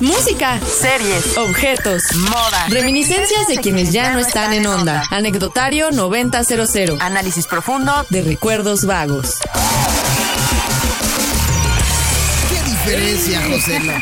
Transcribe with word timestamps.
Música, 0.00 0.58
series, 0.60 1.36
objetos, 1.36 2.02
moda, 2.14 2.68
reminiscencias 2.68 3.46
de 3.48 3.58
quienes 3.58 3.92
ya 3.92 4.14
no 4.14 4.18
están 4.18 4.54
en 4.54 4.66
onda. 4.66 5.04
Anecdotario 5.10 5.90
9000. 5.90 6.96
análisis 7.00 7.46
profundo 7.46 7.92
de 8.08 8.22
recuerdos 8.22 8.86
vagos. 8.86 9.40
¿Qué 12.48 12.70
diferencia, 12.70 13.42
Joselo? 13.46 13.92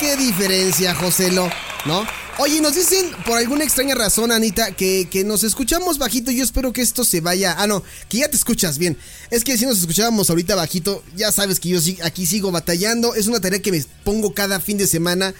¿Qué 0.00 0.16
diferencia, 0.16 0.94
Joselo? 0.96 1.48
¿No? 1.84 2.04
Oye, 2.38 2.60
nos 2.60 2.74
dicen 2.74 3.10
por 3.24 3.38
alguna 3.38 3.64
extraña 3.64 3.94
razón, 3.94 4.30
Anita, 4.30 4.70
que, 4.72 5.08
que, 5.10 5.24
nos 5.24 5.42
escuchamos 5.42 5.96
bajito. 5.96 6.30
Yo 6.30 6.44
espero 6.44 6.70
que 6.70 6.82
esto 6.82 7.02
se 7.02 7.22
vaya. 7.22 7.54
Ah, 7.56 7.66
no, 7.66 7.82
que 8.10 8.18
ya 8.18 8.28
te 8.28 8.36
escuchas 8.36 8.76
bien. 8.76 8.98
Es 9.30 9.42
que 9.42 9.56
si 9.56 9.64
nos 9.64 9.78
escuchábamos 9.78 10.28
ahorita 10.28 10.54
bajito, 10.54 11.02
ya 11.16 11.32
sabes 11.32 11.60
que 11.60 11.70
yo 11.70 11.78
aquí 12.04 12.26
sigo 12.26 12.52
batallando. 12.52 13.14
Es 13.14 13.26
una 13.26 13.40
tarea 13.40 13.62
que 13.62 13.72
me 13.72 13.82
pongo 14.04 14.34
cada 14.34 14.60
fin 14.60 14.76
de 14.76 14.86
semana 14.86 15.34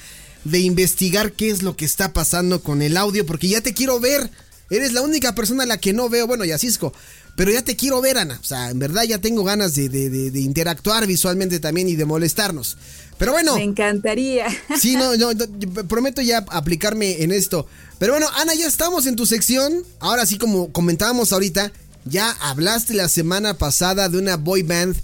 de 0.44 0.60
investigar 0.60 1.32
qué 1.32 1.50
es 1.50 1.62
lo 1.62 1.76
que 1.76 1.84
está 1.84 2.14
pasando 2.14 2.62
con 2.62 2.80
el 2.80 2.96
audio, 2.96 3.26
porque 3.26 3.48
ya 3.48 3.60
te 3.60 3.74
quiero 3.74 4.00
ver. 4.00 4.30
Eres 4.70 4.94
la 4.94 5.02
única 5.02 5.34
persona 5.34 5.64
a 5.64 5.66
la 5.66 5.76
que 5.76 5.92
no 5.92 6.08
veo. 6.08 6.26
Bueno, 6.26 6.46
ya 6.46 6.56
Cisco. 6.56 6.94
Pero 7.36 7.52
ya 7.52 7.60
te 7.60 7.76
quiero 7.76 8.00
ver, 8.00 8.16
Ana. 8.16 8.38
O 8.40 8.44
sea, 8.44 8.70
en 8.70 8.78
verdad 8.78 9.02
ya 9.02 9.18
tengo 9.18 9.44
ganas 9.44 9.74
de, 9.74 9.90
de 9.90 10.40
interactuar 10.40 11.06
visualmente 11.06 11.60
también 11.60 11.90
y 11.90 11.94
de 11.94 12.06
molestarnos. 12.06 12.78
Pero 13.18 13.32
bueno. 13.32 13.56
Me 13.56 13.62
encantaría. 13.62 14.46
Sí, 14.78 14.96
no, 14.96 15.16
no, 15.16 15.30
prometo 15.88 16.22
ya 16.22 16.44
aplicarme 16.48 17.22
en 17.22 17.32
esto. 17.32 17.66
Pero 17.98 18.12
bueno, 18.12 18.26
Ana, 18.34 18.54
ya 18.54 18.66
estamos 18.66 19.06
en 19.06 19.16
tu 19.16 19.26
sección. 19.26 19.84
Ahora 20.00 20.26
sí, 20.26 20.38
como 20.38 20.72
comentábamos 20.72 21.32
ahorita, 21.32 21.72
ya 22.04 22.30
hablaste 22.40 22.94
la 22.94 23.08
semana 23.08 23.54
pasada 23.54 24.08
de 24.08 24.18
una 24.18 24.36
boy 24.36 24.62
band 24.62 24.96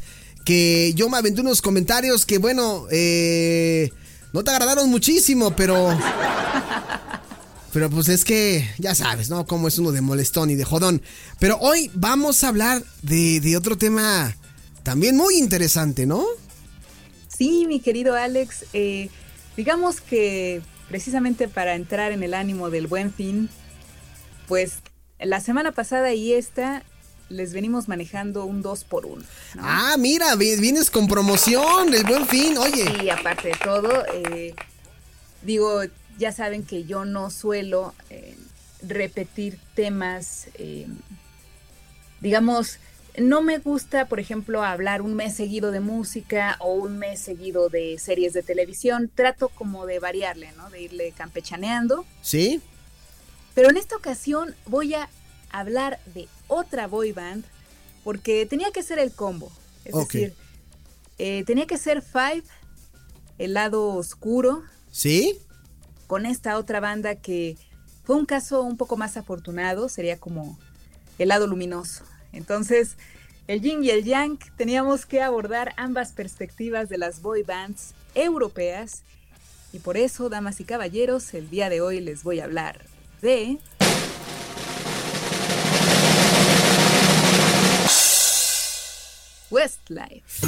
que 0.44 0.92
yo 0.94 1.08
me 1.08 1.18
aventé 1.18 1.40
unos 1.40 1.62
comentarios 1.62 2.26
que, 2.26 2.38
bueno, 2.38 2.86
eh, 2.90 3.90
no 4.32 4.44
te 4.44 4.50
agradaron 4.50 4.90
muchísimo, 4.90 5.54
pero... 5.56 5.96
Pero 7.72 7.88
pues 7.88 8.08
es 8.10 8.26
que 8.26 8.68
ya 8.76 8.94
sabes, 8.94 9.30
¿no? 9.30 9.46
Cómo 9.46 9.66
es 9.66 9.78
uno 9.78 9.92
de 9.92 10.02
molestón 10.02 10.50
y 10.50 10.56
de 10.56 10.64
jodón. 10.64 11.00
Pero 11.38 11.56
hoy 11.58 11.90
vamos 11.94 12.44
a 12.44 12.48
hablar 12.48 12.84
de, 13.00 13.40
de 13.40 13.56
otro 13.56 13.78
tema 13.78 14.36
también 14.82 15.16
muy 15.16 15.38
interesante, 15.38 16.04
¿no? 16.04 16.22
Sí, 17.42 17.66
mi 17.66 17.80
querido 17.80 18.14
Alex, 18.14 18.66
eh, 18.72 19.08
digamos 19.56 20.00
que 20.00 20.62
precisamente 20.88 21.48
para 21.48 21.74
entrar 21.74 22.12
en 22.12 22.22
el 22.22 22.34
ánimo 22.34 22.70
del 22.70 22.86
buen 22.86 23.12
fin, 23.12 23.48
pues 24.46 24.74
la 25.18 25.40
semana 25.40 25.72
pasada 25.72 26.12
y 26.12 26.34
esta 26.34 26.84
les 27.28 27.52
venimos 27.52 27.88
manejando 27.88 28.44
un 28.44 28.62
2 28.62 28.84
por 28.84 29.06
1 29.06 29.24
Ah, 29.58 29.96
mira, 29.98 30.36
vienes 30.36 30.88
con 30.88 31.08
promoción, 31.08 31.92
el 31.92 32.04
buen 32.04 32.28
fin, 32.28 32.56
oye. 32.58 32.84
Y 33.02 33.10
aparte 33.10 33.48
de 33.48 33.56
todo, 33.56 34.04
eh, 34.14 34.54
digo, 35.42 35.82
ya 36.18 36.30
saben 36.30 36.62
que 36.62 36.84
yo 36.84 37.04
no 37.04 37.30
suelo 37.30 37.92
eh, 38.08 38.36
repetir 38.86 39.58
temas, 39.74 40.46
digamos, 42.20 42.78
no 43.18 43.42
me 43.42 43.58
gusta, 43.58 44.08
por 44.08 44.20
ejemplo, 44.20 44.62
hablar 44.62 45.02
un 45.02 45.14
mes 45.14 45.34
seguido 45.34 45.70
de 45.70 45.80
música 45.80 46.56
o 46.60 46.72
un 46.72 46.98
mes 46.98 47.20
seguido 47.20 47.68
de 47.68 47.98
series 47.98 48.32
de 48.32 48.42
televisión. 48.42 49.10
Trato 49.14 49.48
como 49.50 49.84
de 49.86 49.98
variarle, 49.98 50.52
¿no? 50.56 50.70
De 50.70 50.82
irle 50.82 51.12
campechaneando. 51.12 52.06
Sí. 52.22 52.62
Pero 53.54 53.68
en 53.68 53.76
esta 53.76 53.96
ocasión 53.96 54.54
voy 54.66 54.94
a 54.94 55.10
hablar 55.50 56.00
de 56.14 56.26
otra 56.48 56.86
boy 56.86 57.12
band 57.12 57.44
porque 58.02 58.46
tenía 58.46 58.70
que 58.70 58.82
ser 58.82 58.98
el 58.98 59.12
combo. 59.12 59.52
Es 59.84 59.94
decir, 59.94 60.34
eh, 61.18 61.44
tenía 61.44 61.66
que 61.66 61.76
ser 61.76 62.02
Five, 62.02 62.44
el 63.38 63.54
lado 63.54 63.88
oscuro. 63.88 64.62
Sí. 64.90 65.38
Con 66.06 66.24
esta 66.24 66.56
otra 66.56 66.80
banda 66.80 67.16
que 67.16 67.56
fue 68.04 68.16
un 68.16 68.26
caso 68.26 68.62
un 68.62 68.76
poco 68.76 68.96
más 68.96 69.16
afortunado, 69.16 69.88
sería 69.88 70.18
como 70.18 70.58
el 71.18 71.28
lado 71.28 71.46
luminoso. 71.46 72.04
Entonces, 72.32 72.96
el 73.46 73.60
yin 73.60 73.84
y 73.84 73.90
el 73.90 74.04
yang 74.04 74.38
teníamos 74.56 75.06
que 75.06 75.22
abordar 75.22 75.74
ambas 75.76 76.12
perspectivas 76.12 76.88
de 76.88 76.98
las 76.98 77.22
boy 77.22 77.42
bands 77.42 77.94
europeas 78.14 79.02
y 79.72 79.78
por 79.78 79.96
eso, 79.96 80.28
damas 80.28 80.60
y 80.60 80.64
caballeros, 80.64 81.32
el 81.32 81.48
día 81.48 81.70
de 81.70 81.80
hoy 81.80 82.00
les 82.00 82.22
voy 82.22 82.40
a 82.40 82.44
hablar 82.44 82.84
de... 83.22 83.58
Westlife. 89.50 90.46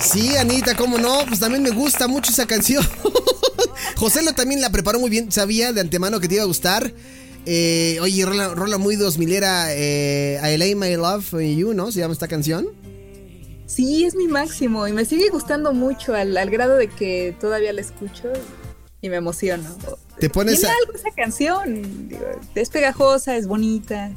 Sí, 0.00 0.36
Anita, 0.36 0.76
cómo 0.76 0.98
no, 0.98 1.24
pues 1.26 1.40
también 1.40 1.62
me 1.62 1.70
gusta 1.70 2.06
mucho 2.06 2.30
esa 2.30 2.46
canción. 2.46 2.84
José 3.98 4.22
lo 4.22 4.32
también 4.32 4.60
la 4.60 4.70
preparó 4.70 5.00
muy 5.00 5.10
bien, 5.10 5.32
sabía 5.32 5.72
de 5.72 5.80
antemano 5.80 6.20
que 6.20 6.28
te 6.28 6.36
iba 6.36 6.44
a 6.44 6.46
gustar. 6.46 6.94
Eh, 7.46 7.98
oye, 8.00 8.24
rola, 8.24 8.78
muy 8.78 8.94
2000 8.94 9.32
era 9.32 9.74
eh, 9.74 10.40
I 10.40 10.56
Lay 10.56 10.76
My 10.76 10.94
Love 10.94 11.24
for 11.24 11.40
You, 11.40 11.74
¿no? 11.74 11.90
Se 11.90 11.98
llama 11.98 12.12
esta 12.12 12.28
canción. 12.28 12.68
Sí, 13.66 14.04
es 14.04 14.14
mi 14.14 14.28
máximo 14.28 14.86
y 14.86 14.92
me 14.92 15.04
sigue 15.04 15.30
gustando 15.30 15.72
mucho 15.72 16.14
al, 16.14 16.48
grado 16.48 16.76
de 16.76 16.86
que 16.86 17.34
todavía 17.40 17.72
la 17.72 17.80
escucho 17.80 18.32
y 19.02 19.08
me 19.08 19.16
emociono. 19.16 19.76
Te 20.20 20.30
pones 20.30 20.60
Tiene 20.60 20.74
algo 20.80 20.92
esa 20.94 21.10
canción, 21.16 22.08
es 22.54 22.70
pegajosa, 22.70 23.36
es 23.36 23.48
bonita. 23.48 24.12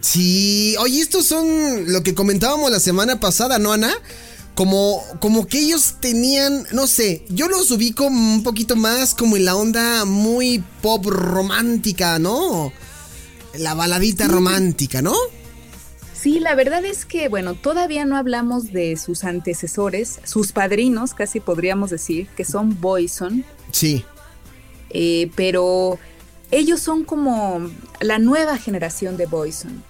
Sí, 0.00 0.76
oye, 0.78 1.00
estos 1.00 1.26
son 1.26 1.92
lo 1.92 2.04
que 2.04 2.14
comentábamos 2.14 2.70
la 2.70 2.78
semana 2.78 3.18
pasada, 3.18 3.58
¿no, 3.58 3.72
Ana? 3.72 3.92
Como, 4.56 5.04
como 5.20 5.46
que 5.46 5.58
ellos 5.58 5.96
tenían, 6.00 6.66
no 6.72 6.86
sé, 6.86 7.24
yo 7.28 7.46
los 7.46 7.70
ubico 7.70 8.06
un 8.06 8.42
poquito 8.42 8.74
más 8.74 9.14
como 9.14 9.36
en 9.36 9.44
la 9.44 9.54
onda 9.54 10.06
muy 10.06 10.64
pop 10.80 11.04
romántica, 11.04 12.18
¿no? 12.18 12.72
La 13.58 13.74
baladita 13.74 14.26
romántica, 14.26 15.02
¿no? 15.02 15.12
Sí, 16.14 16.40
la 16.40 16.54
verdad 16.54 16.86
es 16.86 17.04
que, 17.04 17.28
bueno, 17.28 17.54
todavía 17.54 18.06
no 18.06 18.16
hablamos 18.16 18.72
de 18.72 18.96
sus 18.96 19.24
antecesores, 19.24 20.20
sus 20.24 20.52
padrinos, 20.52 21.12
casi 21.12 21.38
podríamos 21.38 21.90
decir, 21.90 22.26
que 22.34 22.46
son 22.46 22.80
Boyson. 22.80 23.44
Sí. 23.72 24.06
Eh, 24.88 25.30
pero 25.36 25.98
ellos 26.50 26.80
son 26.80 27.04
como 27.04 27.70
la 28.00 28.18
nueva 28.18 28.56
generación 28.56 29.18
de 29.18 29.26
Boyson 29.26 29.84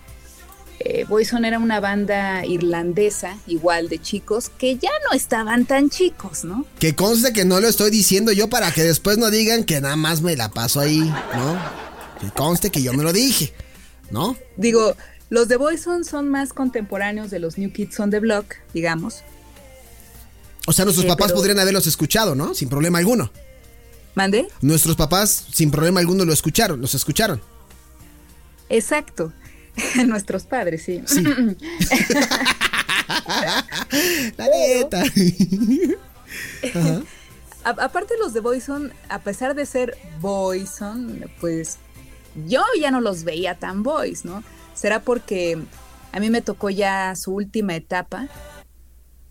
eh, 0.89 1.05
Boyson 1.05 1.45
era 1.45 1.59
una 1.59 1.81
banda 1.81 2.47
irlandesa, 2.47 3.37
igual 3.49 3.89
de 3.89 3.99
chicos, 4.01 4.51
que 4.51 4.77
ya 4.77 4.91
no 5.09 5.17
estaban 5.17 5.67
tan 5.67 5.91
chicos, 5.91 6.45
¿no? 6.45 6.65
Que 6.79 6.95
conste 6.95 7.33
que 7.33 7.45
no 7.45 7.61
lo 7.61 7.67
estoy 7.67 7.91
diciendo 7.91 8.31
yo 8.31 8.49
para 8.49 8.71
que 8.71 8.85
después 8.85 9.19
no 9.19 9.29
digan 9.31 9.65
que 9.65 9.81
nada 9.81 9.97
más 9.97 10.23
me 10.23 10.37
la 10.37 10.51
paso 10.51 10.79
ahí, 10.79 11.01
¿no? 11.01 11.59
Que 12.21 12.31
conste 12.31 12.71
que 12.71 12.83
yo 12.83 12.93
me 12.93 13.03
lo 13.03 13.13
dije, 13.13 13.53
¿no? 14.13 14.37
Digo, 14.57 14.95
los 15.29 15.49
de 15.49 15.57
Boyson 15.57 16.05
son 16.05 16.29
más 16.29 16.53
contemporáneos 16.53 17.31
de 17.31 17.41
los 17.41 17.59
New 17.59 17.73
Kids 17.73 17.99
on 17.99 18.13
the 18.13 18.21
Block, 18.21 18.55
digamos. 18.73 19.25
O 20.69 20.73
sea, 20.73 20.85
nuestros 20.85 21.07
papás 21.07 21.33
podrían 21.33 21.59
haberlos 21.59 21.89
escuchado, 21.89 22.37
¿no? 22.37 22.55
Sin 22.55 22.69
problema 22.69 22.99
alguno. 22.99 23.33
¿Mande? 24.15 24.47
Nuestros 24.61 24.95
papás, 24.95 25.47
sin 25.53 25.73
problema 25.73 25.99
alguno, 25.99 26.25
lo 26.25 26.33
escucharon, 26.33 26.81
los 26.81 26.95
escucharon. 26.95 27.43
Exacto. 28.69 29.33
Nuestros 30.07 30.45
padres, 30.45 30.83
sí. 30.83 31.03
La 34.37 34.49
neta. 34.49 35.03
aparte 37.65 38.15
los 38.19 38.33
de 38.33 38.41
Boyson, 38.41 38.93
a 39.09 39.21
pesar 39.21 39.55
de 39.55 39.67
ser 39.67 39.97
Boyson, 40.21 41.31
pues 41.41 41.79
yo 42.47 42.63
ya 42.81 42.91
no 42.91 43.01
los 43.01 43.25
veía 43.25 43.55
tan 43.55 43.83
boys, 43.83 44.25
¿no? 44.25 44.43
Será 44.75 45.01
porque 45.01 45.59
a 46.13 46.21
mí 46.21 46.31
me 46.31 46.43
tocó 46.43 46.71
ya 46.71 47.15
su 47.17 47.35
última 47.35 47.75
etapa, 47.75 48.29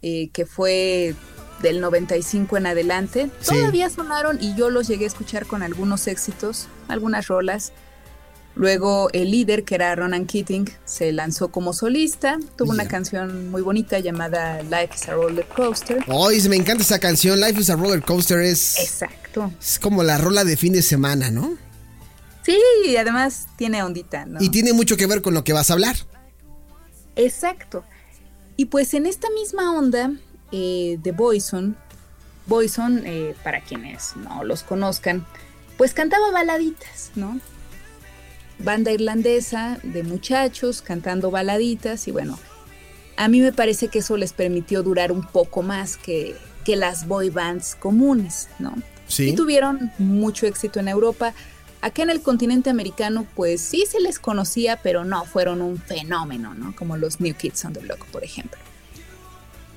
eh, 0.02 0.30
que 0.30 0.46
fue 0.46 1.16
del 1.62 1.82
95 1.82 2.58
en 2.58 2.68
adelante. 2.68 3.30
Todavía 3.46 3.90
sonaron 3.90 4.38
y 4.42 4.56
yo 4.56 4.70
los 4.70 4.88
llegué 4.88 5.06
a 5.06 5.08
escuchar 5.08 5.46
con 5.46 5.64
algunos 5.64 6.08
éxitos, 6.08 6.68
algunas 6.88 7.28
rolas. 7.28 7.72
Luego 8.56 9.10
el 9.12 9.32
líder, 9.32 9.66
que 9.66 9.76
era 9.76 9.94
Ronan 9.96 10.26
Keating, 10.26 10.70
se 10.86 11.12
lanzó 11.12 11.50
como 11.50 11.74
solista. 11.74 12.40
Tuvo 12.56 12.72
una 12.72 12.88
canción 12.88 13.52
muy 13.52 13.62
bonita 13.62 14.00
llamada 14.00 14.64
Life 14.64 14.96
is 14.96 15.10
a 15.10 15.14
Roller 15.14 15.46
Coaster. 15.46 16.04
Ay, 16.08 16.42
me 16.48 16.56
encanta 16.56 16.82
esa 16.82 17.00
canción. 17.00 17.40
Life 17.42 17.60
is 17.60 17.70
a 17.70 17.76
Roller 17.76 18.02
Coaster 18.02 18.40
es. 18.40 18.80
Exacto. 18.80 19.52
Es 19.60 19.78
como 19.78 20.04
la 20.04 20.18
rola 20.18 20.46
de 20.46 20.56
fin 20.56 20.72
de 20.72 20.82
semana, 20.82 21.32
¿no? 21.32 21.58
Sí, 22.46 22.58
y 22.86 22.96
además 22.96 23.48
tiene 23.58 23.84
ondita, 23.84 24.26
¿no? 24.26 24.42
Y 24.42 24.50
tiene 24.50 24.72
mucho 24.72 24.96
que 24.96 25.08
ver 25.08 25.22
con 25.22 25.34
lo 25.34 25.44
que 25.44 25.52
vas 25.52 25.70
a 25.70 25.74
hablar. 25.74 25.98
Exacto. 27.18 27.84
Y 28.56 28.66
pues 28.66 28.94
en 28.94 29.06
esta 29.06 29.30
misma 29.32 29.74
onda 29.74 30.14
eh, 30.52 30.98
de 31.02 31.12
Boyson, 31.12 31.76
Boyson, 32.46 33.02
eh, 33.06 33.36
para 33.44 33.62
quienes 33.62 34.16
no 34.16 34.44
los 34.44 34.64
conozcan, 34.64 35.26
pues 35.78 35.94
cantaba 35.94 36.32
baladitas, 36.32 37.12
¿no? 37.16 37.40
Banda 38.60 38.92
irlandesa 38.92 39.80
de 39.84 40.04
muchachos 40.04 40.82
cantando 40.82 41.32
baladitas 41.32 42.08
y 42.08 42.12
bueno, 42.12 42.40
a 43.18 43.28
mí 43.28 43.42
me 43.42 43.54
parece 43.54 43.88
que 43.88 44.00
eso 44.00 44.18
les 44.18 44.34
permitió 44.34 44.84
durar 44.84 45.12
un 45.12 45.24
poco 45.24 45.62
más 45.62 45.98
que, 45.98 46.36
que 46.64 46.76
las 46.76 47.08
boy 47.08 47.30
bands 47.30 47.76
comunes, 47.76 48.50
¿no? 48.60 48.74
Sí. 49.08 49.30
Y 49.30 49.36
tuvieron 49.36 49.92
mucho 50.00 50.48
éxito 50.48 50.80
en 50.80 50.88
Europa. 50.88 51.34
Acá 51.82 52.04
en 52.04 52.10
el 52.10 52.22
continente 52.22 52.70
americano, 52.70 53.28
pues 53.36 53.62
sí 53.62 53.86
se 53.90 54.00
les 54.00 54.20
conocía, 54.20 54.80
pero 54.82 55.06
no 55.06 55.26
fueron 55.26 55.62
un 55.62 55.78
fenómeno, 55.78 56.54
¿no? 56.56 56.76
Como 56.76 56.98
los 56.98 57.22
New 57.22 57.36
Kids 57.36 57.64
on 57.66 57.74
the 57.74 57.80
Block, 57.80 58.06
por 58.08 58.24
ejemplo. 58.24 58.60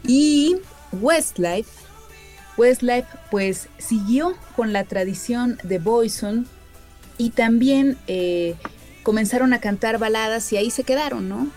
Y 0.06 0.56
Westlife, 0.92 1.70
Westlife 2.56 3.08
pues 3.30 3.68
siguió 3.78 4.34
con 4.56 4.72
la 4.72 4.84
tradición 4.84 5.58
de 5.62 5.78
Boyson 5.78 6.48
y 7.18 7.30
también 7.30 7.98
eh, 8.06 8.54
comenzaron 9.02 9.52
a 9.52 9.60
cantar 9.60 9.98
baladas 9.98 10.52
y 10.52 10.56
ahí 10.56 10.70
se 10.70 10.84
quedaron, 10.84 11.28
¿no? 11.28 11.48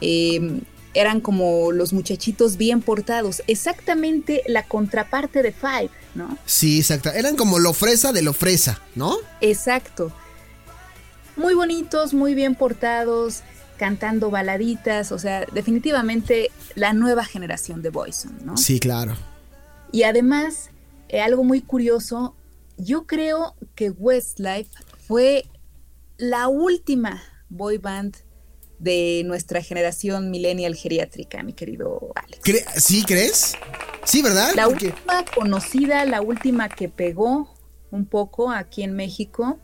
Eh, 0.00 0.60
eran 0.94 1.20
como 1.20 1.72
los 1.72 1.92
muchachitos 1.92 2.56
bien 2.56 2.82
portados, 2.82 3.42
exactamente 3.46 4.42
la 4.46 4.64
contraparte 4.64 5.42
de 5.42 5.52
Five, 5.52 5.90
¿no? 6.14 6.36
Sí, 6.44 6.78
exacto. 6.78 7.10
Eran 7.10 7.36
como 7.36 7.58
lo 7.58 7.72
fresa 7.72 8.12
de 8.12 8.22
lo 8.22 8.32
fresa, 8.32 8.80
¿no? 8.94 9.16
Exacto. 9.40 10.12
Muy 11.36 11.54
bonitos, 11.54 12.12
muy 12.12 12.34
bien 12.34 12.54
portados, 12.54 13.42
cantando 13.78 14.30
baladitas, 14.30 15.12
o 15.12 15.18
sea, 15.18 15.46
definitivamente 15.52 16.50
la 16.74 16.92
nueva 16.92 17.24
generación 17.24 17.80
de 17.80 17.88
Boyson, 17.88 18.38
¿no? 18.44 18.56
Sí, 18.56 18.78
claro. 18.78 19.16
Y 19.92 20.02
además, 20.02 20.70
eh, 21.08 21.20
algo 21.20 21.42
muy 21.42 21.62
curioso, 21.62 22.34
yo 22.76 23.06
creo 23.06 23.54
que 23.74 23.90
Westlife 23.90 24.70
fue 25.06 25.44
la 26.16 26.48
última 26.48 27.22
boy 27.48 27.78
band 27.78 28.16
de 28.78 29.22
nuestra 29.26 29.62
generación 29.62 30.30
millennial 30.30 30.74
geriátrica, 30.74 31.42
mi 31.42 31.52
querido 31.52 32.12
Alex. 32.16 32.40
¿Cre 32.42 32.64
¿Sí 32.80 33.04
crees? 33.04 33.54
Sí, 34.04 34.22
¿verdad? 34.22 34.52
La 34.54 34.64
Porque- 34.66 34.86
última 34.88 35.24
conocida, 35.34 36.04
la 36.04 36.20
última 36.20 36.68
que 36.68 36.88
pegó 36.88 37.54
un 37.90 38.06
poco 38.06 38.50
aquí 38.50 38.82
en 38.82 38.94
México. 38.94 39.58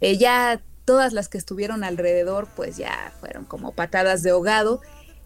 Eh, 0.00 0.18
ya 0.18 0.62
todas 0.84 1.12
las 1.12 1.28
que 1.28 1.38
estuvieron 1.38 1.82
alrededor, 1.82 2.48
pues 2.54 2.76
ya 2.76 3.12
fueron 3.20 3.44
como 3.44 3.72
patadas 3.72 4.22
de 4.22 4.30
ahogado. 4.30 4.80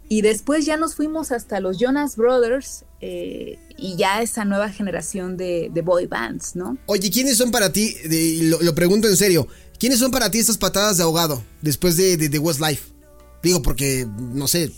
Y 0.09 0.23
después 0.23 0.65
ya 0.65 0.77
nos 0.77 0.95
fuimos 0.95 1.33
hasta 1.33 1.61
los 1.61 1.79
Jonas 1.79 2.17
Brothers 2.17 2.85
eh, 3.01 3.59
y 3.79 3.97
ya 3.97 4.23
esa 4.23 4.45
nueva 4.45 4.71
generación 4.71 5.37
de, 5.37 5.71
de 5.73 5.83
boy 5.83 6.07
bands, 6.07 6.57
¿no? 6.57 6.79
Oye, 6.87 7.11
¿quiénes 7.11 7.37
son 7.37 7.51
para 7.51 7.73
ti? 7.73 7.95
de- 8.09 8.39
lo, 8.45 8.61
lo 8.63 8.75
pregunto 8.75 9.09
en 9.09 9.17
serio. 9.17 9.47
¿Quiénes 9.79 9.99
son 9.99 10.11
para 10.11 10.31
ti 10.31 10.39
estas 10.39 10.57
patadas 10.57 10.97
de 10.97 11.03
ahogado 11.03 11.43
después 11.61 11.97
de, 11.97 12.17
de, 12.17 12.29
de 12.29 12.39
Westlife? 12.39 12.83
Digo, 13.43 13.61
porque, 13.63 14.07
no 14.19 14.49
sé, 14.49 14.73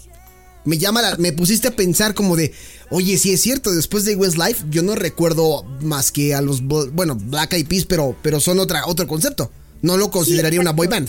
me 0.65 0.77
llama 0.77 1.00
la, 1.00 1.17
me 1.17 1.33
pusiste 1.33 1.69
a 1.69 1.77
pensar 1.77 2.15
como 2.15 2.35
de, 2.37 2.53
oye, 2.91 3.17
sí 3.17 3.33
es 3.33 3.41
cierto, 3.41 3.71
después 3.73 4.05
de 4.05 4.17
Westlife 4.17 4.65
yo 4.71 4.83
no 4.83 4.97
recuerdo 4.97 5.62
más 5.81 6.11
que 6.11 6.35
a 6.35 6.41
los, 6.43 6.62
bueno, 6.62 7.15
Black 7.15 7.53
Eyed 7.53 7.69
Peas, 7.69 7.85
pero, 7.87 8.17
pero 8.23 8.41
son 8.41 8.59
otra, 8.59 8.87
otro 8.87 9.06
concepto. 9.06 9.53
No 9.81 9.97
lo 9.97 10.11
consideraría 10.11 10.61
una 10.61 10.73
boy 10.73 10.89
band. 10.89 11.09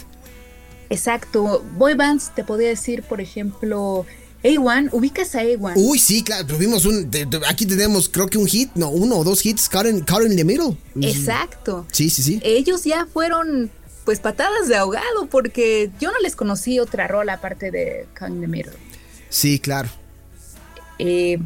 Exacto. 0.92 1.64
Boy 1.78 1.96
bands, 1.96 2.32
te 2.36 2.44
podría 2.44 2.70
decir, 2.70 3.04
por 3.04 3.22
ejemplo, 3.22 4.06
A1, 4.44 4.90
ubicas 4.94 5.36
a 5.36 5.42
A1. 5.44 5.74
Uy, 5.76 6.00
sí, 6.00 6.24
claro, 6.24 6.46
tuvimos 6.46 6.86
un, 6.86 7.12
de- 7.12 7.26
de- 7.26 7.42
aquí 7.48 7.66
tenemos 7.66 8.08
creo 8.08 8.28
que 8.28 8.38
un 8.38 8.48
hit, 8.48 8.70
no, 8.76 8.90
uno 8.90 9.18
o 9.18 9.24
dos 9.24 9.46
hits, 9.46 9.68
Caught 9.68 9.88
in 9.88 10.36
the 10.38 10.44
Middle. 10.46 10.78
Exacto. 11.02 11.86
Sí, 11.92 12.10
sí, 12.10 12.24
sí. 12.24 12.40
ellos 12.44 12.84
ya 12.84 13.06
fueron 13.06 13.70
pues 14.06 14.20
patadas 14.20 14.68
de 14.68 14.76
ahogado 14.76 15.28
porque 15.30 15.92
yo 16.00 16.12
no 16.12 16.20
les 16.20 16.36
conocí 16.36 16.80
otra 16.80 17.08
rola 17.08 17.34
aparte 17.34 17.70
de 17.70 18.08
Calling 18.14 18.42
the 18.42 18.48
Mirror. 18.48 18.76
Sí, 19.30 19.60
claro. 19.60 19.90
Eh, 20.98 21.38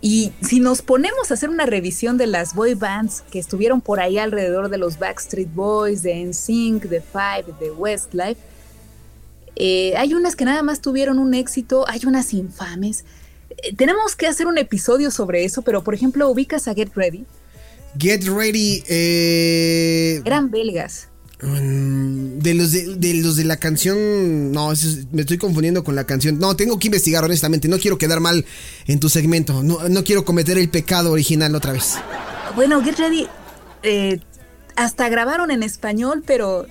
y 0.00 0.32
si 0.42 0.60
nos 0.60 0.82
ponemos 0.82 1.30
a 1.30 1.34
hacer 1.34 1.48
una 1.48 1.66
revisión 1.66 2.18
de 2.18 2.26
las 2.26 2.54
boy 2.54 2.74
bands 2.74 3.22
que 3.30 3.38
estuvieron 3.38 3.80
por 3.80 4.00
ahí 4.00 4.18
alrededor 4.18 4.68
de 4.68 4.76
los 4.78 4.98
Backstreet 4.98 5.54
Boys, 5.54 6.02
de 6.02 6.24
NSYNC, 6.24 6.84
de 6.84 7.00
Five, 7.00 7.54
de 7.60 7.70
Westlife, 7.70 8.40
eh, 9.56 9.94
hay 9.96 10.14
unas 10.14 10.36
que 10.36 10.44
nada 10.44 10.62
más 10.62 10.80
tuvieron 10.80 11.18
un 11.18 11.34
éxito, 11.34 11.84
hay 11.88 12.00
unas 12.06 12.32
infames. 12.34 13.04
Eh, 13.50 13.74
tenemos 13.76 14.16
que 14.16 14.26
hacer 14.26 14.46
un 14.46 14.58
episodio 14.58 15.10
sobre 15.10 15.44
eso, 15.44 15.62
pero 15.62 15.84
por 15.84 15.94
ejemplo, 15.94 16.28
ubicas 16.28 16.66
a 16.68 16.74
Get 16.74 16.90
Ready. 16.94 17.24
Get 17.98 18.24
Ready, 18.24 18.82
eh, 18.88 20.20
Eran 20.24 20.50
belgas. 20.50 21.08
Mm, 21.42 22.38
De 22.38 22.54
los 22.54 22.72
de, 22.72 22.96
de 22.96 23.14
los 23.14 23.36
de 23.36 23.44
la 23.44 23.56
canción. 23.58 24.50
No, 24.52 24.72
es- 24.72 25.06
me 25.12 25.22
estoy 25.22 25.38
confundiendo 25.38 25.84
con 25.84 25.94
la 25.94 26.04
canción. 26.04 26.38
No, 26.38 26.56
tengo 26.56 26.78
que 26.78 26.88
investigar, 26.88 27.22
honestamente. 27.24 27.68
No 27.68 27.78
quiero 27.78 27.98
quedar 27.98 28.20
mal 28.20 28.44
en 28.86 28.98
tu 29.00 29.08
segmento. 29.08 29.62
No, 29.62 29.88
no 29.88 30.04
quiero 30.04 30.24
cometer 30.24 30.58
el 30.58 30.68
pecado 30.68 31.12
original 31.12 31.54
otra 31.54 31.72
vez. 31.72 31.94
Bueno, 32.54 32.82
Get 32.82 32.98
Ready 32.98 33.26
eh, 33.82 34.20
hasta 34.76 35.08
grabaron 35.08 35.50
en 35.50 35.62
español, 35.62 36.22
pero 36.26 36.66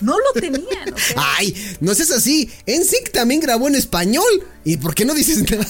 no 0.00 0.16
lo 0.18 0.40
tenían. 0.40 0.92
o 0.94 0.98
sea, 0.98 1.16
Ay, 1.38 1.76
no 1.80 1.94
seas 1.94 2.10
así. 2.10 2.50
NSYNC 2.66 3.10
también 3.12 3.40
grabó 3.40 3.68
en 3.68 3.74
español. 3.74 4.24
¿Y 4.64 4.76
por 4.76 4.94
qué 4.94 5.04
no 5.04 5.14
dices 5.14 5.48
nada? 5.50 5.66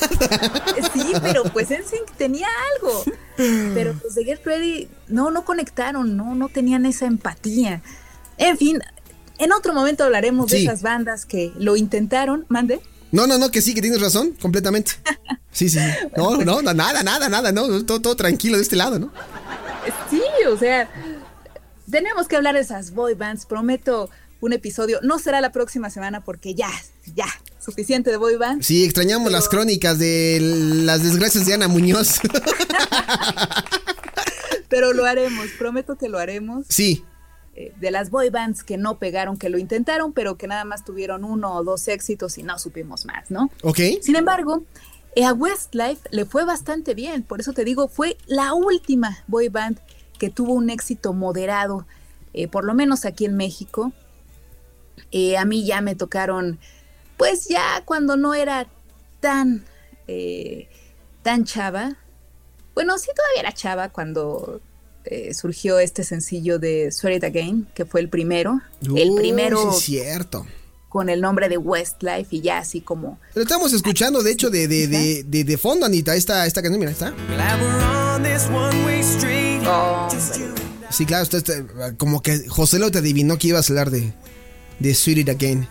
sí, 0.94 1.12
pero 1.22 1.44
pues 1.44 1.68
NSYNC 1.70 2.16
tenía 2.16 2.48
algo. 2.74 3.04
Pero 3.36 3.94
los 4.02 4.14
de 4.14 4.24
Get 4.24 4.44
Ready 4.44 4.88
no, 5.08 5.30
no 5.30 5.44
conectaron, 5.44 6.16
no, 6.16 6.34
no 6.34 6.48
tenían 6.48 6.86
esa 6.86 7.06
empatía. 7.06 7.82
En 8.38 8.56
fin, 8.56 8.80
en 9.38 9.52
otro 9.52 9.74
momento 9.74 10.04
hablaremos 10.04 10.50
de 10.50 10.62
esas 10.62 10.82
bandas 10.82 11.26
que 11.26 11.52
lo 11.58 11.76
intentaron. 11.76 12.46
Mande. 12.48 12.80
No, 13.12 13.26
no, 13.26 13.38
no, 13.38 13.50
que 13.50 13.62
sí, 13.62 13.74
que 13.74 13.80
tienes 13.80 14.00
razón, 14.00 14.32
completamente. 14.40 14.92
Sí, 15.52 15.70
sí. 15.70 15.78
No, 16.16 16.36
no, 16.36 16.60
no, 16.60 16.74
nada, 16.74 17.02
nada, 17.02 17.30
nada, 17.30 17.50
no. 17.52 17.84
Todo, 17.86 18.02
todo 18.02 18.14
tranquilo 18.14 18.56
de 18.56 18.62
este 18.62 18.76
lado, 18.76 18.98
¿no? 18.98 19.10
Sí, 20.10 20.20
o 20.46 20.58
sea, 20.58 20.88
tenemos 21.90 22.28
que 22.28 22.36
hablar 22.36 22.54
de 22.54 22.60
esas 22.60 22.92
boy 22.92 23.14
bands. 23.14 23.46
Prometo 23.46 24.10
un 24.40 24.52
episodio. 24.52 25.00
No 25.02 25.18
será 25.18 25.40
la 25.40 25.52
próxima 25.52 25.90
semana 25.90 26.24
porque 26.24 26.54
ya, 26.54 26.70
ya, 27.14 27.26
suficiente 27.58 28.10
de 28.10 28.16
boy 28.16 28.36
bands. 28.36 28.66
Sí, 28.66 28.84
extrañamos 28.84 29.32
las 29.32 29.48
crónicas 29.48 29.98
de 29.98 30.38
las 30.40 31.02
desgracias 31.02 31.46
de 31.46 31.54
Ana 31.54 31.68
Muñoz. 31.68 32.20
Pero 34.68 34.92
lo 34.92 35.04
haremos, 35.04 35.46
prometo 35.58 35.96
que 35.96 36.08
lo 36.08 36.18
haremos. 36.18 36.66
sí, 36.68 37.04
eh, 37.58 37.72
de 37.80 37.90
las 37.90 38.10
boy 38.10 38.28
bands 38.28 38.62
que 38.62 38.76
no 38.76 38.98
pegaron, 38.98 39.38
que 39.38 39.48
lo 39.48 39.56
intentaron, 39.56 40.12
pero 40.12 40.36
que 40.36 40.46
nada 40.46 40.66
más 40.66 40.84
tuvieron 40.84 41.24
uno 41.24 41.54
o 41.54 41.64
dos 41.64 41.88
éxitos 41.88 42.36
y 42.36 42.42
no 42.42 42.58
supimos 42.58 43.06
más, 43.06 43.30
¿no? 43.30 43.50
ok. 43.62 43.78
Sin 44.02 44.14
embargo, 44.14 44.64
eh, 45.14 45.24
a 45.24 45.32
Westlife 45.32 46.02
le 46.10 46.26
fue 46.26 46.44
bastante 46.44 46.92
bien, 46.92 47.22
por 47.22 47.40
eso 47.40 47.54
te 47.54 47.64
digo, 47.64 47.88
fue 47.88 48.18
la 48.26 48.52
última 48.52 49.24
boy 49.26 49.48
band 49.48 49.80
que 50.18 50.30
tuvo 50.30 50.52
un 50.54 50.70
éxito 50.70 51.12
moderado, 51.12 51.86
eh, 52.34 52.48
por 52.48 52.64
lo 52.64 52.74
menos 52.74 53.04
aquí 53.04 53.24
en 53.24 53.36
México. 53.36 53.92
Eh, 55.12 55.36
a 55.36 55.44
mí 55.44 55.64
ya 55.64 55.80
me 55.80 55.94
tocaron, 55.94 56.58
pues 57.16 57.48
ya 57.48 57.82
cuando 57.84 58.16
no 58.16 58.34
era 58.34 58.66
tan, 59.20 59.64
eh, 60.08 60.68
tan 61.22 61.44
chava. 61.44 61.96
Bueno, 62.74 62.98
sí 62.98 63.08
todavía 63.14 63.40
era 63.40 63.52
chava 63.52 63.88
cuando 63.90 64.60
eh, 65.04 65.32
surgió 65.34 65.78
este 65.78 66.02
sencillo 66.04 66.58
de 66.58 66.90
Swear 66.90 67.16
It 67.16 67.24
Again, 67.24 67.68
que 67.74 67.84
fue 67.84 68.00
el 68.00 68.08
primero. 68.08 68.60
el 68.96 69.14
primero 69.14 69.72
sí 69.72 69.92
cierto. 69.94 70.46
con 70.88 71.08
el 71.08 71.20
nombre 71.20 71.48
de 71.48 71.58
Westlife 71.58 72.34
y 72.36 72.40
ya 72.40 72.58
así 72.58 72.80
como 72.80 73.18
Lo 73.34 73.42
estamos 73.42 73.72
escuchando, 73.72 74.22
de 74.22 74.32
hecho, 74.32 74.50
de, 74.50 74.66
de, 74.66 74.88
de, 74.88 75.24
de, 75.24 75.44
de 75.44 75.56
fondo, 75.58 75.86
Anita, 75.86 76.14
esta, 76.16 76.44
esta 76.46 76.60
canción, 76.60 76.80
mira, 76.80 76.90
está. 76.92 77.14
Sí, 80.90 81.04
claro, 81.04 81.28
como 81.98 82.22
que 82.22 82.48
José 82.48 82.78
lo 82.78 82.90
te 82.90 82.98
adivinó 82.98 83.38
que 83.38 83.48
ibas 83.48 83.68
a 83.68 83.72
hablar 83.72 83.90
de, 83.90 84.12
de 84.78 84.94
Sweet 84.94 85.18
It 85.18 85.28
Again. 85.28 85.68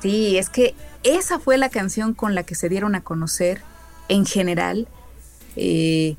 Sí, 0.00 0.38
es 0.38 0.48
que 0.48 0.74
esa 1.02 1.38
fue 1.38 1.58
la 1.58 1.68
canción 1.68 2.14
con 2.14 2.34
la 2.34 2.44
que 2.44 2.54
se 2.54 2.68
dieron 2.68 2.94
a 2.94 3.02
conocer 3.02 3.60
en 4.08 4.24
general 4.24 4.88
eh, 5.56 6.16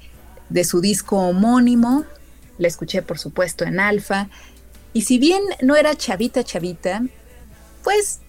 de 0.50 0.63
su 0.63 0.82
disco 0.82 1.18
homónimo. 1.18 2.06
La 2.58 2.68
escuché, 2.68 3.01
por 3.01 3.18
supuesto, 3.18 3.63
en 3.65 3.80
Alfa. 3.80 4.30
Y 4.94 5.01
si 5.01 5.18
bien 5.18 5.42
no 5.62 5.75
era 5.75 5.96
chavita, 5.96 6.44
chavita, 6.44 7.01
pues, 7.84 8.20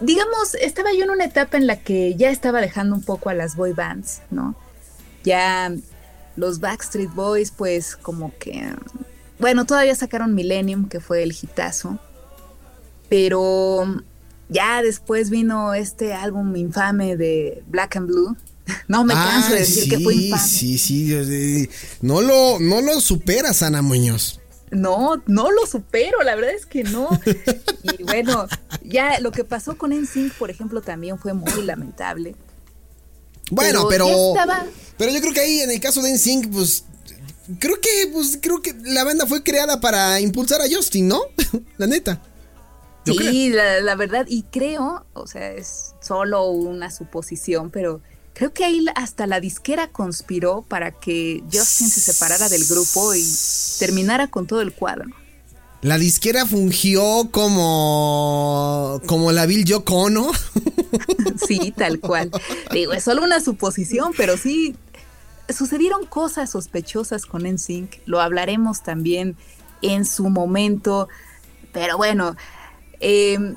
digamos, 0.00 0.54
estaba 0.56 0.92
yo 0.92 1.04
en 1.04 1.10
una 1.10 1.26
etapa 1.26 1.56
en 1.56 1.66
la 1.66 1.76
que 1.76 2.14
ya 2.16 2.30
estaba 2.30 2.60
dejando 2.60 2.96
un 2.96 3.02
poco 3.02 3.30
a 3.30 3.34
las 3.34 3.56
boy 3.56 3.72
bands, 3.72 4.22
¿no? 4.30 4.56
Ya 5.22 5.72
los 6.36 6.60
Backstreet 6.60 7.12
Boys, 7.12 7.50
pues, 7.50 7.96
como 7.96 8.36
que. 8.38 8.72
Bueno, 9.38 9.66
todavía 9.66 9.94
sacaron 9.94 10.34
Millennium, 10.34 10.88
que 10.88 11.00
fue 11.00 11.22
el 11.22 11.32
hitazo. 11.32 11.98
Pero 13.08 14.02
ya 14.48 14.82
después 14.82 15.30
vino 15.30 15.74
este 15.74 16.12
álbum 16.12 16.54
infame 16.56 17.16
de 17.16 17.62
Black 17.66 17.96
and 17.96 18.08
Blue. 18.08 18.36
No 18.88 19.04
me 19.04 19.12
canso 19.12 19.52
de 19.52 19.58
decir 19.58 19.90
que 19.90 20.00
fue 20.00 20.14
sí, 20.14 20.24
infame. 20.24 20.48
Sí, 20.48 20.78
sí, 20.78 21.70
no 22.00 22.22
lo, 22.22 22.58
no 22.58 22.80
lo 22.80 22.98
superas, 22.98 23.62
Ana 23.62 23.82
Muñoz. 23.82 24.40
No, 24.70 25.22
no 25.26 25.52
lo 25.52 25.66
supero, 25.66 26.22
la 26.22 26.34
verdad 26.34 26.52
es 26.52 26.66
que 26.66 26.82
no. 26.82 27.08
Y 27.98 28.02
bueno, 28.02 28.46
ya 28.82 29.20
lo 29.20 29.30
que 29.30 29.44
pasó 29.44 29.76
con 29.76 29.90
NSYNC, 29.90 30.32
por 30.34 30.50
ejemplo, 30.50 30.80
también 30.80 31.18
fue 31.18 31.34
muy 31.34 31.62
lamentable. 31.62 32.34
Bueno, 33.50 33.86
Pero 33.88 34.34
pero. 34.96 35.10
yo 35.10 35.20
creo 35.20 35.32
que 35.32 35.40
ahí 35.40 35.60
en 35.60 35.70
el 35.70 35.80
caso 35.80 36.02
de 36.02 36.12
NSYNC, 36.12 36.50
pues. 36.50 36.84
Creo 37.58 37.78
que, 37.78 38.08
pues, 38.10 38.38
creo 38.40 38.62
que 38.62 38.74
la 38.84 39.04
banda 39.04 39.26
fue 39.26 39.42
creada 39.42 39.78
para 39.78 40.18
impulsar 40.18 40.62
a 40.62 40.64
Justin, 40.70 41.08
¿no? 41.08 41.20
la 41.76 41.86
neta. 41.86 42.22
Yo. 43.04 43.12
Sí, 43.12 43.50
la, 43.50 43.82
la 43.82 43.96
verdad, 43.96 44.24
y 44.26 44.44
creo, 44.44 45.04
o 45.12 45.26
sea, 45.26 45.52
es 45.52 45.94
solo 46.00 46.48
una 46.48 46.90
suposición, 46.90 47.70
pero 47.70 48.00
creo 48.32 48.54
que 48.54 48.64
ahí 48.64 48.84
hasta 48.94 49.26
la 49.26 49.40
disquera 49.40 49.88
conspiró 49.88 50.62
para 50.62 50.92
que 50.92 51.42
Justin 51.52 51.88
se 51.88 52.00
separara 52.00 52.48
del 52.48 52.64
grupo 52.64 53.14
y 53.14 53.24
terminara 53.78 54.28
con 54.28 54.46
todo 54.46 54.62
el 54.62 54.72
cuadro. 54.72 55.10
La 55.84 55.98
disquera 55.98 56.46
fungió 56.46 57.28
como. 57.30 59.02
como 59.06 59.32
la 59.32 59.44
Bill 59.44 59.66
Yoko 59.66 60.04
Ono. 60.04 60.32
Sí, 61.46 61.74
tal 61.76 62.00
cual. 62.00 62.30
Digo, 62.72 62.94
es 62.94 63.04
solo 63.04 63.22
una 63.22 63.40
suposición, 63.40 64.12
pero 64.16 64.38
sí 64.38 64.76
sucedieron 65.50 66.06
cosas 66.06 66.48
sospechosas 66.50 67.26
con 67.26 67.42
NSYNC. 67.42 67.96
Lo 68.06 68.20
hablaremos 68.20 68.82
también 68.82 69.36
en 69.82 70.06
su 70.06 70.30
momento. 70.30 71.08
Pero 71.72 71.98
bueno, 71.98 72.34
eh, 73.00 73.54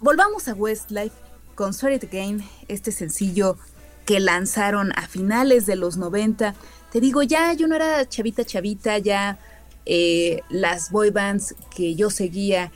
volvamos 0.00 0.48
a 0.48 0.54
Westlife 0.54 1.14
con 1.54 1.72
Sorry 1.72 1.94
Again, 1.94 2.44
este 2.68 2.92
sencillo 2.92 3.56
que 4.04 4.20
lanzaron 4.20 4.92
a 4.98 5.08
finales 5.08 5.64
de 5.64 5.76
los 5.76 5.96
90. 5.96 6.54
Te 6.90 7.00
digo, 7.00 7.22
ya 7.22 7.54
yo 7.54 7.66
no 7.66 7.76
era 7.76 8.06
chavita 8.06 8.44
chavita, 8.44 8.98
ya 8.98 9.38
eh, 9.86 10.40
las 10.48 10.90
boy 10.90 11.10
bands 11.10 11.54
que 11.74 11.94
yo 11.94 12.10
seguía 12.10 12.70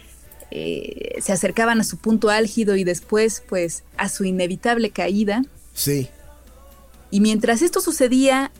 eh, 0.51 1.19
se 1.21 1.33
acercaban 1.33 1.81
a 1.81 1.85
su 1.85 1.99
punto 1.99 2.31
álgido 2.31 2.77
y 2.77 2.85
después 2.85 3.43
pues 3.49 3.83
a 3.97 4.09
su 4.09 4.25
inevitable 4.25 4.91
caída. 4.91 5.43
Sí. 5.75 6.09
Y 7.11 7.21
mientras 7.21 7.63
esto 7.63 7.81
sucedía, 7.81 8.51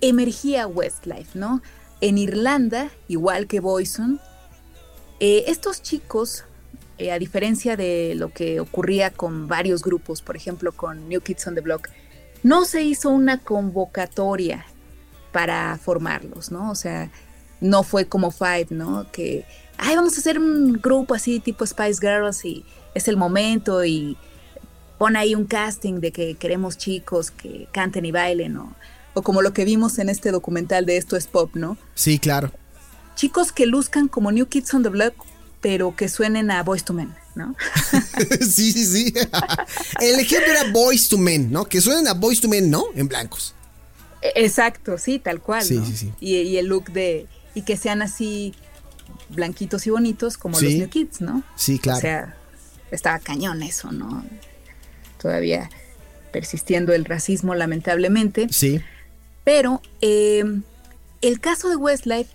emergía 0.00 0.66
Westlife, 0.66 1.38
¿no? 1.38 1.62
En 2.00 2.18
Irlanda, 2.18 2.90
igual 3.08 3.46
que 3.46 3.60
Boyson, 3.60 4.20
eh, 5.20 5.44
estos 5.48 5.82
chicos, 5.82 6.44
eh, 6.98 7.12
a 7.12 7.18
diferencia 7.18 7.76
de 7.76 8.14
lo 8.16 8.32
que 8.32 8.60
ocurría 8.60 9.10
con 9.10 9.48
varios 9.48 9.82
grupos, 9.82 10.22
por 10.22 10.36
ejemplo 10.36 10.72
con 10.72 11.08
New 11.08 11.20
Kids 11.20 11.46
on 11.46 11.54
the 11.54 11.60
Block, 11.60 11.88
no 12.42 12.64
se 12.64 12.82
hizo 12.82 13.10
una 13.10 13.38
convocatoria 13.38 14.66
para 15.32 15.78
formarlos, 15.78 16.50
¿no? 16.52 16.70
O 16.70 16.74
sea, 16.74 17.10
no 17.60 17.82
fue 17.82 18.06
como 18.06 18.30
Five, 18.30 18.68
¿no? 18.70 19.06
Que, 19.12 19.44
ay, 19.78 19.96
vamos 19.96 20.16
a 20.16 20.20
hacer 20.20 20.38
un 20.38 20.74
grupo 20.74 21.14
así 21.14 21.40
tipo 21.40 21.66
Spice 21.66 22.00
Girls 22.00 22.44
y 22.44 22.64
es 22.94 23.08
el 23.08 23.16
momento 23.16 23.84
y 23.84 24.16
pon 24.98 25.16
ahí 25.16 25.34
un 25.34 25.44
casting 25.46 25.94
de 26.00 26.12
que 26.12 26.34
queremos 26.36 26.78
chicos 26.78 27.30
que 27.30 27.66
canten 27.72 28.04
y 28.04 28.12
bailen 28.12 28.56
o, 28.56 28.74
o 29.14 29.22
como 29.22 29.42
lo 29.42 29.52
que 29.52 29.64
vimos 29.64 29.98
en 29.98 30.08
este 30.08 30.30
documental 30.30 30.86
de 30.86 30.96
Esto 30.96 31.16
es 31.16 31.26
Pop, 31.26 31.50
¿no? 31.54 31.76
Sí, 31.94 32.18
claro. 32.18 32.52
Chicos 33.16 33.52
que 33.52 33.66
luzcan 33.66 34.08
como 34.08 34.30
New 34.32 34.46
Kids 34.46 34.72
on 34.74 34.82
the 34.82 34.88
Block, 34.88 35.14
pero 35.60 35.94
que 35.96 36.08
suenen 36.08 36.50
a 36.50 36.62
Boys 36.62 36.84
to 36.84 36.92
Men, 36.92 37.14
¿no? 37.34 37.54
sí, 38.40 38.72
sí, 38.72 38.84
sí. 38.84 39.14
El 40.00 40.20
ejemplo 40.20 40.52
era 40.52 40.70
Boys 40.72 41.08
to 41.08 41.16
Men, 41.18 41.50
¿no? 41.50 41.64
Que 41.64 41.80
suenen 41.80 42.06
a 42.08 42.12
Boys 42.14 42.40
to 42.40 42.48
Men, 42.48 42.70
¿no? 42.70 42.84
En 42.94 43.08
blancos. 43.08 43.54
E- 44.20 44.32
Exacto, 44.44 44.98
sí, 44.98 45.18
tal 45.18 45.40
cual. 45.40 45.62
Sí, 45.64 45.76
¿no? 45.76 45.86
sí, 45.86 45.96
sí. 45.96 46.12
Y, 46.20 46.36
y 46.36 46.56
el 46.58 46.66
look 46.66 46.90
de. 46.92 47.26
Y 47.54 47.62
que 47.62 47.76
sean 47.76 48.02
así 48.02 48.54
blanquitos 49.30 49.86
y 49.86 49.90
bonitos 49.90 50.36
como 50.38 50.58
Sí. 50.58 50.64
los 50.66 50.74
New 50.74 50.88
Kids, 50.88 51.20
¿no? 51.20 51.42
Sí, 51.56 51.78
claro. 51.78 51.98
O 51.98 52.00
sea, 52.00 52.36
estaba 52.90 53.18
cañón 53.18 53.62
eso, 53.62 53.92
¿no? 53.92 54.24
Todavía 55.20 55.70
persistiendo 56.32 56.92
el 56.92 57.04
racismo, 57.04 57.54
lamentablemente. 57.54 58.48
Sí. 58.50 58.80
Pero 59.44 59.80
eh, 60.00 60.42
el 61.22 61.40
caso 61.40 61.68
de 61.68 61.76
Westlife 61.76 62.30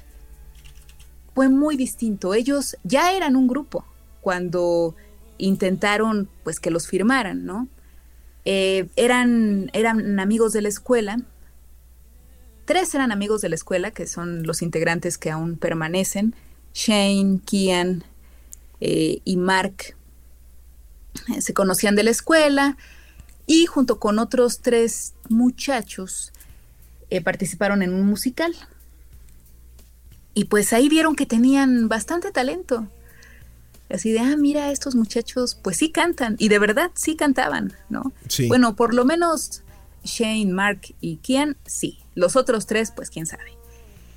fue 1.36 1.50
muy 1.50 1.76
distinto. 1.76 2.34
Ellos 2.34 2.78
ya 2.84 3.14
eran 3.14 3.36
un 3.36 3.48
grupo 3.48 3.86
cuando 4.22 4.96
intentaron 5.38 6.30
pues 6.44 6.60
que 6.60 6.70
los 6.72 6.88
firmaran, 6.88 7.46
¿no? 7.46 7.68
Eh, 8.46 8.88
eran, 8.96 9.70
eran 9.74 10.20
amigos 10.20 10.54
de 10.54 10.62
la 10.62 10.70
escuela. 10.70 11.20
Tres 12.70 12.94
eran 12.94 13.12
amigos 13.12 13.42
de 13.42 13.50
la 13.50 13.56
escuela, 13.56 13.90
que 13.90 14.06
son 14.06 14.46
los 14.46 14.62
integrantes 14.62 15.18
que 15.18 15.32
aún 15.32 15.58
permanecen. 15.58 16.36
Shane, 16.76 17.40
Kian 17.44 18.04
eh, 18.80 19.22
y 19.26 19.38
Mark 19.38 19.96
eh, 21.36 21.42
se 21.42 21.56
conocían 21.56 21.96
de 21.96 22.04
la 22.04 22.12
escuela 22.12 22.78
y 23.48 23.66
junto 23.66 24.00
con 24.00 24.20
otros 24.20 24.60
tres 24.60 25.16
muchachos 25.30 26.32
eh, 27.10 27.22
participaron 27.22 27.82
en 27.82 27.92
un 27.92 28.06
musical. 28.06 28.54
Y 30.36 30.46
pues 30.46 30.72
ahí 30.72 30.90
vieron 30.90 31.16
que 31.16 31.26
tenían 31.26 31.90
bastante 31.90 32.32
talento. 32.32 32.88
Así 33.90 34.12
de, 34.12 34.20
ah, 34.20 34.36
mira, 34.38 34.72
estos 34.72 34.94
muchachos 34.94 35.56
pues 35.56 35.78
sí 35.78 35.90
cantan. 35.90 36.36
Y 36.38 36.50
de 36.50 36.60
verdad 36.60 36.92
sí 36.94 37.16
cantaban, 37.16 37.74
¿no? 37.90 38.14
Sí. 38.28 38.48
Bueno, 38.48 38.76
por 38.76 38.94
lo 38.94 39.06
menos 39.06 39.64
Shane, 40.04 40.54
Mark 40.54 40.94
y 41.02 41.18
Kian, 41.18 41.58
sí. 41.66 41.98
Los 42.20 42.36
otros 42.36 42.66
tres, 42.68 42.92
pues 42.96 43.10
quién 43.10 43.26
sabe. 43.26 43.52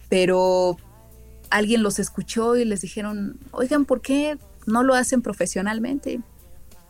Pero 0.08 0.76
alguien 1.50 1.82
los 1.82 1.98
escuchó 1.98 2.56
y 2.56 2.64
les 2.64 2.80
dijeron, 2.82 3.38
oigan, 3.52 3.84
¿por 3.84 4.00
qué 4.00 4.36
no 4.66 4.82
lo 4.82 4.94
hacen 4.94 5.22
profesionalmente? 5.22 6.20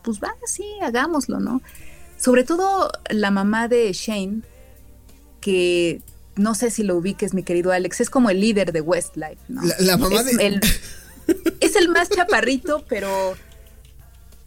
Pues 0.02 0.18
va, 0.20 0.34
sí, 0.46 0.64
hagámoslo, 0.82 1.38
¿no? 1.40 1.62
Sobre 2.16 2.44
todo 2.44 2.90
la 3.10 3.30
mamá 3.30 3.68
de 3.68 3.92
Shane, 3.92 4.42
que 5.40 6.00
no 6.36 6.54
sé 6.54 6.70
si 6.70 6.82
lo 6.82 6.96
ubiques, 6.96 7.34
mi 7.34 7.42
querido 7.42 7.72
Alex, 7.72 8.00
es 8.00 8.10
como 8.10 8.30
el 8.30 8.40
líder 8.40 8.72
de 8.72 8.80
Westlife, 8.80 9.38
¿no? 9.48 9.62
La- 9.62 9.76
la 9.80 9.96
mamá 9.96 10.20
es 10.20 10.36
de- 10.36 10.46
El, 10.46 10.60
es 11.60 11.76
el 11.76 11.88
más 11.88 12.08
chaparrito, 12.08 12.84
pero 12.88 13.34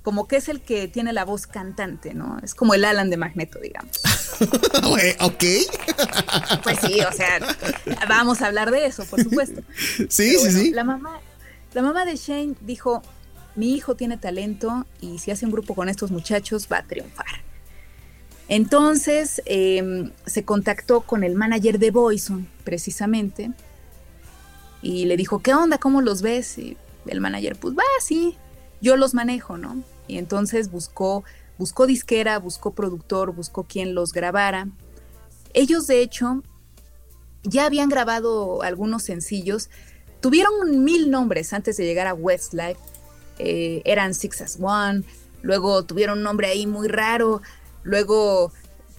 como 0.06 0.28
que 0.28 0.36
es 0.36 0.50
el 0.50 0.62
que 0.62 0.88
tiene 0.88 1.14
la 1.14 1.26
voz 1.26 1.48
cantante, 1.48 2.14
¿no? 2.14 2.38
Es 2.44 2.54
como 2.54 2.76
el 2.76 2.86
Alan 2.86 3.10
de 3.10 3.18
Magneto, 3.18 3.60
digamos. 3.60 4.00
Ok. 5.22 5.44
Pues 6.62 6.80
sí, 6.82 7.00
o 7.02 7.12
sea, 7.12 7.40
vamos 8.08 8.42
a 8.42 8.48
hablar 8.48 8.70
de 8.70 8.86
eso, 8.86 9.04
por 9.06 9.24
supuesto. 9.24 9.62
Sí, 10.10 10.34
Pero 10.34 10.40
sí, 10.40 10.46
bueno, 10.46 10.60
sí. 10.60 10.72
La 10.72 10.84
mamá, 10.84 11.22
la 11.74 11.82
mamá 11.82 12.06
de 12.06 12.18
Shane 12.18 12.54
dijo, 12.62 13.02
mi 13.56 13.74
hijo 13.74 13.96
tiene 13.96 14.18
talento 14.18 14.86
y 15.02 15.18
si 15.20 15.32
hace 15.32 15.46
un 15.46 15.52
grupo 15.52 15.74
con 15.74 15.90
estos 15.90 16.12
muchachos 16.12 16.68
va 16.72 16.80
a 16.80 16.84
triunfar. 16.84 17.42
Entonces 18.48 19.42
eh, 19.46 20.12
se 20.26 20.44
contactó 20.44 21.02
con 21.02 21.24
el 21.24 21.34
manager 21.34 21.80
de 21.80 21.90
Boyson, 21.90 22.48
precisamente, 22.64 23.52
y 24.84 25.06
le 25.06 25.18
dijo, 25.18 25.40
¿qué 25.42 25.56
onda? 25.56 25.80
¿Cómo 25.80 26.02
los 26.02 26.22
ves? 26.22 26.60
Y 26.60 26.78
el 27.08 27.22
manager, 27.22 27.56
pues 27.56 27.74
va, 27.74 27.84
sí, 28.02 28.38
yo 28.82 28.98
los 28.98 29.16
manejo, 29.16 29.58
¿no? 29.58 29.95
Y 30.08 30.18
entonces 30.18 30.72
buscó, 30.72 31.24
buscó 31.58 31.88
disquera, 31.88 32.40
buscó 32.40 32.74
productor, 32.74 33.34
buscó 33.34 33.64
quien 33.64 33.96
los 33.96 34.14
grabara. 34.14 34.68
Ellos, 35.54 35.88
de 35.88 36.02
hecho, 36.02 36.44
ya 37.44 37.66
habían 37.66 37.90
grabado 37.90 38.62
algunos 38.64 39.04
sencillos. 39.04 39.70
Tuvieron 40.20 40.84
mil 40.84 41.10
nombres 41.12 41.54
antes 41.54 41.78
de 41.78 41.86
llegar 41.86 42.08
a 42.08 42.14
Westlife. 42.14 42.80
Eh, 43.38 43.82
eran 43.86 44.14
Six 44.14 44.42
as 44.42 44.58
One. 44.60 45.04
Luego 45.42 45.84
tuvieron 45.84 46.20
un 46.20 46.24
nombre 46.24 46.48
ahí 46.48 46.68
muy 46.68 46.88
raro. 46.88 47.42
Luego 47.84 48.52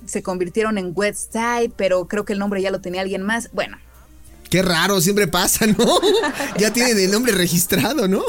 se 0.05 0.23
convirtieron 0.23 0.79
en 0.79 0.93
Westside, 0.95 1.73
pero 1.77 2.07
creo 2.07 2.25
que 2.25 2.33
el 2.33 2.39
nombre 2.39 2.63
ya 2.63 2.71
lo 2.71 2.81
tenía 2.81 3.01
alguien 3.01 3.23
más. 3.23 3.51
Bueno, 3.53 3.79
Qué 4.51 4.63
raro, 4.63 5.01
siempre 5.01 5.27
pasa, 5.29 5.67
¿no? 5.67 5.77
ya 6.59 6.73
tienen 6.73 6.99
el 6.99 7.11
nombre 7.11 7.33
registrado, 7.33 8.07
¿no? 8.09 8.23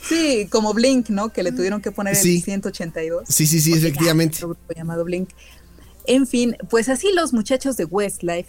sí, 0.00 0.46
como 0.50 0.74
Blink, 0.74 1.08
¿no? 1.08 1.30
Que 1.32 1.42
le 1.42 1.52
tuvieron 1.52 1.80
que 1.80 1.90
poner 1.92 2.16
Sí. 2.16 2.36
el 2.36 2.42
182. 2.42 3.24
Sí, 3.28 3.46
sí, 3.46 3.60
sí, 3.60 3.72
efectivamente. 3.72 4.38
grupo 4.40 4.72
llamado 4.74 5.04
Blink. 5.04 5.30
En 6.06 6.26
fin, 6.26 6.56
pues 6.70 6.88
así 6.88 7.12
los 7.14 7.32
muchachos 7.32 7.76
de 7.76 7.84
Westlife, 7.84 8.48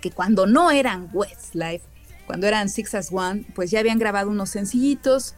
que 0.00 0.10
cuando 0.10 0.46
no 0.46 0.70
eran 0.70 1.08
Westlife, 1.12 1.84
cuando 2.26 2.46
eran 2.46 2.68
Six 2.68 2.94
as 2.94 3.08
One, 3.12 3.44
pues 3.54 3.70
ya 3.70 3.80
habían 3.80 3.98
grabado 3.98 4.30
unos 4.30 4.50
sencillitos, 4.50 5.34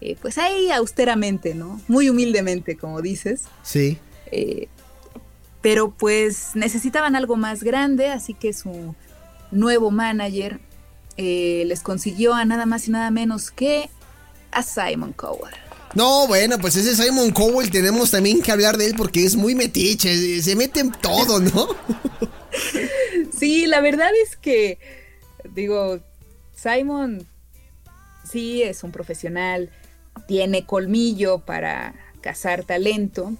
eh, 0.00 0.16
pues 0.22 0.38
ahí 0.38 0.70
austeramente, 0.70 1.54
¿no? 1.54 1.80
Muy 1.88 2.08
humildemente, 2.08 2.76
como 2.76 3.02
dices. 3.02 3.42
Sí. 3.62 3.98
Eh, 4.30 4.68
pero 5.60 5.90
pues 5.90 6.50
necesitaban 6.54 7.16
algo 7.16 7.36
más 7.36 7.64
grande, 7.64 8.08
así 8.10 8.32
que 8.34 8.52
su 8.52 8.94
nuevo 9.50 9.90
manager 9.90 10.60
eh, 11.16 11.64
les 11.66 11.80
consiguió 11.80 12.34
a 12.34 12.44
nada 12.44 12.66
más 12.66 12.86
y 12.86 12.92
nada 12.92 13.10
menos 13.10 13.50
que 13.50 13.90
a 14.52 14.62
Simon 14.62 15.12
Cowell. 15.12 15.54
No, 15.94 16.26
bueno, 16.26 16.58
pues 16.58 16.76
ese 16.76 16.94
Simon 16.94 17.32
Cowell 17.32 17.70
tenemos 17.70 18.10
también 18.10 18.42
que 18.42 18.52
hablar 18.52 18.76
de 18.76 18.86
él 18.86 18.94
porque 18.96 19.24
es 19.24 19.34
muy 19.34 19.54
metiche, 19.54 20.40
se 20.42 20.54
mete 20.54 20.80
en 20.80 20.92
todo, 20.92 21.40
¿no? 21.40 21.68
Sí, 23.38 23.66
la 23.66 23.80
verdad 23.80 24.10
es 24.24 24.36
que, 24.36 24.78
digo, 25.54 26.00
Simon 26.56 27.24
sí 28.28 28.64
es 28.64 28.82
un 28.82 28.90
profesional, 28.90 29.70
tiene 30.26 30.66
colmillo 30.66 31.38
para 31.38 31.94
cazar 32.20 32.64
talento, 32.64 33.32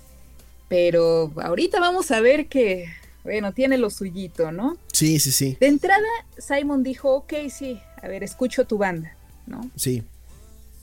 pero 0.68 1.32
ahorita 1.42 1.80
vamos 1.80 2.12
a 2.12 2.20
ver 2.20 2.46
que 2.46 2.86
bueno, 3.24 3.52
tiene 3.52 3.76
lo 3.78 3.90
suyito, 3.90 4.52
¿no? 4.52 4.76
Sí, 4.92 5.18
sí, 5.20 5.32
sí. 5.32 5.56
De 5.60 5.66
entrada, 5.66 6.06
Simon 6.38 6.82
dijo, 6.82 7.14
ok, 7.14 7.32
sí, 7.50 7.80
a 8.02 8.08
ver, 8.08 8.22
escucho 8.24 8.64
tu 8.66 8.78
banda, 8.78 9.16
¿no? 9.46 9.70
Sí. 9.76 10.02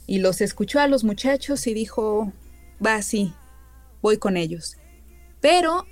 Y 0.07 0.19
los 0.19 0.41
escuchó 0.41 0.79
a 0.79 0.87
los 0.87 1.03
muchachos 1.03 1.65
y 1.67 1.73
dijo, 1.73 2.31
va, 2.85 3.01
sí, 3.01 3.33
voy 4.01 4.17
con 4.17 4.37
ellos. 4.37 4.77
Pero 5.41 5.85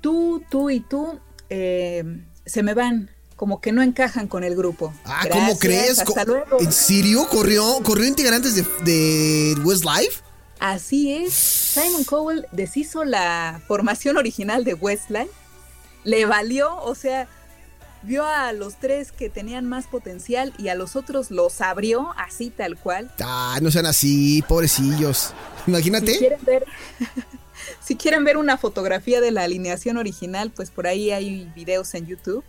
tú, 0.00 0.42
tú 0.50 0.70
y 0.70 0.80
tú 0.80 1.18
eh, 1.50 2.02
se 2.46 2.62
me 2.62 2.72
van, 2.74 3.10
como 3.36 3.60
que 3.60 3.72
no 3.72 3.82
encajan 3.82 4.28
con 4.28 4.44
el 4.44 4.56
grupo. 4.56 4.94
Ah, 5.04 5.26
¿cómo 5.30 5.58
crees? 5.58 5.98
Hasta 5.98 6.24
Co- 6.24 6.32
luego. 6.32 6.60
¿En 6.60 6.72
serio? 6.72 7.26
¿Corrió, 7.28 7.78
corrió 7.82 8.06
integrantes 8.06 8.54
de, 8.54 8.62
de 8.84 9.54
Westlife? 9.62 10.22
Así 10.58 11.12
es, 11.12 11.34
Simon 11.34 12.04
Cowell 12.04 12.46
deshizo 12.50 13.04
la 13.04 13.60
formación 13.68 14.16
original 14.16 14.64
de 14.64 14.72
Westlife, 14.72 15.28
le 16.06 16.24
valió, 16.24 16.74
o 16.82 16.94
sea, 16.94 17.28
vio 18.02 18.24
a 18.24 18.52
los 18.52 18.76
tres 18.76 19.10
que 19.10 19.28
tenían 19.28 19.66
más 19.66 19.88
potencial 19.88 20.54
y 20.56 20.68
a 20.68 20.76
los 20.76 20.94
otros 20.94 21.32
los 21.32 21.60
abrió 21.60 22.14
así 22.16 22.50
tal 22.50 22.78
cual. 22.78 23.10
Ah, 23.20 23.58
no 23.60 23.70
sean 23.72 23.86
así, 23.86 24.42
pobrecillos. 24.48 25.34
Si 25.64 25.70
Imagínate. 25.70 26.16
quieren 26.16 26.38
ver, 26.44 26.64
si 27.84 27.96
quieren 27.96 28.22
ver 28.24 28.36
una 28.36 28.56
fotografía 28.56 29.20
de 29.20 29.32
la 29.32 29.42
alineación 29.42 29.96
original, 29.96 30.52
pues 30.54 30.70
por 30.70 30.86
ahí 30.86 31.10
hay 31.10 31.50
videos 31.56 31.92
en 31.94 32.06
YouTube. 32.06 32.44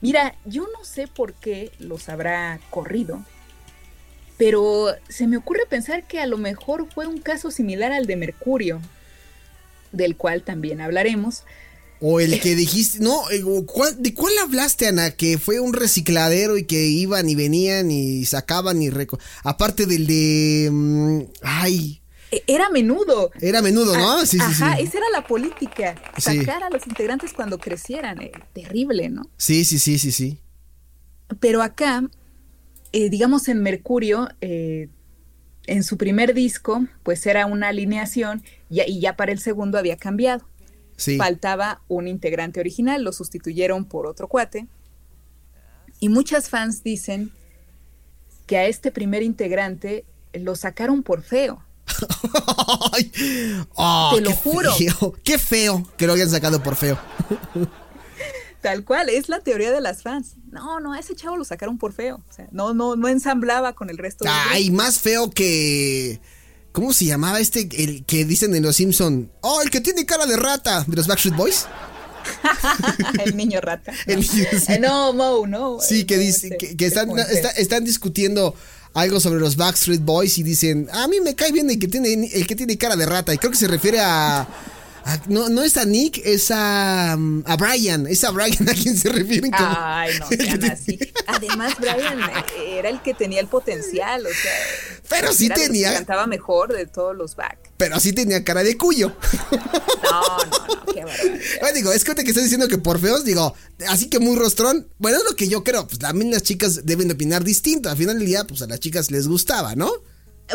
Mira, 0.00 0.36
yo 0.44 0.62
no 0.78 0.84
sé 0.84 1.08
por 1.08 1.34
qué 1.34 1.72
los 1.80 2.08
habrá 2.08 2.60
corrido, 2.70 3.24
pero 4.36 4.94
se 5.08 5.26
me 5.26 5.36
ocurre 5.36 5.66
pensar 5.68 6.06
que 6.06 6.20
a 6.20 6.26
lo 6.26 6.38
mejor 6.38 6.86
fue 6.88 7.08
un 7.08 7.18
caso 7.18 7.50
similar 7.50 7.90
al 7.90 8.06
de 8.06 8.14
Mercurio, 8.14 8.80
del 9.90 10.16
cual 10.16 10.42
también 10.42 10.80
hablaremos. 10.80 11.42
O 12.00 12.20
el 12.20 12.38
que 12.40 12.54
dijiste, 12.54 13.00
no, 13.00 13.28
eh, 13.30 13.42
¿cuál- 13.66 14.00
¿de 14.00 14.14
cuál 14.14 14.32
hablaste, 14.42 14.86
Ana? 14.86 15.10
Que 15.10 15.36
fue 15.38 15.58
un 15.58 15.72
recicladero 15.72 16.56
y 16.56 16.64
que 16.64 16.86
iban 16.86 17.28
y 17.28 17.34
venían 17.34 17.90
y 17.90 18.24
sacaban 18.24 18.80
y 18.82 18.90
aparte 19.42 19.86
del 19.86 20.06
de, 20.06 20.68
mm, 20.70 21.20
ay, 21.42 22.00
E- 22.30 22.44
Era 22.46 22.68
menudo. 22.68 23.30
era 23.40 23.62
menudo, 23.62 23.96
¿no? 23.96 24.18
Ah, 24.18 24.26
Sí, 24.26 24.38
sí, 24.38 24.44
Ajá, 24.44 24.76
sí. 24.76 24.82
esa 24.84 24.98
era 24.98 25.06
la 25.10 25.26
política, 25.26 25.94
Sí. 26.18 26.38
sacar 26.40 26.62
a 26.62 26.68
los 26.70 26.86
integrantes 26.86 27.32
cuando 27.32 27.58
crecieran, 27.58 28.20
eh, 28.20 28.32
terrible, 28.52 29.08
¿no? 29.08 29.22
Sí, 29.38 29.64
sí, 29.64 29.78
sí, 29.78 29.98
sí, 29.98 30.12
sí. 30.12 30.38
Pero 31.40 31.62
acá, 31.62 32.04
eh, 32.92 33.08
digamos 33.10 33.48
en 33.48 33.62
Mercurio, 33.62 34.28
eh, 34.42 34.88
en 35.66 35.82
su 35.84 35.96
primer 35.96 36.32
disco, 36.34 36.86
pues 37.02 37.24
era 37.26 37.46
una 37.46 37.68
alineación 37.68 38.42
y, 38.70 38.82
y 38.82 39.00
ya 39.00 39.16
para 39.16 39.32
el 39.32 39.38
segundo 39.40 39.78
había 39.78 39.96
cambiado. 39.96 40.46
Sí. 40.98 41.16
Faltaba 41.16 41.80
un 41.88 42.08
integrante 42.08 42.60
original, 42.60 43.02
lo 43.02 43.12
sustituyeron 43.12 43.86
por 43.86 44.06
otro 44.06 44.28
cuate. 44.28 44.66
Y 46.00 46.08
muchas 46.10 46.50
fans 46.50 46.82
dicen 46.82 47.32
que 48.46 48.58
a 48.58 48.66
este 48.66 48.90
primer 48.90 49.22
integrante 49.22 50.04
lo 50.32 50.56
sacaron 50.56 51.02
por 51.02 51.22
feo. 51.22 51.64
Ay, 52.92 53.12
oh, 53.74 54.12
Te 54.14 54.20
lo 54.20 54.30
qué 54.30 54.36
juro. 54.36 54.74
feo, 54.74 55.14
qué 55.24 55.38
feo 55.38 55.88
que 55.96 56.06
lo 56.06 56.12
hayan 56.14 56.28
sacado 56.30 56.62
por 56.62 56.76
feo. 56.76 56.98
Tal 58.60 58.84
cual, 58.84 59.08
es 59.08 59.28
la 59.28 59.38
teoría 59.40 59.70
de 59.70 59.80
las 59.80 60.02
fans. 60.02 60.34
No, 60.50 60.80
no, 60.80 60.92
a 60.92 60.98
ese 60.98 61.14
chavo 61.14 61.36
lo 61.36 61.44
sacaron 61.44 61.78
por 61.78 61.92
feo. 61.92 62.16
O 62.28 62.32
sea, 62.32 62.48
no, 62.50 62.74
no, 62.74 62.96
no 62.96 63.06
ensamblaba 63.06 63.72
con 63.72 63.88
el 63.88 63.98
resto 63.98 64.24
del 64.24 64.34
Ay, 64.50 64.70
más 64.70 64.98
feo 64.98 65.30
que. 65.30 66.20
¿Cómo 66.72 66.92
se 66.92 67.06
llamaba 67.06 67.40
este? 67.40 67.68
El 67.72 68.04
que 68.04 68.24
dicen 68.24 68.54
en 68.54 68.62
Los 68.62 68.76
Simpson. 68.76 69.30
Oh, 69.40 69.60
el 69.62 69.70
que 69.70 69.80
tiene 69.80 70.06
cara 70.06 70.26
de 70.26 70.36
rata 70.36 70.84
de 70.86 70.96
los 70.96 71.06
Backstreet 71.06 71.36
Boys. 71.36 71.66
el 73.24 73.36
niño 73.36 73.60
rata. 73.60 73.92
El 74.06 74.20
niño, 74.20 74.44
sí. 74.60 74.72
Eh, 74.74 74.78
no, 74.78 75.12
Mo, 75.14 75.46
no. 75.46 75.78
Sí, 75.80 76.00
eh, 76.00 76.06
que 76.06 76.16
no, 76.16 76.22
dice 76.22 76.48
ese- 76.58 76.76
que, 76.76 76.86
están, 76.86 77.10
está- 77.18 77.50
están 77.50 77.84
discutiendo 77.84 78.54
algo 78.94 79.18
sobre 79.20 79.40
los 79.40 79.56
Backstreet 79.56 80.02
Boys 80.02 80.36
y 80.38 80.42
dicen, 80.42 80.88
a 80.92 81.08
mí 81.08 81.20
me 81.20 81.34
cae 81.34 81.52
bien 81.52 81.70
el 81.70 81.78
que 81.78 81.88
tiene 81.88 82.28
el 82.32 82.46
que 82.46 82.54
tiene 82.56 82.76
cara 82.76 82.96
de 82.96 83.06
rata 83.06 83.32
y 83.32 83.38
creo 83.38 83.50
que 83.50 83.56
se 83.56 83.68
refiere 83.68 84.00
a, 84.00 84.46
a- 85.12 85.22
no, 85.28 85.48
no 85.48 85.62
es 85.62 85.76
a 85.76 85.84
Nick, 85.84 86.20
es 86.24 86.50
a, 86.50 87.14
um, 87.16 87.42
a 87.46 87.56
Brian, 87.56 88.06
es 88.06 88.22
a 88.24 88.30
Brian 88.30 88.68
a 88.68 88.74
quien 88.74 88.96
se 88.96 89.08
refieren 89.08 89.50
como 89.50 89.68
Ay, 89.76 90.12
no 90.18 90.26
sean 90.44 90.64
así. 90.64 90.98
Además, 91.26 91.74
Brian 91.80 92.18
era 92.66 92.88
el 92.88 93.00
que 93.02 93.14
tenía 93.14 93.40
el 93.40 93.46
potencial, 93.48 94.24
o 94.24 94.28
sea. 94.28 94.52
Pero 95.08 95.32
sí 95.32 95.46
era 95.46 95.54
que 95.54 95.62
tenía, 95.62 95.92
cantaba 95.94 96.26
mejor 96.26 96.72
de 96.72 96.86
todos 96.86 97.16
los 97.16 97.34
back. 97.36 97.58
pero 97.76 97.98
sí 98.00 98.12
tenía 98.12 98.44
cara 98.44 98.62
de 98.62 98.76
cuyo. 98.76 99.16
No, 100.02 100.20
no, 100.22 100.74
no, 100.86 100.92
qué 100.92 101.04
barbaridad. 101.04 101.38
Bueno, 101.60 101.74
digo, 101.74 101.92
es 101.92 102.04
que 102.04 102.14
que 102.14 102.22
estás 102.28 102.42
diciendo 102.44 102.68
que 102.68 102.78
por 102.78 102.98
feos, 103.00 103.24
digo, 103.24 103.54
así 103.88 104.08
que 104.08 104.18
muy 104.18 104.36
rostrón. 104.36 104.88
Bueno, 104.98 105.18
es 105.18 105.24
lo 105.28 105.36
que 105.36 105.48
yo 105.48 105.64
creo, 105.64 105.86
pues 105.86 105.98
también 105.98 106.30
las 106.30 106.42
chicas 106.42 106.84
deben 106.84 107.08
de 107.08 107.14
opinar 107.14 107.44
distinto. 107.44 107.88
Al 107.90 107.96
final 107.96 108.18
del 108.18 108.26
día, 108.26 108.44
pues 108.46 108.62
a 108.62 108.66
las 108.66 108.80
chicas 108.80 109.10
les 109.10 109.28
gustaba, 109.28 109.74
¿no? 109.74 109.90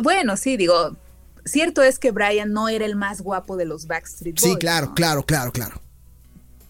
Bueno, 0.01 0.37
sí, 0.37 0.57
digo, 0.57 0.97
cierto 1.45 1.83
es 1.83 1.99
que 1.99 2.11
Brian 2.11 2.51
no 2.51 2.69
era 2.69 2.85
el 2.85 2.95
más 2.95 3.21
guapo 3.21 3.57
de 3.57 3.65
los 3.65 3.87
Backstreet 3.87 4.39
Boys. 4.39 4.53
Sí, 4.53 4.59
claro, 4.59 4.87
¿no? 4.87 4.95
claro, 4.95 5.25
claro, 5.25 5.51
claro. 5.51 5.81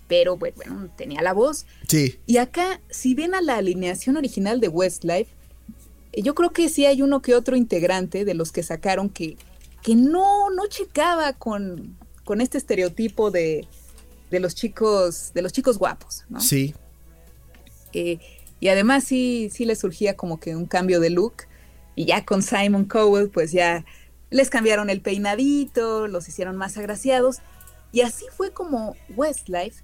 Pero 0.08 0.38
bueno, 0.38 0.56
bueno, 0.58 0.90
tenía 0.96 1.22
la 1.22 1.34
voz. 1.34 1.66
Sí. 1.88 2.20
Y 2.26 2.38
acá, 2.38 2.82
si 2.90 3.16
ven 3.16 3.34
a 3.36 3.42
la 3.42 3.56
alineación 3.56 4.18
original 4.18 4.60
de 4.60 4.68
Westlife, 4.68 5.32
eh, 6.12 6.22
yo 6.22 6.36
creo 6.36 6.52
que 6.52 6.70
sí 6.70 6.86
hay 6.86 7.02
uno 7.02 7.22
que 7.22 7.36
otro 7.36 7.56
integrante 7.56 8.26
de 8.26 8.34
los 8.34 8.52
que 8.52 8.64
sacaron 8.64 9.10
que, 9.10 9.38
que 9.82 9.96
no, 9.96 10.50
no 10.52 10.68
checaba 10.68 11.34
con, 11.34 11.98
con 12.24 12.42
este 12.42 12.58
estereotipo 12.58 13.32
de, 13.32 13.68
de 14.30 14.40
los 14.40 14.56
chicos, 14.56 15.32
de 15.34 15.42
los 15.42 15.54
chicos 15.54 15.78
guapos, 15.78 16.26
¿no? 16.30 16.42
Sí. 16.42 16.76
Eh, 17.94 18.20
y 18.60 18.70
además 18.70 19.04
sí, 19.04 19.50
sí 19.54 19.66
le 19.66 19.76
surgía 19.76 20.16
como 20.16 20.40
que 20.40 20.56
un 20.56 20.66
cambio 20.66 21.00
de 21.00 21.10
look. 21.10 21.44
Y 21.96 22.06
ya 22.06 22.26
con 22.26 22.42
Simon 22.42 22.86
Cowell, 22.86 23.30
pues 23.30 23.52
ya 23.52 23.86
les 24.34 24.50
cambiaron 24.50 24.90
el 24.90 25.00
peinadito, 25.02 26.08
los 26.08 26.28
hicieron 26.28 26.58
más 26.58 26.78
agraciados. 26.78 27.38
Y 27.92 28.02
así 28.02 28.26
fue 28.36 28.52
como 28.52 28.96
Westlife, 29.16 29.84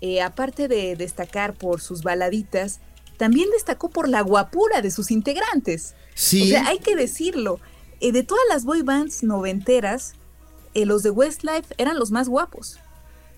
eh, 0.00 0.20
aparte 0.22 0.68
de 0.68 0.94
destacar 0.94 1.54
por 1.54 1.80
sus 1.80 2.02
baladitas, 2.02 2.80
también 3.16 3.48
destacó 3.50 3.88
por 3.88 4.08
la 4.08 4.20
guapura 4.20 4.82
de 4.82 4.90
sus 4.90 5.10
integrantes. 5.10 5.94
Sí. 6.14 6.42
O 6.42 6.46
sea, 6.46 6.66
hay 6.68 6.78
que 6.78 6.94
decirlo. 6.94 7.58
eh, 8.00 8.12
de 8.12 8.22
todas 8.22 8.44
las 8.50 8.64
boy 8.66 8.82
bands 8.82 9.22
noventeras, 9.22 10.12
eh, 10.74 10.84
los 10.84 11.02
de 11.02 11.08
Westlife 11.08 11.74
eran 11.78 11.98
los 11.98 12.10
más 12.10 12.28
guapos. 12.28 12.78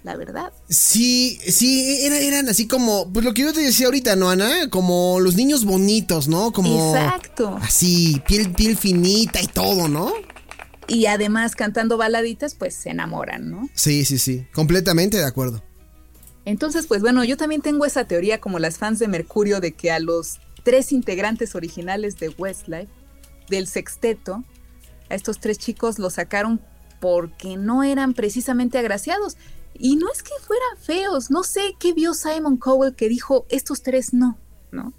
La 0.02 0.16
verdad. 0.16 0.52
Sí, 0.68 1.38
sí, 1.48 2.04
era- 2.04 2.18
eran 2.18 2.48
así 2.48 2.66
como, 2.66 3.12
pues 3.12 3.24
lo 3.24 3.34
que 3.34 3.42
yo 3.42 3.52
te 3.52 3.60
decía 3.60 3.86
ahorita, 3.86 4.16
¿no, 4.16 4.30
Ana? 4.30 4.68
Como 4.70 5.20
los 5.20 5.36
niños 5.36 5.64
bonitos, 5.64 6.26
¿no? 6.26 6.52
Como... 6.52 6.92
Exacto. 6.96 7.56
Así, 7.62 8.20
piel, 8.26 8.52
piel 8.52 8.76
finita 8.76 9.40
y 9.40 9.46
todo, 9.46 9.86
¿no? 9.86 10.12
Y 10.88 11.06
además 11.06 11.54
cantando 11.54 11.96
baladitas, 11.98 12.54
pues 12.54 12.74
se 12.74 12.90
enamoran, 12.90 13.50
¿no? 13.50 13.68
Sí, 13.74 14.04
sí, 14.04 14.18
sí, 14.18 14.46
completamente 14.52 15.18
de 15.18 15.24
acuerdo. 15.24 15.62
Entonces, 16.44 16.86
pues 16.86 17.02
bueno, 17.02 17.24
yo 17.24 17.36
también 17.36 17.60
tengo 17.60 17.84
esa 17.84 18.06
teoría 18.06 18.40
como 18.40 18.58
las 18.58 18.78
fans 18.78 18.98
de 18.98 19.06
Mercurio 19.06 19.60
de 19.60 19.72
que 19.72 19.90
a 19.90 20.00
los 20.00 20.38
tres 20.64 20.92
integrantes 20.92 21.54
originales 21.54 22.16
de 22.16 22.30
Westlife, 22.30 22.88
del 23.50 23.66
sexteto, 23.66 24.44
a 25.10 25.14
estos 25.14 25.40
tres 25.40 25.58
chicos 25.58 25.98
los 25.98 26.14
sacaron 26.14 26.60
porque 27.00 27.56
no 27.56 27.82
eran 27.82 28.14
precisamente 28.14 28.78
agraciados. 28.78 29.36
Y 29.74 29.96
no 29.96 30.10
es 30.10 30.22
que 30.22 30.32
fueran 30.40 30.78
feos, 30.78 31.30
no 31.30 31.44
sé 31.44 31.76
qué 31.78 31.92
vio 31.92 32.14
Simon 32.14 32.56
Cowell 32.56 32.94
que 32.94 33.08
dijo, 33.08 33.46
estos 33.48 33.82
tres 33.82 34.12
no, 34.12 34.38
¿no? 34.72 34.92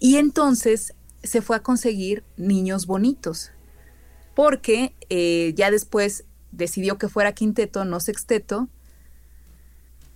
Y 0.00 0.16
entonces 0.16 0.94
se 1.22 1.42
fue 1.42 1.56
a 1.56 1.62
conseguir 1.62 2.24
niños 2.36 2.86
bonitos, 2.86 3.50
porque 4.38 4.92
eh, 5.10 5.52
ya 5.56 5.68
después 5.72 6.22
decidió 6.52 6.96
que 6.96 7.08
fuera 7.08 7.32
quinteto, 7.32 7.84
no 7.84 7.98
sexteto, 7.98 8.68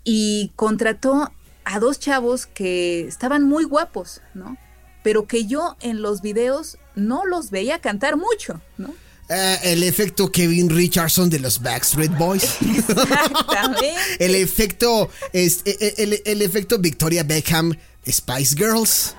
y 0.04 0.52
contrató 0.54 1.32
a 1.64 1.80
dos 1.80 1.98
chavos 1.98 2.46
que 2.46 3.00
estaban 3.08 3.42
muy 3.42 3.64
guapos, 3.64 4.20
¿no? 4.34 4.56
Pero 5.02 5.26
que 5.26 5.46
yo 5.46 5.76
en 5.80 6.02
los 6.02 6.22
videos 6.22 6.78
no 6.94 7.24
los 7.24 7.50
veía 7.50 7.80
cantar 7.80 8.16
mucho, 8.16 8.60
¿no? 8.78 8.94
Eh, 9.28 9.58
el 9.64 9.82
efecto 9.82 10.30
Kevin 10.30 10.70
Richardson 10.70 11.28
de 11.28 11.40
los 11.40 11.60
Backstreet 11.60 12.16
Boys. 12.16 12.58
Exactamente. 12.62 13.92
el 14.20 14.36
efecto, 14.36 15.10
es, 15.32 15.62
el, 15.64 16.12
el- 16.12 16.22
el 16.24 16.42
efecto 16.42 16.78
Victoria 16.78 17.24
Beckham 17.24 17.76
Spice 18.08 18.54
Girls. 18.54 19.16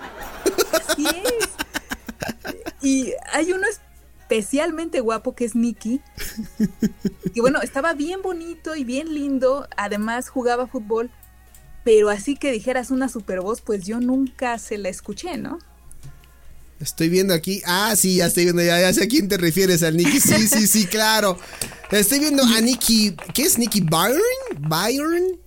Así 0.88 1.06
es. 1.08 1.50
Y 2.82 3.14
hay 3.34 3.52
uno 3.52 3.68
especialmente 4.34 5.00
guapo 5.00 5.36
que 5.36 5.46
es 5.46 5.56
Nicky. 5.56 6.02
Que 7.34 7.42
bueno, 7.42 7.62
estaba 7.62 7.94
bien 7.94 8.22
bonito 8.22 8.76
y 8.76 8.84
bien 8.84 9.14
lindo. 9.14 9.68
Además 9.78 10.30
jugaba 10.30 10.68
fútbol. 10.68 11.12
Pero 11.84 12.10
así 12.10 12.36
que 12.36 12.52
dijeras 12.52 12.92
una 12.92 13.10
super 13.10 13.42
voz, 13.42 13.62
pues 13.62 13.86
yo 13.86 14.00
nunca 14.00 14.58
se 14.58 14.78
la 14.78 14.90
escuché, 14.90 15.38
¿no? 15.38 15.60
Estoy 16.80 17.10
viendo 17.10 17.34
aquí. 17.34 17.62
Ah, 17.66 17.94
sí, 17.96 18.18
ya 18.18 18.28
estoy 18.28 18.46
viendo. 18.46 18.64
Ya, 18.64 18.80
ya 18.80 18.94
sé 18.94 19.04
a 19.04 19.08
quién 19.08 19.28
te 19.28 19.38
refieres, 19.38 19.84
al 19.84 19.98
Nicky. 19.98 20.20
Sí, 20.20 20.48
sí, 20.48 20.68
sí, 20.68 20.86
claro. 20.90 21.38
Estoy 21.92 22.20
viendo 22.20 22.44
a 22.44 22.62
Nicky. 22.62 23.16
¿Qué 23.34 23.44
es 23.44 23.58
Nicky 23.58 23.82
Byron? 23.82 24.22
¿Byron? 24.60 25.40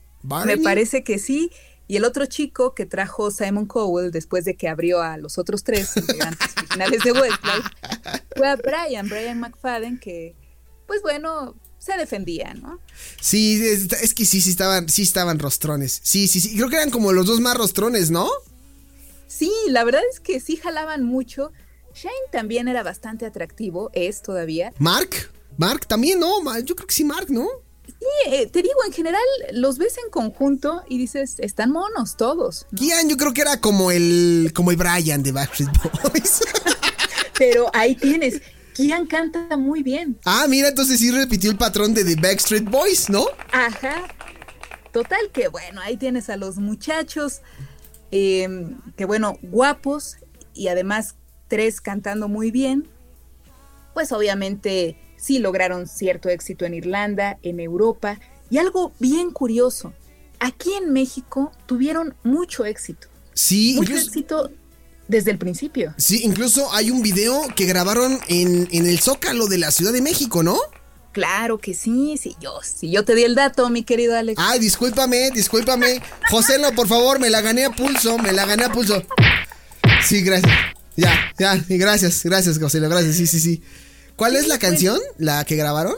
Me 0.45 0.59
parece 0.59 1.03
que 1.03 1.19
sí. 1.19 1.51
Y 1.89 1.97
el 1.97 2.05
otro 2.05 2.27
chico 2.27 2.75
que 2.75 2.87
trajo 2.87 3.31
Simon 3.31 3.67
Cowell 3.67 4.11
después 4.11 4.45
de 4.45 4.57
que 4.57 4.69
abrió 4.69 5.03
a 5.03 5.17
los 5.17 5.39
otros 5.39 5.63
tres 5.63 5.97
integrantes 5.97 6.55
originales 6.57 7.03
de 7.05 7.13
Westlife 7.13 7.71
fue 8.37 8.49
a 8.49 8.57
Brian, 8.57 9.09
Brian 9.09 9.39
McFadden, 9.39 9.99
que, 9.99 10.35
pues 10.87 11.03
bueno, 11.03 11.55
se 11.79 11.97
defendía, 11.97 12.55
¿no? 12.55 12.81
Sí, 13.21 13.65
es, 13.65 13.93
es, 14.03 14.15
que 14.15 14.25
sí, 14.25 14.41
sí 14.41 14.51
estaban, 14.51 14.89
sí 14.89 15.03
estaban 15.03 15.39
rostrones. 15.39 16.01
Sí, 16.03 16.27
sí, 16.27 16.41
sí. 16.41 16.57
Creo 16.57 16.69
que 16.69 16.77
eran 16.77 16.91
como 16.91 17.13
los 17.13 17.27
dos 17.27 17.41
más 17.41 17.57
rostrones, 17.57 18.11
¿no? 18.11 18.29
Sí, 19.29 19.53
la 19.69 19.85
verdad 19.85 20.03
es 20.11 20.19
que 20.19 20.41
sí 20.41 20.57
jalaban 20.57 21.05
mucho. 21.05 21.53
Shane 21.95 22.15
también 22.33 22.69
era 22.69 22.83
bastante 22.83 23.25
atractivo, 23.25 23.91
es 23.93 24.23
todavía. 24.23 24.73
Mark, 24.79 25.31
Mark 25.57 25.87
también, 25.87 26.19
¿no? 26.19 26.29
Yo 26.61 26.75
creo 26.75 26.87
que 26.87 26.95
sí, 26.95 27.05
Mark, 27.05 27.31
¿no? 27.31 27.49
Sí, 27.87 28.31
eh, 28.31 28.47
te 28.47 28.63
digo, 28.63 28.75
en 28.85 28.93
general 28.93 29.23
los 29.53 29.79
ves 29.79 29.97
en 30.05 30.11
conjunto 30.11 30.83
y 30.89 30.99
dices, 30.99 31.37
están 31.39 31.71
monos 31.71 32.17
todos. 32.17 32.67
¿no? 32.71 33.09
Yo 33.09 33.17
creo 33.17 33.33
que 33.33 33.43
era 33.43 33.61
como 33.61 33.91
el, 33.91 34.53
como 34.55 34.71
el 34.71 34.77
Brian 34.77 35.23
de 35.23 35.33
Backstreet 35.33 35.71
Boys. 36.03 36.41
Pero 37.39 37.71
ahí 37.75 37.95
tienes, 37.95 38.41
Kian 38.75 39.07
canta 39.07 39.57
muy 39.57 39.83
bien. 39.83 40.19
Ah, 40.25 40.47
mira, 40.49 40.69
entonces 40.69 40.99
sí 40.99 41.11
repitió 41.11 41.51
el 41.51 41.57
patrón 41.57 41.95
de 41.95 42.05
The 42.05 42.17
Backstreet 42.17 42.65
Boys, 42.65 43.09
¿no? 43.09 43.27
Ajá. 43.53 44.07
Total 44.93 45.31
que 45.33 45.49
bueno, 45.49 45.81
ahí 45.83 45.97
tienes 45.97 46.31
a 46.31 46.37
los 46.37 46.57
muchachos, 46.57 47.43
eh, 48.11 48.49
que 48.97 49.05
bueno, 49.05 49.39
guapos 49.43 50.17
y 50.55 50.69
además 50.69 51.17
tres 51.49 51.81
cantando 51.81 52.29
muy 52.29 52.51
bien. 52.51 52.89
Pues 53.95 54.13
obviamente 54.13 54.99
sí 55.27 55.41
lograron 55.41 55.89
cierto 55.89 56.29
éxito 56.29 56.65
en 56.65 56.75
Irlanda, 56.75 57.39
en 57.43 57.59
Europa, 57.59 58.21
y 58.49 58.59
algo 58.59 58.93
bien 59.01 59.33
curioso, 59.33 59.93
aquí 60.39 60.73
en 60.75 60.93
México 60.93 61.51
tuvieron 61.67 62.15
mucho 62.23 62.65
éxito. 62.65 63.09
Sí, 63.35 63.75
mucho 63.77 63.93
incluso, 63.93 64.07
éxito 64.07 64.51
desde 65.09 65.33
el 65.33 65.39
principio. 65.39 65.95
Sí, 65.99 66.21
incluso 66.23 66.73
hay 66.73 66.93
un 66.93 67.03
video 67.03 67.43
que 67.57 67.67
grabaron 67.67 68.21
en, 68.29 68.69
en, 68.71 68.87
el 68.87 69.01
Zócalo 69.01 69.49
de 69.49 69.59
la 69.59 69.73
Ciudad 69.73 69.93
de 69.93 70.01
México, 70.01 70.45
¿no? 70.45 70.57
Claro 71.11 71.59
que 71.59 71.75
sí, 71.75 72.17
sí, 72.23 72.37
yo, 72.41 72.61
sí, 72.63 72.91
yo 72.91 73.05
te 73.05 73.15
di 73.17 73.25
el 73.25 73.35
dato, 73.35 73.69
mi 73.69 73.83
querido 73.83 74.17
Alex. 74.17 74.41
Ay, 74.41 74.61
discúlpame, 74.61 75.31
discúlpame. 75.33 76.01
Joselo, 76.31 76.73
por 76.73 76.87
favor, 76.87 77.19
me 77.19 77.31
la 77.31 77.41
gané 77.41 77.65
a 77.65 77.71
pulso, 77.71 78.17
me 78.19 78.33
la 78.33 78.47
gané 78.47 78.65
a 78.65 78.73
pulso. 78.73 79.03
Sí, 80.05 80.23
gracias. 80.23 80.53
Ya, 80.95 81.13
ya, 81.37 81.61
gracias, 81.69 82.23
gracias, 82.23 82.59
Joselo, 82.61 82.89
gracias, 82.89 83.17
sí, 83.17 83.27
sí, 83.27 83.41
sí. 83.41 83.63
¿Cuál 84.17 84.33
sí, 84.33 84.39
es 84.39 84.49
la 84.49 84.59
canción? 84.59 84.99
Pues, 84.99 85.13
¿La 85.19 85.45
que 85.45 85.55
grabaron? 85.57 85.95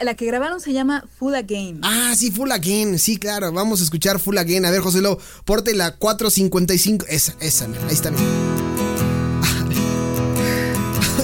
La 0.00 0.14
que 0.14 0.24
grabaron 0.24 0.60
se 0.60 0.72
llama 0.72 1.04
Full 1.18 1.34
Again. 1.34 1.80
Ah, 1.82 2.14
sí, 2.16 2.30
Full 2.30 2.50
Again. 2.50 2.98
Sí, 2.98 3.18
claro. 3.18 3.52
Vamos 3.52 3.80
a 3.80 3.82
escuchar 3.84 4.18
Full 4.18 4.38
Again. 4.38 4.64
A 4.64 4.70
ver, 4.70 4.80
José 4.80 5.02
Lo, 5.02 5.18
porte 5.44 5.74
la 5.74 5.96
455. 5.96 7.04
Esa, 7.08 7.34
esa, 7.40 7.68
mira. 7.68 7.86
Ahí 7.86 7.92
está, 7.92 8.10
mira. 8.10 8.24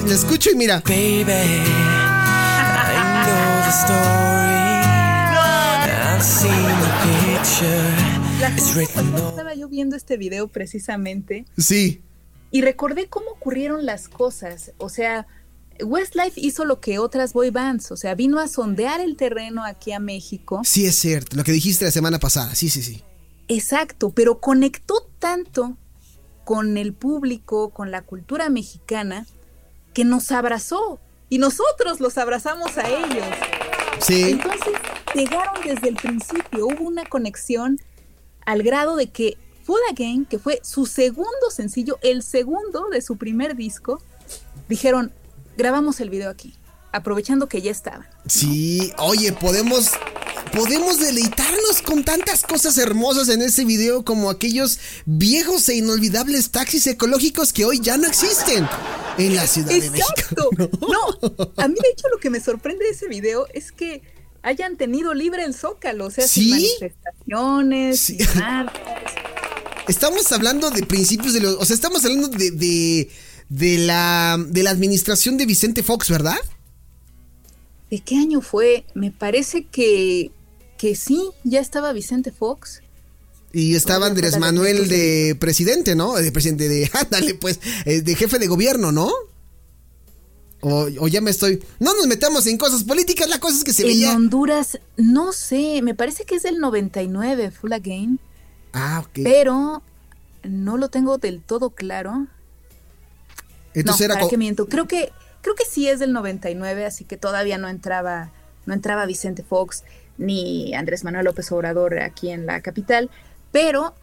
La 0.06 0.14
escucho 0.14 0.50
y 0.50 0.54
mira. 0.54 0.82
Baby, 0.86 0.94
I 0.94 1.24
know 3.24 3.62
the 3.64 3.70
story. 3.70 3.96
I've 6.14 6.22
seen 6.22 6.52
the 6.52 6.90
picture. 7.32 8.16
La 8.38 8.48
estaba 9.30 9.54
yo 9.54 9.66
viendo 9.68 9.96
este 9.96 10.18
video 10.18 10.48
precisamente. 10.48 11.46
Sí. 11.56 12.02
Y 12.50 12.60
recordé 12.60 13.08
cómo 13.08 13.30
ocurrieron 13.30 13.86
las 13.86 14.08
cosas. 14.08 14.72
O 14.78 14.90
sea, 14.90 15.26
Westlife 15.82 16.40
hizo 16.40 16.64
lo 16.64 16.80
que 16.80 16.98
otras 16.98 17.32
boy 17.32 17.50
bands, 17.50 17.90
o 17.92 17.96
sea, 17.96 18.14
vino 18.14 18.38
a 18.38 18.48
sondear 18.48 19.00
el 19.00 19.16
terreno 19.16 19.64
aquí 19.64 19.92
a 19.92 20.00
México. 20.00 20.60
Sí, 20.64 20.86
es 20.86 20.96
cierto, 20.96 21.36
lo 21.36 21.44
que 21.44 21.52
dijiste 21.52 21.84
la 21.84 21.90
semana 21.90 22.18
pasada, 22.18 22.54
sí, 22.54 22.68
sí, 22.68 22.82
sí. 22.82 23.02
Exacto, 23.48 24.10
pero 24.10 24.40
conectó 24.40 25.08
tanto 25.18 25.76
con 26.44 26.76
el 26.76 26.92
público, 26.92 27.70
con 27.70 27.90
la 27.90 28.02
cultura 28.02 28.48
mexicana, 28.48 29.26
que 29.94 30.04
nos 30.04 30.30
abrazó 30.30 31.00
y 31.28 31.38
nosotros 31.38 32.00
los 32.00 32.18
abrazamos 32.18 32.76
a 32.78 32.88
ellos. 32.88 33.26
Sí. 34.00 34.30
Entonces, 34.30 34.72
llegaron 35.14 35.54
desde 35.64 35.88
el 35.88 35.96
principio, 35.96 36.66
hubo 36.66 36.84
una 36.84 37.04
conexión 37.04 37.80
al 38.44 38.62
grado 38.62 38.96
de 38.96 39.08
que 39.08 39.38
Food 39.64 39.80
Again, 39.90 40.24
que 40.24 40.38
fue 40.38 40.60
su 40.62 40.86
segundo 40.86 41.50
sencillo, 41.50 41.98
el 42.02 42.22
segundo 42.22 42.88
de 42.90 43.02
su 43.02 43.16
primer 43.16 43.56
disco, 43.56 44.00
dijeron, 44.68 45.12
grabamos 45.56 46.00
el 46.00 46.10
video 46.10 46.30
aquí, 46.30 46.54
aprovechando 46.92 47.48
que 47.48 47.62
ya 47.62 47.70
estaba. 47.70 48.08
Sí, 48.26 48.92
oye, 48.98 49.32
podemos 49.32 49.90
podemos 50.52 51.00
deleitarnos 51.00 51.82
con 51.82 52.04
tantas 52.04 52.42
cosas 52.42 52.78
hermosas 52.78 53.28
en 53.28 53.42
ese 53.42 53.64
video 53.64 54.04
como 54.04 54.30
aquellos 54.30 54.78
viejos 55.04 55.68
e 55.68 55.74
inolvidables 55.74 56.50
taxis 56.50 56.86
ecológicos 56.86 57.52
que 57.52 57.64
hoy 57.64 57.80
ya 57.80 57.96
no 57.98 58.06
existen 58.06 58.66
en 59.18 59.34
la 59.34 59.46
Ciudad 59.46 59.72
Exacto. 59.72 60.48
de 60.56 60.56
México. 60.64 60.78
No. 60.88 61.28
no, 61.28 61.52
a 61.56 61.68
mí 61.68 61.74
de 61.82 61.88
hecho 61.90 62.08
lo 62.08 62.18
que 62.18 62.30
me 62.30 62.40
sorprende 62.40 62.84
de 62.84 62.90
ese 62.92 63.08
video 63.08 63.46
es 63.52 63.72
que 63.72 64.02
hayan 64.42 64.76
tenido 64.76 65.12
libre 65.14 65.44
el 65.44 65.52
Zócalo, 65.54 66.06
o 66.06 66.10
sea, 66.10 66.26
¿Sí? 66.28 66.42
sin 66.42 66.50
manifestaciones, 66.50 68.00
Sí. 68.00 68.18
sin. 68.18 68.70
Estamos 69.88 70.30
hablando 70.32 70.70
de 70.70 70.82
principios 70.84 71.32
de 71.34 71.40
los, 71.40 71.56
o 71.56 71.64
sea, 71.64 71.74
estamos 71.74 72.04
hablando 72.04 72.28
de, 72.28 72.50
de 72.52 73.08
de 73.48 73.78
la 73.78 74.38
de 74.48 74.62
la 74.62 74.70
administración 74.70 75.36
de 75.36 75.46
Vicente 75.46 75.82
Fox, 75.82 76.10
¿verdad? 76.10 76.36
¿De 77.90 78.00
qué 78.00 78.16
año 78.16 78.40
fue? 78.40 78.84
Me 78.94 79.10
parece 79.10 79.64
que 79.66 80.30
que 80.78 80.94
sí, 80.94 81.22
ya 81.44 81.60
estaba 81.60 81.92
Vicente 81.92 82.32
Fox. 82.32 82.82
Y 83.52 83.74
estaba 83.76 84.06
Andrés 84.06 84.38
Manuel 84.38 84.88
de 84.88 85.34
presidente, 85.40 85.94
¿no? 85.94 86.14
De 86.14 86.30
presidente 86.30 86.68
de, 86.68 86.90
ándale, 86.92 87.34
pues, 87.34 87.60
eh, 87.86 88.02
de 88.02 88.14
jefe 88.14 88.38
de 88.38 88.46
gobierno, 88.48 88.92
¿no? 88.92 89.10
O, 90.60 90.88
o 91.00 91.08
ya 91.08 91.20
me 91.22 91.30
estoy. 91.30 91.62
No 91.78 91.94
nos 91.94 92.06
metamos 92.06 92.46
en 92.46 92.58
cosas 92.58 92.84
políticas, 92.84 93.28
la 93.28 93.38
cosa 93.40 93.56
es 93.56 93.64
que 93.64 93.72
se 93.72 93.82
En 93.82 93.88
veía. 93.88 94.14
Honduras, 94.14 94.78
no 94.98 95.32
sé, 95.32 95.80
me 95.82 95.94
parece 95.94 96.24
que 96.24 96.34
es 96.34 96.42
del 96.42 96.58
99, 96.58 97.50
Full 97.52 97.72
Again, 97.72 98.20
Ah, 98.72 99.02
ok. 99.06 99.20
pero 99.22 99.82
no 100.42 100.76
lo 100.76 100.90
tengo 100.90 101.16
del 101.16 101.40
todo 101.40 101.70
claro. 101.70 102.26
Entonces 103.80 104.00
no, 104.00 104.04
era. 104.06 104.14
¿para 104.14 104.24
co- 104.24 104.30
qué 104.30 104.36
miento? 104.38 104.66
Creo 104.66 104.86
que, 104.88 105.12
creo 105.42 105.54
que 105.54 105.64
sí 105.64 105.88
es 105.88 105.98
del 106.00 106.12
99, 106.12 106.84
así 106.86 107.04
que 107.04 107.16
todavía 107.16 107.58
no 107.58 107.68
entraba, 107.68 108.30
no 108.66 108.74
entraba 108.74 109.06
Vicente 109.06 109.42
Fox 109.42 109.84
ni 110.18 110.74
Andrés 110.74 111.04
Manuel 111.04 111.24
López 111.26 111.50
Obrador 111.52 111.98
aquí 112.00 112.30
en 112.30 112.46
la 112.46 112.60
capital, 112.62 113.10
pero 113.52 113.94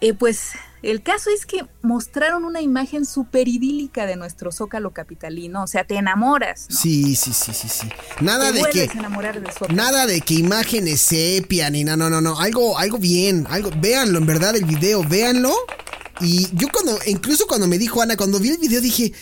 eh, 0.00 0.12
pues 0.12 0.50
el 0.82 1.02
caso 1.02 1.30
es 1.30 1.46
que 1.46 1.64
mostraron 1.82 2.44
una 2.44 2.60
imagen 2.60 3.06
súper 3.06 3.48
idílica 3.48 4.04
de 4.06 4.14
nuestro 4.16 4.52
zócalo 4.52 4.90
capitalino, 4.90 5.62
o 5.62 5.66
sea, 5.66 5.84
te 5.84 5.96
enamoras, 5.96 6.66
¿no? 6.68 6.76
Sí, 6.76 7.16
sí, 7.16 7.32
sí, 7.32 7.52
sí, 7.54 7.68
sí. 7.68 7.88
Nada 8.20 8.52
te 8.52 8.58
de 8.62 8.70
que. 8.70 8.84
enamorar 8.84 9.40
del 9.40 9.50
zócalo. 9.52 9.72
Nada 9.74 10.06
de 10.06 10.20
que 10.20 10.34
imágenes 10.34 11.00
sepia 11.00 11.70
ni 11.70 11.82
no, 11.82 11.96
no, 11.96 12.10
no, 12.10 12.20
no. 12.20 12.38
Algo, 12.38 12.76
algo 12.78 12.98
bien, 12.98 13.46
algo. 13.48 13.70
Véanlo, 13.78 14.18
en 14.18 14.26
verdad, 14.26 14.54
el 14.54 14.64
video, 14.64 15.02
véanlo. 15.02 15.54
Y 16.20 16.48
yo 16.54 16.68
cuando, 16.72 16.98
incluso 17.06 17.46
cuando 17.46 17.66
me 17.66 17.78
dijo 17.78 18.00
Ana, 18.00 18.16
cuando 18.16 18.38
vi 18.38 18.50
el 18.50 18.58
video 18.58 18.80
dije, 18.80 19.12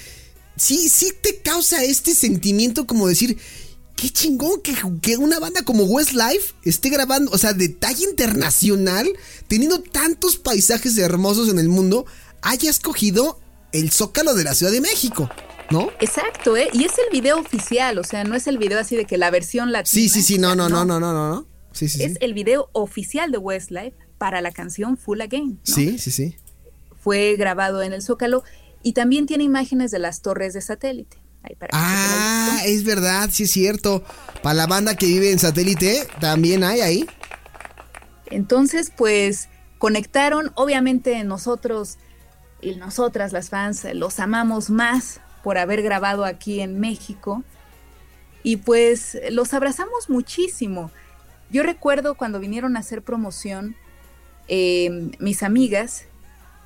sí, 0.56 0.88
sí 0.88 1.12
te 1.20 1.38
causa 1.38 1.82
este 1.82 2.14
sentimiento 2.14 2.86
como 2.86 3.08
decir, 3.08 3.38
qué 3.96 4.10
chingón 4.10 4.60
que, 4.62 4.74
que 5.02 5.16
una 5.16 5.38
banda 5.38 5.62
como 5.62 5.84
Westlife 5.84 6.54
esté 6.64 6.90
grabando, 6.90 7.30
o 7.32 7.38
sea, 7.38 7.52
de 7.52 7.68
talla 7.68 8.08
internacional, 8.08 9.08
teniendo 9.48 9.80
tantos 9.80 10.36
paisajes 10.36 10.96
hermosos 10.98 11.48
en 11.48 11.58
el 11.58 11.68
mundo, 11.68 12.06
haya 12.42 12.70
escogido 12.70 13.40
el 13.72 13.90
Zócalo 13.90 14.34
de 14.34 14.44
la 14.44 14.54
Ciudad 14.54 14.72
de 14.72 14.80
México, 14.80 15.28
¿no? 15.70 15.90
Exacto, 16.00 16.56
¿eh? 16.56 16.68
Y 16.72 16.84
es 16.84 16.92
el 16.98 17.10
video 17.10 17.38
oficial, 17.40 17.98
o 17.98 18.04
sea, 18.04 18.24
no 18.24 18.36
es 18.36 18.46
el 18.46 18.58
video 18.58 18.78
así 18.78 18.96
de 18.96 19.04
que 19.04 19.18
la 19.18 19.30
versión 19.30 19.72
latina. 19.72 19.90
Sí, 19.90 20.08
sí, 20.08 20.22
sí, 20.22 20.38
no, 20.38 20.54
no, 20.54 20.68
no, 20.68 20.84
no, 20.84 21.00
no, 21.00 21.12
no, 21.12 21.28
no. 21.28 21.48
Sí, 21.72 21.88
sí, 21.88 22.02
Es 22.04 22.12
sí. 22.12 22.18
el 22.20 22.34
video 22.34 22.68
oficial 22.72 23.32
de 23.32 23.38
Westlife 23.38 23.96
para 24.16 24.40
la 24.40 24.52
canción 24.52 24.96
Full 24.96 25.20
Again. 25.20 25.60
¿no? 25.66 25.74
Sí, 25.74 25.98
sí, 25.98 26.12
sí. 26.12 26.36
Fue 27.04 27.36
grabado 27.36 27.82
en 27.82 27.92
el 27.92 28.00
Zócalo 28.00 28.44
y 28.82 28.94
también 28.94 29.26
tiene 29.26 29.44
imágenes 29.44 29.90
de 29.90 29.98
las 29.98 30.22
torres 30.22 30.54
de 30.54 30.62
satélite. 30.62 31.18
Ahí 31.42 31.54
para 31.54 31.68
que 31.68 31.76
Ah, 31.78 32.62
es 32.64 32.82
verdad, 32.84 33.28
sí 33.30 33.42
es 33.42 33.50
cierto. 33.50 34.02
Para 34.42 34.54
la 34.54 34.66
banda 34.66 34.96
que 34.96 35.04
vive 35.04 35.30
en 35.30 35.38
satélite, 35.38 36.08
también 36.18 36.64
hay 36.64 36.80
ahí. 36.80 37.06
Entonces, 38.30 38.90
pues 38.96 39.50
conectaron, 39.76 40.50
obviamente 40.54 41.22
nosotros 41.24 41.98
y 42.62 42.76
nosotras 42.76 43.34
las 43.34 43.50
fans 43.50 43.86
los 43.92 44.18
amamos 44.18 44.70
más 44.70 45.20
por 45.42 45.58
haber 45.58 45.82
grabado 45.82 46.24
aquí 46.24 46.60
en 46.60 46.80
México 46.80 47.44
y 48.42 48.56
pues 48.56 49.18
los 49.30 49.52
abrazamos 49.52 50.08
muchísimo. 50.08 50.90
Yo 51.50 51.62
recuerdo 51.62 52.14
cuando 52.14 52.40
vinieron 52.40 52.78
a 52.78 52.80
hacer 52.80 53.02
promoción, 53.02 53.76
eh, 54.48 55.10
mis 55.18 55.42
amigas 55.42 56.06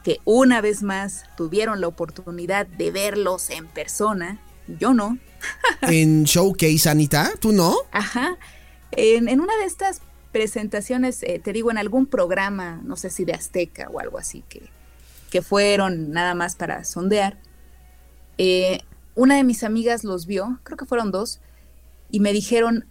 que 0.03 0.21
una 0.25 0.61
vez 0.61 0.83
más 0.83 1.25
tuvieron 1.37 1.81
la 1.81 1.89
oportunidad 1.89 2.67
de 2.67 2.91
verlos 2.91 3.51
en 3.51 3.67
persona. 3.67 4.41
Yo 4.67 4.95
no. 4.95 5.19
¿En 5.83 6.25
Showcase, 6.25 6.89
Anita? 6.89 7.31
¿Tú 7.41 7.53
no? 7.53 7.77
Ajá. 7.93 8.37
En, 8.93 9.29
en 9.29 9.41
una 9.41 9.57
de 9.59 9.65
estas 9.65 10.01
presentaciones, 10.33 11.23
eh, 11.23 11.41
te 11.43 11.53
digo, 11.53 11.71
en 11.71 11.79
algún 11.79 12.07
programa, 12.07 12.81
no 12.85 12.97
sé 12.97 13.11
si 13.11 13.25
de 13.25 13.33
Azteca 13.33 13.89
o 13.91 14.01
algo 14.01 14.19
así, 14.19 14.45
que, 14.49 14.63
que 15.31 15.43
fueron 15.43 16.11
nada 16.11 16.35
más 16.35 16.57
para 16.57 16.85
sondear, 16.85 17.39
eh, 18.37 18.81
una 19.15 19.37
de 19.37 19.45
mis 19.45 19.65
amigas 19.65 20.05
los 20.05 20.27
vio, 20.27 20.61
creo 20.63 20.77
que 20.77 20.85
fueron 20.85 21.11
dos, 21.11 21.41
y 22.11 22.21
me 22.21 22.33
dijeron, 22.33 22.87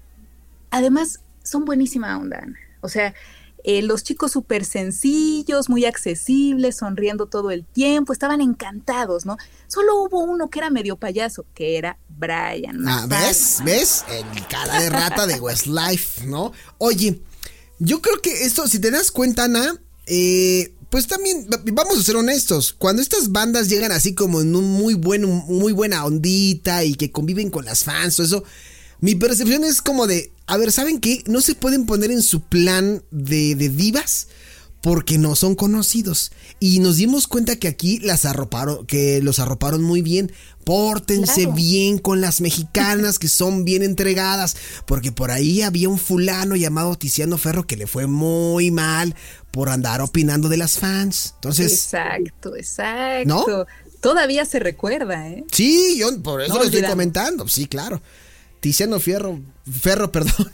además, 0.72 1.22
son 1.44 1.66
buenísima 1.66 2.18
onda, 2.18 2.40
Ana. 2.40 2.60
O 2.82 2.90
sea, 2.90 3.14
eh, 3.70 3.82
los 3.82 4.02
chicos 4.02 4.32
súper 4.32 4.64
sencillos, 4.64 5.68
muy 5.68 5.84
accesibles, 5.84 6.78
sonriendo 6.78 7.26
todo 7.26 7.52
el 7.52 7.66
tiempo, 7.66 8.14
estaban 8.14 8.40
encantados, 8.40 9.26
¿no? 9.26 9.36
Solo 9.68 10.04
hubo 10.04 10.24
uno 10.24 10.50
que 10.50 10.60
era 10.60 10.70
medio 10.70 10.96
payaso, 10.96 11.46
que 11.54 11.78
era 11.78 11.98
Brian. 12.08 12.88
Ah, 12.88 13.06
¿ves? 13.10 13.58
¿Ves? 13.66 14.06
El 14.10 14.48
cara 14.48 14.80
de 14.80 14.90
rata 14.90 15.28
de 15.28 15.38
Westlife, 15.42 16.26
¿no? 16.26 16.54
Oye, 16.78 17.20
yo 17.78 18.02
creo 18.02 18.22
que 18.22 18.46
esto, 18.46 18.70
si 18.70 18.80
te 18.80 18.90
das 18.90 19.12
cuenta, 19.12 19.44
Ana, 19.44 19.78
eh, 20.06 20.74
pues 20.90 21.08
también, 21.08 21.46
vamos 21.74 22.00
a 22.00 22.04
ser 22.04 22.16
honestos, 22.16 22.72
cuando 22.72 23.02
estas 23.02 23.34
bandas 23.34 23.68
llegan 23.68 23.92
así 23.92 24.16
como 24.16 24.40
en 24.40 24.56
un 24.56 24.64
muy 24.64 24.94
buen, 24.94 25.26
muy 25.26 25.74
buena 25.74 26.06
ondita 26.06 26.86
y 26.86 26.96
que 26.96 27.12
conviven 27.12 27.50
con 27.50 27.66
las 27.66 27.84
fans, 27.84 28.18
o 28.22 28.24
eso, 28.24 28.46
mi 29.02 29.16
percepción 29.16 29.64
es 29.64 29.82
como 29.82 30.08
de, 30.08 30.32
a 30.48 30.58
ver, 30.58 30.72
¿saben 30.72 31.00
qué? 31.00 31.24
No 31.28 31.42
se 31.42 31.56
pueden 31.56 31.86
poner 31.86 32.12
en 32.12 32.22
su 32.22 32.42
plan 32.42 33.04
de, 33.12 33.56
de 33.56 33.70
divas 33.70 34.28
porque 34.82 35.18
no 35.18 35.36
son 35.36 35.56
conocidos. 35.56 36.32
Y 36.60 36.80
nos 36.80 36.98
dimos 36.98 37.28
cuenta 37.28 37.56
que 37.58 37.68
aquí 37.68 38.00
las 38.00 38.26
arroparon, 38.26 38.86
que 38.86 39.22
los 39.22 39.40
arroparon 39.40 39.82
muy 39.84 40.02
bien. 40.02 40.32
Pórtense 40.64 41.42
Claro. 41.44 41.54
bien 41.54 41.98
con 41.98 42.22
las 42.22 42.42
mexicanas 42.42 43.20
que 43.20 43.28
son 43.28 43.66
bien 43.66 43.84
entregadas. 43.84 44.56
Porque 44.86 45.12
por 45.12 45.32
ahí 45.32 45.62
había 45.62 45.90
un 45.90 45.98
fulano 45.98 46.56
llamado 46.56 46.96
Tiziano 46.96 47.38
Ferro 47.38 47.66
que 47.66 47.76
le 47.76 47.88
fue 47.88 48.08
muy 48.08 48.70
mal 48.72 49.16
por 49.52 49.70
andar 49.70 50.00
opinando 50.02 50.48
de 50.48 50.58
las 50.58 50.78
fans. 50.78 51.34
Entonces, 51.36 51.72
Exacto, 51.74 52.56
exacto. 52.56 53.28
¿No? 53.28 53.66
Todavía 54.00 54.46
se 54.46 54.60
recuerda, 54.60 55.28
¿eh? 55.28 55.44
sí, 55.52 55.98
yo 55.98 56.22
por 56.22 56.42
eso 56.42 56.54
No 56.54 56.60
lo 56.60 56.66
estoy 56.66 56.84
comentando. 56.84 57.48
Sí, 57.48 57.66
claro. 57.66 58.02
Tiziano 58.60 59.00
Fierro, 59.00 59.40
Ferro, 59.82 60.12
perdón. 60.12 60.52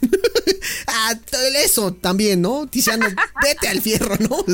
ah, 0.86 1.18
eso 1.62 1.92
también, 1.92 2.42
¿no? 2.42 2.66
Tiziano, 2.66 3.06
vete 3.42 3.68
al 3.68 3.80
fierro, 3.80 4.16
¿no? 4.18 4.44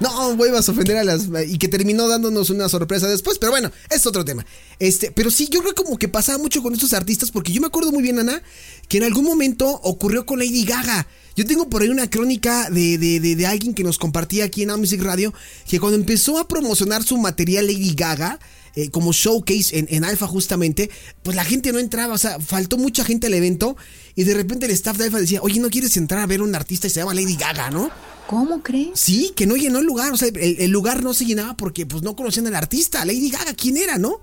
No, 0.00 0.36
vuelvas 0.36 0.68
a 0.68 0.72
ofender 0.72 0.96
a 0.96 1.04
las. 1.04 1.28
Y 1.48 1.58
que 1.58 1.68
terminó 1.68 2.08
dándonos 2.08 2.50
una 2.50 2.68
sorpresa 2.68 3.08
después, 3.08 3.38
pero 3.38 3.52
bueno, 3.52 3.70
es 3.90 4.06
otro 4.06 4.24
tema. 4.24 4.44
Este, 4.78 5.10
pero 5.10 5.30
sí, 5.30 5.48
yo 5.50 5.60
creo 5.60 5.74
como 5.74 5.98
que 5.98 6.08
pasaba 6.08 6.38
mucho 6.38 6.62
con 6.62 6.74
estos 6.74 6.92
artistas, 6.92 7.30
porque 7.30 7.52
yo 7.52 7.60
me 7.60 7.66
acuerdo 7.66 7.92
muy 7.92 8.02
bien, 8.02 8.18
Ana, 8.18 8.42
que 8.88 8.98
en 8.98 9.04
algún 9.04 9.24
momento 9.24 9.68
ocurrió 9.82 10.26
con 10.26 10.38
Lady 10.38 10.64
Gaga. 10.64 11.06
Yo 11.36 11.44
tengo 11.44 11.68
por 11.68 11.82
ahí 11.82 11.88
una 11.88 12.08
crónica 12.08 12.70
de, 12.70 12.96
de, 12.96 13.20
de, 13.20 13.36
de 13.36 13.46
alguien 13.46 13.74
que 13.74 13.84
nos 13.84 13.98
compartía 13.98 14.44
aquí 14.44 14.62
en 14.62 14.70
Music 14.70 15.02
Radio, 15.02 15.34
que 15.68 15.78
cuando 15.78 15.96
empezó 15.96 16.38
a 16.38 16.48
promocionar 16.48 17.02
su 17.02 17.18
material 17.18 17.66
Lady 17.66 17.94
Gaga, 17.94 18.38
eh, 18.76 18.90
como 18.90 19.12
showcase 19.12 19.78
en, 19.78 19.86
en 19.90 20.04
Alfa 20.04 20.26
justamente, 20.26 20.90
pues 21.22 21.34
la 21.34 21.44
gente 21.44 21.72
no 21.72 21.78
entraba, 21.78 22.14
o 22.14 22.18
sea, 22.18 22.38
faltó 22.38 22.76
mucha 22.76 23.04
gente 23.04 23.26
al 23.26 23.34
evento 23.34 23.76
y 24.14 24.24
de 24.24 24.34
repente 24.34 24.66
el 24.66 24.72
staff 24.72 24.98
de 24.98 25.04
Alfa 25.04 25.18
decía, 25.18 25.40
oye, 25.42 25.58
¿no 25.60 25.70
quieres 25.70 25.96
entrar 25.96 26.20
a 26.20 26.26
ver 26.26 26.40
a 26.40 26.44
un 26.44 26.54
artista 26.54 26.86
y 26.86 26.90
se 26.90 27.00
llama 27.00 27.14
Lady 27.14 27.36
Gaga, 27.36 27.70
no? 27.70 27.90
¿Cómo 28.28 28.62
crees? 28.62 29.00
Sí, 29.00 29.32
que 29.34 29.46
no 29.46 29.56
llenó 29.56 29.78
el 29.78 29.86
lugar, 29.86 30.12
o 30.12 30.16
sea, 30.16 30.28
el, 30.28 30.56
el 30.60 30.70
lugar 30.70 31.02
no 31.02 31.14
se 31.14 31.24
llenaba 31.24 31.56
porque 31.56 31.86
pues 31.86 32.02
no 32.02 32.14
conocían 32.14 32.46
al 32.46 32.54
artista, 32.54 33.04
Lady 33.04 33.30
Gaga, 33.30 33.54
¿quién 33.54 33.78
era, 33.78 33.98
no? 33.98 34.20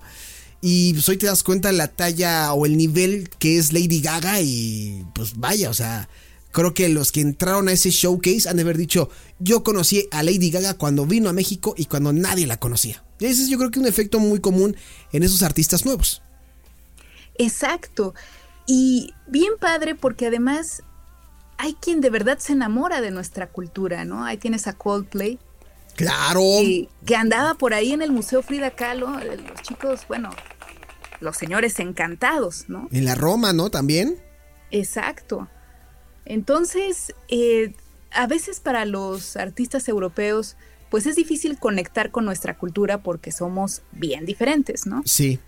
Y 0.60 0.94
pues 0.94 1.06
hoy 1.10 1.18
te 1.18 1.26
das 1.26 1.42
cuenta 1.42 1.72
la 1.72 1.88
talla 1.88 2.54
o 2.54 2.64
el 2.64 2.76
nivel 2.78 3.28
que 3.38 3.58
es 3.58 3.72
Lady 3.72 4.00
Gaga 4.00 4.40
y 4.40 5.04
pues 5.14 5.36
vaya, 5.36 5.68
o 5.68 5.74
sea, 5.74 6.08
creo 6.52 6.72
que 6.72 6.88
los 6.88 7.12
que 7.12 7.20
entraron 7.20 7.68
a 7.68 7.72
ese 7.72 7.90
showcase 7.90 8.48
han 8.48 8.56
de 8.56 8.62
haber 8.62 8.78
dicho, 8.78 9.10
yo 9.40 9.62
conocí 9.62 10.08
a 10.10 10.22
Lady 10.22 10.50
Gaga 10.50 10.74
cuando 10.74 11.04
vino 11.04 11.28
a 11.28 11.34
México 11.34 11.74
y 11.76 11.84
cuando 11.84 12.12
nadie 12.12 12.46
la 12.46 12.56
conocía. 12.58 13.03
Ese 13.20 13.42
es 13.42 13.48
yo 13.48 13.58
creo 13.58 13.70
que 13.70 13.78
un 13.80 13.86
efecto 13.86 14.18
muy 14.18 14.40
común 14.40 14.76
en 15.12 15.22
esos 15.22 15.42
artistas 15.42 15.84
nuevos. 15.84 16.22
Exacto. 17.36 18.14
Y 18.66 19.12
bien 19.26 19.52
padre 19.58 19.94
porque 19.94 20.26
además 20.26 20.82
hay 21.58 21.74
quien 21.74 22.00
de 22.00 22.10
verdad 22.10 22.38
se 22.38 22.52
enamora 22.52 23.00
de 23.00 23.10
nuestra 23.10 23.46
cultura, 23.48 24.04
¿no? 24.04 24.24
Ahí 24.24 24.36
tienes 24.36 24.66
a 24.66 24.72
Coldplay, 24.72 25.38
Claro. 25.96 26.40
que, 26.60 26.88
que 27.06 27.14
andaba 27.14 27.54
por 27.54 27.72
ahí 27.74 27.92
en 27.92 28.02
el 28.02 28.10
Museo 28.10 28.42
Frida 28.42 28.70
Kahlo, 28.72 29.18
eh, 29.20 29.36
los 29.36 29.62
chicos, 29.62 30.00
bueno, 30.08 30.30
los 31.20 31.36
señores 31.36 31.78
encantados, 31.78 32.64
¿no? 32.68 32.88
En 32.90 33.04
la 33.04 33.14
Roma, 33.14 33.52
¿no? 33.52 33.70
También. 33.70 34.18
Exacto. 34.72 35.48
Entonces, 36.24 37.14
eh, 37.28 37.74
a 38.10 38.26
veces 38.26 38.58
para 38.60 38.84
los 38.86 39.36
artistas 39.36 39.88
europeos, 39.88 40.56
pues 40.94 41.06
es 41.06 41.16
difícil 41.16 41.58
conectar 41.58 42.12
con 42.12 42.24
nuestra 42.24 42.56
cultura 42.56 43.02
porque 43.02 43.32
somos 43.32 43.82
bien 43.90 44.26
diferentes, 44.26 44.86
¿no? 44.86 45.02
Sí. 45.04 45.40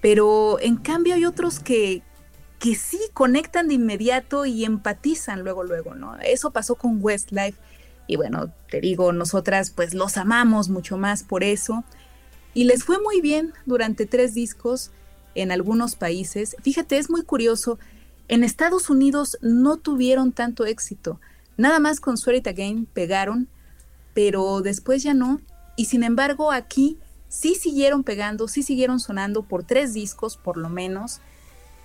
Pero 0.00 0.58
en 0.60 0.76
cambio 0.76 1.14
hay 1.14 1.24
otros 1.24 1.60
que, 1.60 2.02
que 2.58 2.74
sí 2.74 2.98
conectan 3.14 3.68
de 3.68 3.74
inmediato 3.74 4.44
y 4.44 4.64
empatizan 4.64 5.44
luego, 5.44 5.62
luego, 5.62 5.94
¿no? 5.94 6.16
Eso 6.18 6.50
pasó 6.50 6.74
con 6.74 6.98
Westlife. 7.00 7.56
Y 8.08 8.16
bueno, 8.16 8.52
te 8.68 8.80
digo, 8.80 9.12
nosotras 9.12 9.70
pues 9.70 9.94
los 9.94 10.16
amamos 10.16 10.68
mucho 10.68 10.98
más 10.98 11.22
por 11.22 11.44
eso. 11.44 11.84
Y 12.52 12.64
les 12.64 12.82
fue 12.82 13.00
muy 13.00 13.20
bien 13.20 13.52
durante 13.66 14.04
tres 14.04 14.34
discos 14.34 14.90
en 15.36 15.52
algunos 15.52 15.94
países. 15.94 16.56
Fíjate, 16.64 16.98
es 16.98 17.08
muy 17.08 17.22
curioso. 17.22 17.78
En 18.26 18.42
Estados 18.42 18.90
Unidos 18.90 19.38
no 19.42 19.76
tuvieron 19.76 20.32
tanto 20.32 20.66
éxito. 20.66 21.20
Nada 21.56 21.78
más 21.78 22.00
con 22.00 22.16
Swear 22.16 22.38
It 22.38 22.48
Again 22.48 22.86
pegaron, 22.86 23.46
pero 24.18 24.62
después 24.62 25.04
ya 25.04 25.14
no. 25.14 25.40
Y 25.76 25.84
sin 25.84 26.02
embargo 26.02 26.50
aquí 26.50 26.98
sí 27.28 27.54
siguieron 27.54 28.02
pegando, 28.02 28.48
sí 28.48 28.64
siguieron 28.64 28.98
sonando 28.98 29.44
por 29.44 29.62
tres 29.62 29.94
discos 29.94 30.36
por 30.36 30.56
lo 30.56 30.68
menos. 30.68 31.20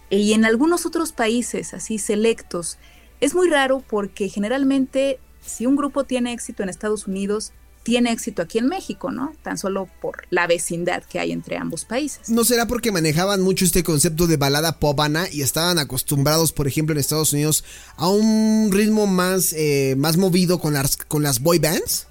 Y 0.10 0.34
en 0.34 0.44
algunos 0.44 0.88
otros 0.88 1.12
países 1.12 1.76
así 1.76 2.00
selectos. 2.00 2.80
Es 3.22 3.36
muy 3.36 3.52
raro 3.52 3.84
porque 3.88 4.30
generalmente 4.30 5.20
si 5.46 5.68
un 5.68 5.76
grupo 5.76 6.06
tiene 6.06 6.34
éxito 6.34 6.64
en 6.64 6.70
Estados 6.70 7.06
Unidos, 7.06 7.54
tiene 7.84 8.12
éxito 8.12 8.42
aquí 8.42 8.58
en 8.58 8.68
México, 8.68 9.12
¿no? 9.12 9.36
Tan 9.44 9.60
solo 9.60 9.88
por 10.02 10.24
la 10.32 10.48
vecindad 10.48 11.04
que 11.04 11.20
hay 11.20 11.32
entre 11.34 11.58
ambos 11.58 11.86
países. 11.86 12.30
¿No 12.30 12.46
será 12.46 12.66
porque 12.66 12.92
manejaban 12.92 13.42
mucho 13.42 13.64
este 13.64 13.84
concepto 13.84 14.26
de 14.26 14.38
balada 14.38 14.80
pop, 14.80 15.00
Ana, 15.02 15.28
y 15.32 15.44
estaban 15.44 15.78
acostumbrados, 15.78 16.52
por 16.52 16.68
ejemplo, 16.68 16.94
en 16.94 17.00
Estados 17.00 17.32
Unidos 17.32 17.64
a 17.96 18.10
un 18.10 18.72
ritmo 18.72 19.06
más, 19.06 19.54
eh, 19.54 19.94
más 20.00 20.18
movido 20.18 20.58
con 20.58 20.74
las, 20.74 20.98
con 20.98 21.22
las 21.22 21.40
boy 21.40 21.60
bands? 21.60 22.08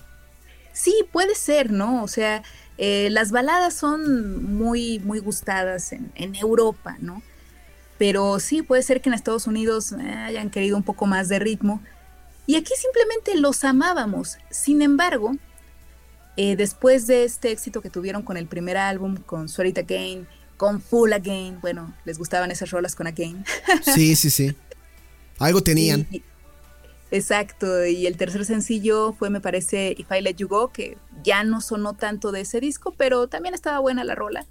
Sí, 0.82 1.06
puede 1.12 1.36
ser, 1.36 1.70
¿no? 1.70 2.02
O 2.02 2.08
sea, 2.08 2.42
eh, 2.76 3.06
las 3.12 3.30
baladas 3.30 3.72
son 3.72 4.56
muy, 4.56 4.98
muy 4.98 5.20
gustadas 5.20 5.92
en, 5.92 6.10
en, 6.16 6.34
Europa, 6.34 6.96
¿no? 6.98 7.22
Pero 7.98 8.40
sí, 8.40 8.62
puede 8.62 8.82
ser 8.82 9.00
que 9.00 9.08
en 9.08 9.14
Estados 9.14 9.46
Unidos 9.46 9.92
eh, 9.92 10.10
hayan 10.10 10.50
querido 10.50 10.76
un 10.76 10.82
poco 10.82 11.06
más 11.06 11.28
de 11.28 11.38
ritmo. 11.38 11.80
Y 12.46 12.56
aquí 12.56 12.72
simplemente 12.76 13.36
los 13.36 13.62
amábamos. 13.62 14.38
Sin 14.50 14.82
embargo, 14.82 15.36
eh, 16.36 16.56
después 16.56 17.06
de 17.06 17.22
este 17.22 17.52
éxito 17.52 17.80
que 17.80 17.88
tuvieron 17.88 18.24
con 18.24 18.36
el 18.36 18.48
primer 18.48 18.76
álbum, 18.76 19.18
con 19.18 19.48
Swear 19.48 19.68
It 19.68 19.78
Again, 19.78 20.26
con 20.56 20.82
Full 20.82 21.12
Again, 21.12 21.60
bueno, 21.60 21.94
les 22.04 22.18
gustaban 22.18 22.50
esas 22.50 22.72
rolas 22.72 22.96
con 22.96 23.06
Again. 23.06 23.44
Sí, 23.94 24.16
sí, 24.16 24.30
sí. 24.30 24.56
Algo 25.38 25.62
tenían. 25.62 26.08
Y, 26.10 26.24
exacto, 27.12 27.86
y 27.86 28.06
el 28.06 28.16
tercer 28.16 28.44
sencillo 28.44 29.14
fue, 29.16 29.30
me 29.30 29.40
parece, 29.40 29.94
If 29.96 30.10
I 30.10 30.20
Let 30.20 30.34
You 30.34 30.48
Go, 30.48 30.72
que 30.72 30.98
ya 31.22 31.44
no 31.44 31.60
sonó 31.60 31.94
tanto 31.94 32.32
de 32.32 32.40
ese 32.40 32.58
disco, 32.58 32.92
pero 32.96 33.28
también 33.28 33.54
estaba 33.54 33.78
buena 33.78 34.02
la 34.02 34.16
rola. 34.16 34.46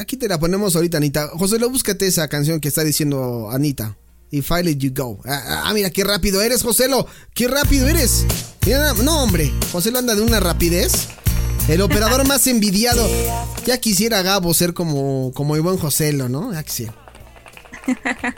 Aquí 0.00 0.16
te 0.16 0.28
la 0.28 0.38
ponemos 0.38 0.74
ahorita, 0.74 0.96
Anita. 0.96 1.28
José, 1.28 1.58
lo 1.58 1.68
búscate 1.68 2.06
esa 2.06 2.28
canción 2.28 2.60
que 2.60 2.68
está 2.68 2.82
diciendo 2.82 3.50
Anita. 3.50 3.96
If 4.30 4.50
I 4.50 4.62
Let 4.62 4.76
You 4.76 4.92
Go. 4.94 5.20
Ah, 5.26 5.64
ah 5.66 5.74
mira, 5.74 5.90
qué 5.90 6.04
rápido 6.04 6.40
eres, 6.40 6.62
Joselo. 6.62 7.06
Qué 7.34 7.48
rápido 7.48 7.86
eres. 7.86 8.24
Mira, 8.64 8.94
no, 8.94 9.22
hombre. 9.22 9.52
Joselo 9.70 9.98
anda 9.98 10.14
de 10.14 10.22
una 10.22 10.40
rapidez. 10.40 11.08
El 11.68 11.82
operador 11.82 12.26
más 12.28 12.46
envidiado. 12.46 13.06
Ya 13.66 13.78
quisiera 13.78 14.22
Gabo 14.22 14.54
ser 14.54 14.72
como, 14.72 15.32
como 15.34 15.54
el 15.56 15.62
buen 15.62 15.76
Joselo, 15.76 16.30
¿no? 16.30 16.52
Ya 16.54 16.62
quisiera. 16.62 16.94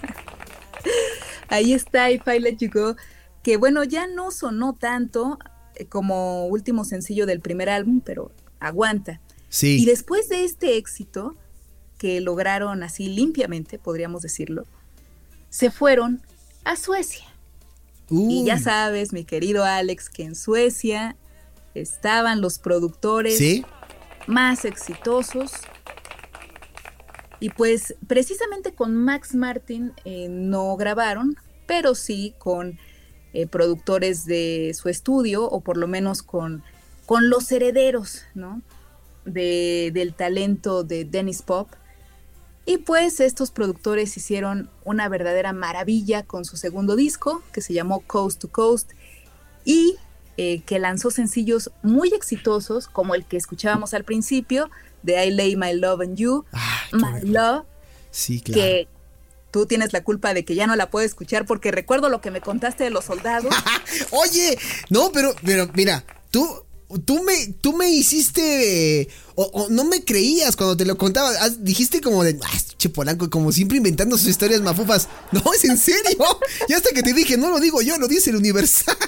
Ahí 1.48 1.72
está 1.72 2.10
If 2.10 2.22
I 2.26 2.40
Let 2.40 2.56
You 2.56 2.70
Go. 2.72 2.96
Que 3.44 3.56
bueno, 3.56 3.84
ya 3.84 4.08
no 4.08 4.32
sonó 4.32 4.72
tanto 4.72 5.38
eh, 5.76 5.86
como 5.86 6.46
último 6.46 6.84
sencillo 6.84 7.26
del 7.26 7.40
primer 7.40 7.68
álbum, 7.68 8.00
pero 8.00 8.32
aguanta. 8.58 9.20
Sí. 9.48 9.80
Y 9.80 9.84
después 9.84 10.28
de 10.28 10.42
este 10.42 10.76
éxito, 10.76 11.36
que 11.98 12.20
lograron 12.20 12.82
así 12.82 13.06
limpiamente, 13.06 13.78
podríamos 13.78 14.22
decirlo, 14.22 14.64
se 15.50 15.70
fueron 15.70 16.22
a 16.64 16.74
Suecia. 16.74 17.26
Uh. 18.10 18.30
Y 18.30 18.44
ya 18.44 18.58
sabes, 18.58 19.12
mi 19.12 19.24
querido 19.24 19.64
Alex, 19.64 20.10
que 20.10 20.24
en 20.24 20.34
Suecia 20.34 21.16
estaban 21.74 22.40
los 22.40 22.58
productores 22.58 23.38
¿Sí? 23.38 23.64
más 24.26 24.64
exitosos. 24.64 25.52
Y 27.40 27.50
pues 27.50 27.94
precisamente 28.06 28.74
con 28.74 28.96
Max 28.96 29.34
Martin 29.34 29.92
eh, 30.04 30.28
no 30.30 30.76
grabaron, 30.76 31.36
pero 31.66 31.94
sí 31.94 32.34
con 32.38 32.78
eh, 33.34 33.46
productores 33.46 34.24
de 34.24 34.74
su 34.80 34.88
estudio, 34.88 35.44
o 35.44 35.60
por 35.60 35.76
lo 35.76 35.86
menos 35.86 36.22
con, 36.22 36.62
con 37.04 37.28
los 37.28 37.52
herederos, 37.52 38.22
¿no? 38.34 38.62
De, 39.26 39.90
del 39.92 40.14
talento 40.14 40.84
de 40.84 41.04
Dennis 41.04 41.42
Pop. 41.42 41.68
Y 42.66 42.78
pues 42.78 43.20
estos 43.20 43.50
productores 43.50 44.16
hicieron 44.16 44.70
una 44.84 45.08
verdadera 45.10 45.52
maravilla 45.52 46.22
con 46.22 46.46
su 46.46 46.56
segundo 46.56 46.96
disco, 46.96 47.42
que 47.52 47.60
se 47.60 47.74
llamó 47.74 48.00
Coast 48.00 48.40
to 48.40 48.48
Coast, 48.48 48.92
y 49.66 49.96
eh, 50.36 50.62
que 50.62 50.78
lanzó 50.78 51.10
sencillos 51.10 51.70
muy 51.82 52.08
exitosos, 52.14 52.88
como 52.88 53.14
el 53.14 53.24
que 53.26 53.36
escuchábamos 53.36 53.92
al 53.92 54.04
principio, 54.04 54.70
de 55.02 55.26
I 55.26 55.30
Lay 55.30 55.56
My 55.56 55.74
Love 55.74 56.00
on 56.00 56.16
You, 56.16 56.44
Ay, 56.52 57.00
My. 57.22 57.28
Love, 57.30 57.64
Sí, 58.10 58.40
claro. 58.40 58.60
que 58.62 58.88
tú 59.54 59.66
tienes 59.66 59.92
la 59.92 60.02
culpa 60.02 60.34
de 60.34 60.44
que 60.44 60.56
ya 60.56 60.66
no 60.66 60.74
la 60.74 60.90
puedo 60.90 61.06
escuchar 61.06 61.46
porque 61.46 61.70
recuerdo 61.70 62.08
lo 62.08 62.20
que 62.20 62.32
me 62.32 62.40
contaste 62.40 62.82
de 62.82 62.90
los 62.90 63.04
soldados. 63.04 63.54
Oye, 64.10 64.58
no, 64.90 65.12
pero, 65.12 65.32
pero 65.44 65.70
mira, 65.74 66.04
tú, 66.32 66.44
tú 67.04 67.22
me, 67.22 67.46
tú 67.60 67.72
me 67.72 67.88
hiciste, 67.88 69.08
o, 69.36 69.68
no 69.70 69.84
me 69.84 70.04
creías 70.04 70.56
cuando 70.56 70.76
te 70.76 70.84
lo 70.84 70.98
contaba. 70.98 71.30
Ah, 71.40 71.50
Dijiste 71.60 72.00
como 72.00 72.24
de, 72.24 72.36
ah, 72.42 72.58
che 72.76 72.88
Polanco, 72.88 73.30
como 73.30 73.52
siempre 73.52 73.76
inventando 73.76 74.18
sus 74.18 74.26
historias 74.26 74.60
mafufas. 74.60 75.08
No, 75.30 75.40
es 75.54 75.64
en 75.64 75.78
serio. 75.78 76.18
Y 76.68 76.72
hasta 76.72 76.90
que 76.90 77.04
te 77.04 77.12
dije, 77.12 77.36
no 77.36 77.48
lo 77.50 77.60
digo 77.60 77.80
yo, 77.80 77.96
lo 77.96 78.08
dice 78.08 78.30
el 78.30 78.36
Universal. 78.36 78.96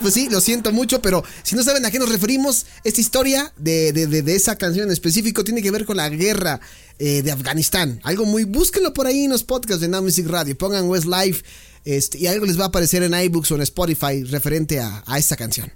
Pues 0.00 0.14
sí, 0.14 0.28
lo 0.30 0.40
siento 0.40 0.70
mucho, 0.72 1.02
pero 1.02 1.24
si 1.42 1.56
no 1.56 1.62
saben 1.64 1.84
a 1.84 1.90
qué 1.90 1.98
nos 1.98 2.08
referimos, 2.08 2.66
esta 2.84 3.00
historia 3.00 3.52
de, 3.56 3.92
de- 3.92 4.06
de- 4.06 4.22
de 4.22 4.36
esa 4.36 4.56
canción 4.56 4.86
en 4.86 4.92
específico 4.92 5.42
tiene 5.42 5.60
que 5.60 5.72
ver 5.72 5.84
con 5.84 5.96
la 5.96 6.08
guerra 6.08 6.60
eh, 6.98 7.22
de 7.22 7.32
Afganistán. 7.32 8.00
Algo 8.02 8.24
muy, 8.24 8.44
búsquenlo 8.44 8.92
por 8.92 9.06
ahí 9.06 9.24
en 9.24 9.30
los 9.30 9.44
podcasts 9.44 9.80
de 9.80 9.88
Now 9.88 10.02
Music 10.02 10.26
Radio, 10.28 10.56
pongan 10.56 10.88
Westlife 10.88 11.44
este, 11.84 12.18
y 12.18 12.26
algo 12.26 12.46
les 12.46 12.58
va 12.58 12.64
a 12.64 12.68
aparecer 12.68 13.02
en 13.02 13.14
iBooks 13.14 13.52
o 13.52 13.54
en 13.56 13.62
Spotify 13.62 14.24
referente 14.24 14.80
a, 14.80 15.02
a 15.06 15.18
esta 15.18 15.36
canción. 15.36 15.72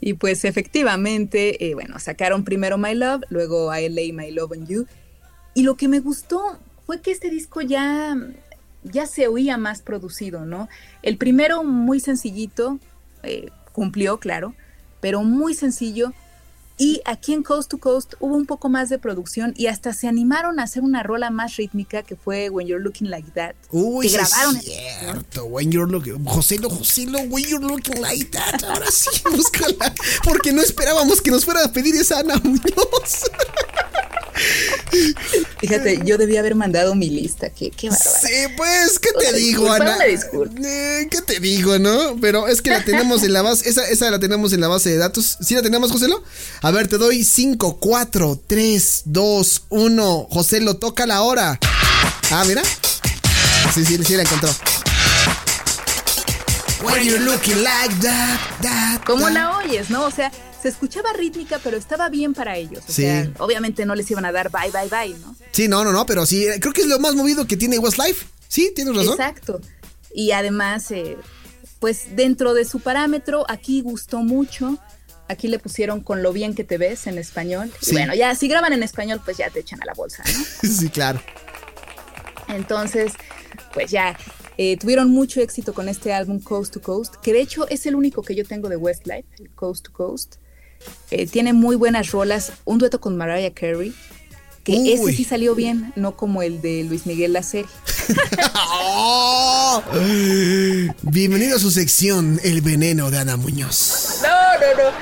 Y 0.00 0.14
pues 0.14 0.44
efectivamente, 0.44 1.66
eh, 1.66 1.74
bueno, 1.74 1.98
sacaron 1.98 2.44
primero 2.44 2.76
My 2.76 2.94
Love, 2.94 3.22
luego 3.30 3.74
I 3.74 3.88
Lay 3.88 4.12
My 4.12 4.30
Love 4.30 4.52
on 4.52 4.66
You. 4.66 4.86
Y 5.54 5.62
lo 5.62 5.76
que 5.76 5.88
me 5.88 6.00
gustó 6.00 6.58
fue 6.84 7.00
que 7.00 7.10
este 7.10 7.30
disco 7.30 7.62
ya, 7.62 8.14
ya 8.82 9.06
se 9.06 9.28
oía 9.28 9.56
más 9.56 9.80
producido, 9.80 10.44
¿no? 10.44 10.68
El 11.02 11.16
primero 11.16 11.64
muy 11.64 12.00
sencillito, 12.00 12.78
eh, 13.22 13.48
cumplió, 13.72 14.18
claro, 14.18 14.54
pero 15.00 15.22
muy 15.22 15.54
sencillo. 15.54 16.12
Y 16.76 17.02
aquí 17.04 17.32
en 17.32 17.42
Coast 17.44 17.70
to 17.70 17.78
Coast 17.78 18.14
hubo 18.18 18.34
un 18.34 18.46
poco 18.46 18.68
más 18.68 18.88
de 18.88 18.98
producción 18.98 19.54
y 19.56 19.68
hasta 19.68 19.92
se 19.92 20.08
animaron 20.08 20.58
a 20.58 20.64
hacer 20.64 20.82
una 20.82 21.04
rola 21.04 21.30
más 21.30 21.56
rítmica 21.56 22.02
que 22.02 22.16
fue 22.16 22.50
When 22.50 22.66
You're 22.66 22.82
Looking 22.82 23.10
Like 23.10 23.30
That. 23.32 23.54
Uy, 23.70 24.08
que 24.08 24.14
grabaron 24.14 24.56
es 24.56 24.64
cierto. 24.64 25.44
When 25.44 25.70
you're 25.70 25.90
looking, 25.90 26.24
Joselo, 26.24 26.68
Joselo, 26.68 27.20
when 27.30 27.44
you're 27.44 27.64
looking 27.64 28.00
like 28.00 28.30
that. 28.32 28.64
Ahora 28.64 28.90
sí, 28.90 29.22
búscala. 29.30 29.94
Porque 30.24 30.52
no 30.52 30.62
esperábamos 30.62 31.20
que 31.20 31.30
nos 31.30 31.44
fuera 31.44 31.64
a 31.64 31.72
pedir 31.72 31.94
esa 31.94 32.18
Ana 32.18 32.36
Muñoz. 32.42 32.60
Fíjate, 35.60 36.00
yo 36.04 36.18
debía 36.18 36.40
haber 36.40 36.54
mandado 36.54 36.94
mi 36.94 37.10
lista. 37.10 37.50
Qué, 37.50 37.70
qué 37.70 37.90
bárbaro. 37.90 38.10
Sí, 38.22 38.52
pues, 38.56 38.98
¿qué 38.98 39.10
te 39.18 39.28
Una 39.28 39.36
digo, 39.36 39.64
disculpa, 39.74 40.56
Ana? 40.56 40.68
Eh, 40.68 41.08
¿Qué 41.10 41.22
te 41.22 41.40
digo, 41.40 41.78
no? 41.78 42.16
Pero 42.20 42.48
es 42.48 42.62
que 42.62 42.70
la 42.70 42.84
tenemos 42.84 43.22
en 43.22 43.32
la 43.32 43.42
base, 43.42 43.68
esa, 43.68 43.88
esa 43.88 44.10
la 44.10 44.18
tenemos 44.18 44.52
en 44.52 44.60
la 44.60 44.68
base 44.68 44.90
de 44.90 44.98
datos. 44.98 45.38
¿Sí 45.40 45.54
la 45.54 45.62
tenemos, 45.62 45.90
Joselo? 45.90 46.22
A 46.62 46.70
ver, 46.70 46.88
te 46.88 46.98
doy 46.98 47.24
5, 47.24 47.78
4, 47.78 48.40
3, 48.46 49.02
2, 49.06 49.62
1. 49.70 50.26
Joselo, 50.30 50.76
toca 50.76 51.06
la 51.06 51.22
hora. 51.22 51.58
Ah, 52.30 52.44
mira. 52.46 52.62
Sí, 53.74 53.84
sí, 53.84 53.98
sí 54.04 54.14
la 54.14 54.22
encontró. 54.22 54.50
When 56.82 57.02
you're 57.02 57.18
looking 57.24 57.62
like 57.62 57.94
that, 58.02 58.38
that, 58.60 59.00
¿Cómo 59.06 59.24
that. 59.26 59.32
la 59.32 59.56
oyes, 59.58 59.88
no? 59.88 60.04
O 60.04 60.10
sea, 60.10 60.30
se 60.64 60.70
escuchaba 60.70 61.12
rítmica, 61.12 61.60
pero 61.62 61.76
estaba 61.76 62.08
bien 62.08 62.32
para 62.32 62.56
ellos. 62.56 62.82
O 62.88 62.92
Sí. 62.92 63.02
sea, 63.02 63.30
obviamente 63.38 63.84
no 63.84 63.94
les 63.94 64.10
iban 64.10 64.24
a 64.24 64.32
dar 64.32 64.50
bye, 64.50 64.70
bye, 64.72 64.88
bye, 64.88 65.14
¿no? 65.20 65.36
Sí, 65.52 65.68
no, 65.68 65.84
no, 65.84 65.92
no, 65.92 66.06
pero 66.06 66.24
sí, 66.24 66.46
creo 66.58 66.72
que 66.72 66.80
es 66.80 66.86
lo 66.86 66.98
más 66.98 67.14
movido 67.14 67.46
que 67.46 67.56
tiene 67.58 67.78
Westlife. 67.78 68.24
Sí, 68.48 68.72
tienes 68.74 68.96
razón. 68.96 69.12
Exacto. 69.12 69.60
Y 70.14 70.30
además, 70.30 70.90
eh, 70.90 71.18
pues 71.80 72.16
dentro 72.16 72.54
de 72.54 72.64
su 72.64 72.80
parámetro, 72.80 73.44
aquí 73.48 73.82
gustó 73.82 74.18
mucho. 74.22 74.78
Aquí 75.28 75.48
le 75.48 75.58
pusieron 75.58 76.00
con 76.00 76.22
lo 76.22 76.32
bien 76.32 76.54
que 76.54 76.64
te 76.64 76.78
ves 76.78 77.06
en 77.06 77.18
español. 77.18 77.70
Y 77.82 77.84
Sí. 77.86 77.92
bueno, 77.92 78.14
ya 78.14 78.34
si 78.34 78.48
graban 78.48 78.72
en 78.72 78.82
español, 78.82 79.20
pues 79.24 79.36
ya 79.36 79.50
te 79.50 79.60
echan 79.60 79.82
a 79.82 79.84
la 79.86 79.92
bolsa, 79.94 80.22
¿no? 80.24 80.44
Sí, 80.70 80.88
claro. 80.88 81.20
Entonces, 82.48 83.12
pues 83.72 83.90
ya 83.90 84.16
eh, 84.56 84.76
tuvieron 84.76 85.10
mucho 85.10 85.40
éxito 85.40 85.74
con 85.74 85.88
este 85.88 86.12
álbum 86.12 86.38
Coast 86.40 86.74
to 86.74 86.80
Coast, 86.82 87.16
que 87.16 87.32
de 87.32 87.40
hecho 87.40 87.66
es 87.68 87.86
el 87.86 87.94
único 87.96 88.22
que 88.22 88.34
yo 88.34 88.44
tengo 88.44 88.68
de 88.68 88.76
Westlife, 88.76 89.26
el 89.38 89.50
Coast 89.50 89.86
to 89.86 89.92
Coast. 89.92 90.36
Eh, 91.10 91.26
tiene 91.26 91.52
muy 91.52 91.76
buenas 91.76 92.10
rolas, 92.12 92.52
un 92.64 92.78
dueto 92.78 93.00
con 93.00 93.16
Mariah 93.16 93.52
Carey, 93.52 93.92
que 94.64 94.72
Uy. 94.72 94.92
ese 94.92 95.12
sí 95.12 95.24
salió 95.24 95.54
bien, 95.54 95.92
no 95.96 96.16
como 96.16 96.42
el 96.42 96.60
de 96.62 96.84
Luis 96.84 97.06
Miguel 97.06 97.32
la 97.34 97.42
serie. 97.42 97.68
¡Oh! 98.54 99.82
Bienvenido 101.02 101.56
a 101.56 101.58
su 101.58 101.70
sección 101.70 102.40
El 102.42 102.60
veneno 102.62 103.10
de 103.10 103.18
Ana 103.18 103.36
Muñoz. 103.36 104.20
No, 104.22 104.28
no, 104.28 104.82
no. 104.90 104.96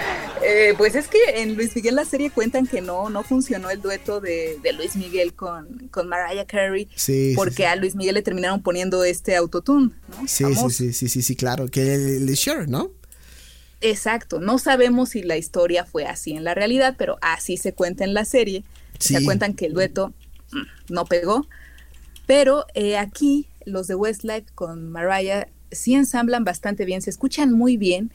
Eh, 0.45 0.75
pues 0.77 0.97
es 0.97 1.07
que 1.07 1.19
en 1.37 1.55
Luis 1.55 1.75
Miguel 1.77 1.95
la 1.95 2.05
serie 2.05 2.31
cuentan 2.31 2.67
que 2.67 2.81
no, 2.81 3.09
no 3.11 3.23
funcionó 3.23 3.71
el 3.71 3.81
dueto 3.81 4.21
de, 4.21 4.59
de 4.63 4.73
Luis 4.73 4.97
Miguel 4.97 5.35
con, 5.35 5.89
con 5.93 6.09
Mariah 6.09 6.47
Carey, 6.47 6.89
Sí, 6.97 7.33
porque 7.37 7.55
sí. 7.59 7.63
a 7.63 7.77
Luis 7.77 7.95
Miguel 7.95 8.15
le 8.17 8.23
terminaron 8.23 8.61
poniendo 8.63 9.05
este 9.05 9.37
autotune, 9.37 9.91
¿no? 10.09 10.27
Sí, 10.27 10.45
sí, 10.45 10.55
Famoso. 10.55 10.71
sí, 10.71 10.93
sí, 10.93 11.09
sí, 11.09 11.23
sí, 11.23 11.37
claro. 11.37 11.69
Que 11.69 11.95
el, 11.95 12.29
el 12.29 12.71
¿no? 12.71 12.91
Exacto, 13.83 14.41
no 14.41 14.59
sabemos 14.59 15.11
si 15.11 15.23
la 15.23 15.37
historia 15.37 15.85
fue 15.85 16.07
así 16.07 16.33
en 16.33 16.45
la 16.45 16.55
realidad, 16.55 16.95
pero 16.97 17.19
así 17.21 17.57
se 17.57 17.75
cuenta 17.75 18.05
en 18.05 18.15
la 18.15 18.25
serie. 18.25 18.65
Sí. 18.99 19.15
Se 19.15 19.25
cuentan 19.25 19.55
que 19.55 19.67
el 19.67 19.75
dueto 19.75 20.13
mm, 20.53 20.93
no 20.95 21.05
pegó, 21.05 21.47
pero 22.27 22.65
eh, 22.75 22.97
aquí 22.97 23.49
los 23.65 23.89
de 23.89 23.97
Westlife 23.97 24.47
con 24.55 24.91
Mariah 24.91 25.49
sí 25.73 25.95
ensamblan 25.95 26.45
bastante 26.45 26.85
bien, 26.85 27.03
se 27.03 27.11
escuchan 27.11 27.53
muy 27.53 27.77
bien. 27.77 28.13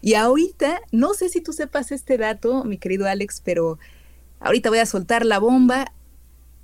Y 0.00 0.14
ahorita, 0.14 0.80
no 0.90 1.14
sé 1.14 1.28
si 1.28 1.40
tú 1.40 1.52
sepas 1.52 1.92
este 1.92 2.18
dato, 2.18 2.64
mi 2.64 2.78
querido 2.78 3.06
Alex, 3.06 3.40
pero 3.44 3.78
ahorita 4.40 4.68
voy 4.68 4.78
a 4.78 4.86
soltar 4.86 5.24
la 5.24 5.38
bomba. 5.38 5.92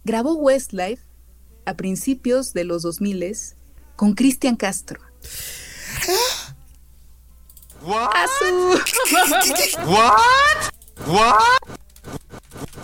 Grabó 0.05 0.35
Westlife 0.35 1.03
a 1.65 1.77
principios 1.77 2.53
de 2.53 2.65
los 2.65 2.83
2000 2.83 3.37
con 3.97 4.15
Cristian 4.15 4.57
Castro. 4.57 5.01
¡Azul! 7.93 8.83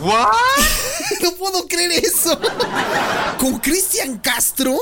no 1.22 1.32
puedo 1.36 1.66
creer 1.68 1.92
eso. 1.92 2.38
¿Con 3.38 3.58
Cristian 3.58 4.18
Castro? 4.18 4.76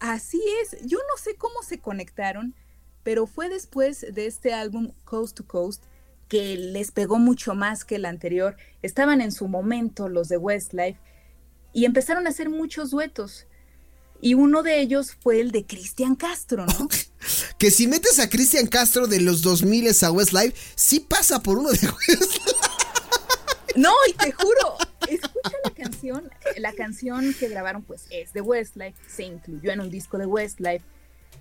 Así 0.00 0.42
es, 0.62 0.76
yo 0.82 0.98
no 0.98 1.16
sé 1.16 1.36
cómo 1.36 1.62
se 1.62 1.78
conectaron, 1.78 2.54
pero 3.02 3.26
fue 3.26 3.48
después 3.48 4.04
de 4.12 4.26
este 4.26 4.52
álbum 4.52 4.92
Coast 5.04 5.36
to 5.36 5.46
Coast 5.46 5.84
que 6.28 6.56
les 6.56 6.90
pegó 6.90 7.18
mucho 7.18 7.54
más 7.54 7.84
que 7.84 7.96
el 7.96 8.04
anterior. 8.04 8.56
Estaban 8.82 9.20
en 9.20 9.32
su 9.32 9.48
momento 9.48 10.08
los 10.08 10.28
de 10.28 10.38
Westlife 10.38 10.98
y 11.72 11.84
empezaron 11.84 12.26
a 12.26 12.30
hacer 12.30 12.48
muchos 12.48 12.90
duetos. 12.90 13.46
Y 14.22 14.32
uno 14.34 14.62
de 14.62 14.80
ellos 14.80 15.14
fue 15.20 15.40
el 15.40 15.50
de 15.50 15.66
Cristian 15.66 16.14
Castro, 16.16 16.64
¿no? 16.64 16.88
Que 17.58 17.70
si 17.70 17.86
metes 17.86 18.18
a 18.18 18.28
Cristian 18.28 18.66
Castro 18.66 19.06
de 19.06 19.20
los 19.20 19.42
2000 19.42 19.88
a 20.02 20.10
Westlife, 20.10 20.56
sí 20.74 20.98
pasa 21.00 21.40
por 21.42 21.58
uno 21.58 21.70
de 21.70 21.78
Westlife. 22.08 22.40
No, 23.76 23.92
y 24.08 24.12
te 24.14 24.32
juro, 24.32 24.76
escucha 25.08 25.56
la 25.64 25.70
canción, 25.70 26.30
la 26.58 26.72
canción 26.72 27.32
que 27.34 27.48
grabaron 27.48 27.82
pues 27.82 28.02
es 28.10 28.32
de 28.32 28.40
Westlife, 28.40 28.96
se 29.08 29.22
incluyó 29.24 29.70
en 29.72 29.80
un 29.80 29.90
disco 29.90 30.18
de 30.18 30.26
Westlife, 30.26 30.84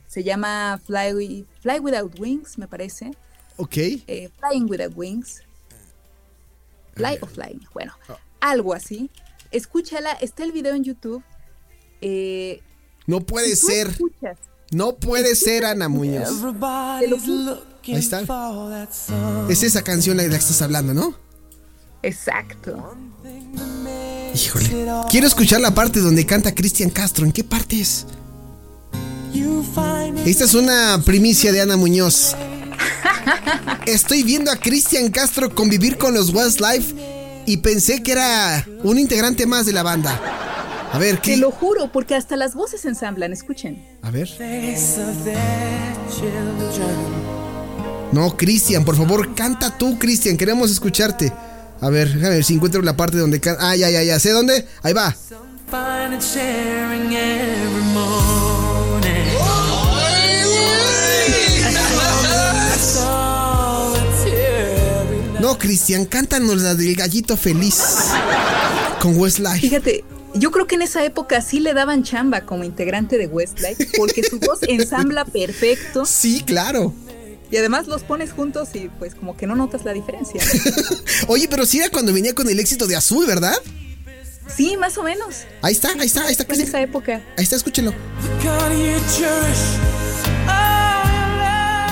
se 0.07 0.23
llama 0.23 0.79
Fly, 0.85 1.45
Fly 1.61 1.79
Without 1.79 2.19
Wings, 2.19 2.57
me 2.57 2.67
parece. 2.67 3.11
Ok. 3.57 3.77
eh, 3.77 4.29
Flying 4.39 4.69
Without 4.69 4.93
Wings. 4.95 5.41
Fly 6.95 7.17
o 7.21 7.25
Flying, 7.25 7.61
bueno, 7.73 7.93
algo 8.39 8.73
así. 8.73 9.09
Escúchala, 9.51 10.11
está 10.13 10.43
el 10.43 10.51
video 10.51 10.75
en 10.75 10.83
YouTube. 10.83 11.23
eh, 12.01 12.61
No 13.11 13.19
puede 13.19 13.57
si 13.57 13.65
ser. 13.67 13.87
escuchas, 13.87 14.37
No 14.71 14.95
puede 14.95 15.35
ser 15.35 15.65
Ana 15.65 15.89
Muñoz. 15.89 16.29
Ahí 17.85 17.95
está. 17.95 18.21
Es 19.49 19.63
esa 19.63 19.81
canción 19.81 20.15
la 20.15 20.23
de 20.23 20.29
la 20.29 20.35
que 20.35 20.41
estás 20.41 20.61
hablando, 20.61 20.93
¿no? 20.93 21.13
exacto. 22.03 22.95
Híjole. 24.33 24.87
Quiero 25.09 25.27
escuchar 25.27 25.59
la 25.59 25.75
parte 25.75 25.99
donde 25.99 26.25
canta 26.25 26.55
Cristian 26.55 26.89
Castro. 26.89 27.25
¿En 27.25 27.33
qué 27.33 27.43
parte 27.43 27.81
es? 27.81 28.05
Esta 30.25 30.45
es 30.45 30.53
una 30.53 31.01
primicia 31.03 31.51
de 31.51 31.59
Ana 31.59 31.75
Muñoz. 31.75 32.33
Estoy 33.87 34.23
viendo 34.23 34.51
a 34.51 34.55
Cristian 34.55 35.11
Castro 35.11 35.53
convivir 35.53 35.97
con 35.97 36.13
los 36.13 36.29
Westlife 36.29 36.95
y 37.45 37.57
pensé 37.57 38.01
que 38.03 38.13
era 38.13 38.65
un 38.83 38.97
integrante 38.97 39.45
más 39.45 39.65
de 39.65 39.73
la 39.73 39.83
banda. 39.83 40.17
A 40.93 40.97
ver, 40.97 41.15
Te 41.17 41.21
¿qué? 41.21 41.37
lo 41.37 41.51
juro, 41.51 41.91
porque 41.91 42.15
hasta 42.15 42.35
las 42.35 42.53
voces 42.53 42.83
ensamblan, 42.85 43.31
escuchen. 43.31 43.85
A 44.01 44.11
ver. 44.11 44.27
Face 44.27 45.01
of 45.01 45.23
their 45.23 45.37
children. 46.09 47.31
No, 48.11 48.35
Cristian, 48.35 48.83
por 48.83 48.97
favor, 48.97 49.33
canta 49.33 49.77
tú, 49.77 49.97
Cristian. 49.97 50.35
Queremos 50.35 50.69
escucharte. 50.69 51.31
A 51.79 51.89
ver, 51.89 52.09
déjame 52.13 52.35
ver 52.35 52.43
si 52.43 52.55
encuentro 52.55 52.81
la 52.81 52.97
parte 52.97 53.17
donde 53.17 53.39
canta. 53.39 53.69
Ah, 53.69 53.75
ya, 53.75 53.89
ya, 53.89 54.03
ya. 54.03 54.19
¿Sé 54.19 54.31
dónde? 54.31 54.67
Ahí 54.83 54.91
va. 54.93 55.15
No, 65.39 65.57
Cristian, 65.57 66.05
cántanos 66.05 66.61
la 66.61 66.75
del 66.75 66.95
gallito 66.95 67.35
feliz. 67.35 67.81
Con 68.99 69.17
Westlife. 69.19 69.59
Fíjate, 69.59 70.03
yo 70.33 70.51
creo 70.51 70.67
que 70.67 70.75
en 70.75 70.81
esa 70.81 71.03
época 71.03 71.41
sí 71.41 71.59
le 71.59 71.73
daban 71.73 72.03
chamba 72.03 72.41
como 72.41 72.63
integrante 72.63 73.17
de 73.17 73.27
Westlife, 73.27 73.89
porque 73.97 74.23
su 74.23 74.39
voz 74.39 74.59
ensambla 74.63 75.25
perfecto 75.25 76.05
Sí, 76.05 76.41
claro. 76.45 76.93
y 77.51 77.57
además 77.57 77.87
los 77.87 78.03
pones 78.03 78.31
juntos 78.31 78.69
y 78.73 78.89
pues 78.99 79.15
como 79.15 79.35
que 79.35 79.47
no 79.47 79.55
notas 79.55 79.83
la 79.83 79.93
diferencia. 79.93 80.41
Oye, 81.27 81.47
pero 81.49 81.65
sí 81.65 81.79
era 81.79 81.89
cuando 81.89 82.13
venía 82.13 82.33
con 82.33 82.49
el 82.49 82.59
éxito 82.59 82.87
de 82.87 82.95
Azul, 82.95 83.25
¿verdad? 83.25 83.55
Sí, 84.55 84.75
más 84.77 84.97
o 84.97 85.03
menos. 85.03 85.43
Ahí 85.61 85.73
está, 85.73 85.89
ahí 85.99 86.07
está, 86.07 86.25
ahí 86.25 86.31
está, 86.31 86.53
en 86.53 86.61
esa 86.61 86.81
época. 86.81 87.21
Ahí 87.37 87.43
está, 87.43 87.57
your 87.57 87.73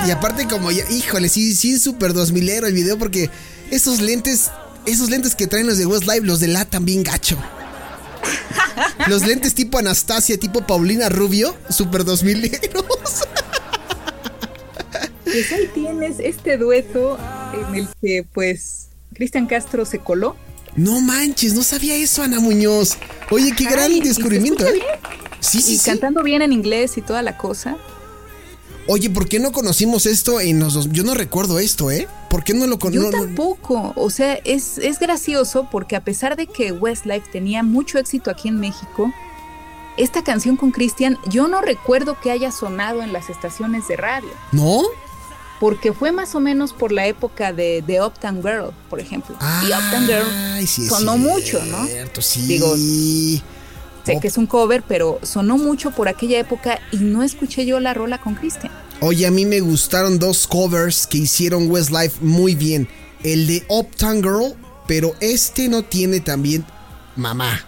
Y 0.06 0.10
aparte 0.10 0.46
como 0.46 0.70
ya, 0.70 0.84
híjole, 0.90 1.28
sí, 1.28 1.54
sí 1.54 1.74
es 1.74 1.82
súper 1.82 2.12
2000ero 2.12 2.66
el 2.66 2.74
video 2.74 2.98
porque 2.98 3.30
esos 3.70 4.00
lentes, 4.00 4.50
esos 4.86 5.10
lentes 5.10 5.34
que 5.34 5.46
traen 5.46 5.66
los 5.66 5.78
de 5.78 5.86
Westlife 5.86 6.26
los 6.26 6.40
delatan 6.40 6.84
bien 6.84 7.02
gacho. 7.02 7.38
Los 9.08 9.26
lentes 9.26 9.54
tipo 9.54 9.78
Anastasia, 9.78 10.38
tipo 10.38 10.66
Paulina 10.66 11.08
Rubio, 11.08 11.56
súper 11.68 12.04
2000eros. 12.04 12.84
Pues 15.24 15.52
ahí 15.52 15.70
tienes 15.72 16.16
este 16.18 16.56
dueto 16.56 17.18
en 17.54 17.74
el 17.74 17.88
que 18.00 18.26
pues 18.32 18.88
Cristian 19.14 19.46
Castro 19.46 19.84
se 19.84 19.98
coló. 20.00 20.36
No 20.76 21.00
manches, 21.00 21.54
no 21.54 21.62
sabía 21.62 21.94
eso, 21.96 22.22
Ana 22.22 22.40
Muñoz. 22.40 22.96
Oye, 23.30 23.52
qué 23.56 23.64
gran 23.64 23.90
Ay, 23.90 24.00
descubrimiento, 24.00 24.66
¿eh? 24.66 24.80
Sí, 25.40 25.60
sí, 25.62 25.74
y 25.74 25.78
sí. 25.78 25.84
cantando 25.90 26.22
bien 26.22 26.42
en 26.42 26.52
inglés 26.52 26.96
y 26.96 27.02
toda 27.02 27.22
la 27.22 27.36
cosa. 27.36 27.76
Oye, 28.92 29.08
¿por 29.08 29.28
qué 29.28 29.38
no 29.38 29.52
conocimos 29.52 30.04
esto 30.04 30.40
en 30.40 30.58
los 30.58 30.74
dos? 30.74 30.88
Yo 30.90 31.04
no 31.04 31.14
recuerdo 31.14 31.60
esto, 31.60 31.92
¿eh? 31.92 32.08
¿Por 32.28 32.42
qué 32.42 32.54
no 32.54 32.66
lo 32.66 32.76
Yo 32.76 32.80
conozco? 32.80 33.10
tampoco, 33.12 33.92
o 33.94 34.10
sea, 34.10 34.34
es, 34.42 34.78
es 34.78 34.98
gracioso 34.98 35.68
porque 35.70 35.94
a 35.94 36.02
pesar 36.02 36.34
de 36.34 36.48
que 36.48 36.72
Westlife 36.72 37.30
tenía 37.30 37.62
mucho 37.62 38.00
éxito 38.00 38.32
aquí 38.32 38.48
en 38.48 38.58
México, 38.58 39.12
esta 39.96 40.24
canción 40.24 40.56
con 40.56 40.72
Cristian 40.72 41.18
yo 41.28 41.46
no 41.46 41.60
recuerdo 41.60 42.16
que 42.20 42.32
haya 42.32 42.50
sonado 42.50 43.04
en 43.04 43.12
las 43.12 43.30
estaciones 43.30 43.86
de 43.86 43.96
radio, 43.96 44.30
¿No? 44.50 44.82
porque 45.60 45.92
fue 45.92 46.10
más 46.10 46.34
o 46.34 46.40
menos 46.40 46.72
por 46.72 46.90
la 46.90 47.06
época 47.06 47.52
de 47.52 47.84
The 47.86 48.02
Uptown 48.02 48.42
Girl, 48.42 48.70
por 48.88 48.98
ejemplo. 48.98 49.36
y 49.62 49.66
Uptown 49.66 50.06
Girl 50.06 50.66
sí 50.66 50.88
sonó 50.88 51.16
mucho, 51.16 51.64
¿no? 51.64 51.86
cierto, 51.86 52.22
sí. 52.22 52.44
Digo, 52.48 52.74
Sé 54.04 54.14
Oh. 54.16 54.20
que 54.20 54.28
es 54.28 54.38
un 54.38 54.46
cover, 54.46 54.82
pero 54.86 55.18
sonó 55.22 55.58
mucho 55.58 55.90
por 55.90 56.08
aquella 56.08 56.38
época 56.38 56.78
y 56.92 56.98
no 56.98 57.22
escuché 57.22 57.66
yo 57.66 57.80
la 57.80 57.92
rola 57.94 58.18
con 58.18 58.34
Cristian. 58.34 58.72
Oye, 59.00 59.26
a 59.26 59.30
mí 59.30 59.44
me 59.46 59.60
gustaron 59.60 60.18
dos 60.18 60.46
covers 60.46 61.06
que 61.06 61.18
hicieron 61.18 61.70
Westlife 61.70 62.18
muy 62.24 62.54
bien. 62.54 62.88
El 63.22 63.46
de 63.46 63.62
Uptown 63.68 64.22
Girl, 64.22 64.54
pero 64.86 65.14
este 65.20 65.68
no 65.68 65.82
tiene 65.82 66.20
también 66.20 66.64
mamá. 67.16 67.60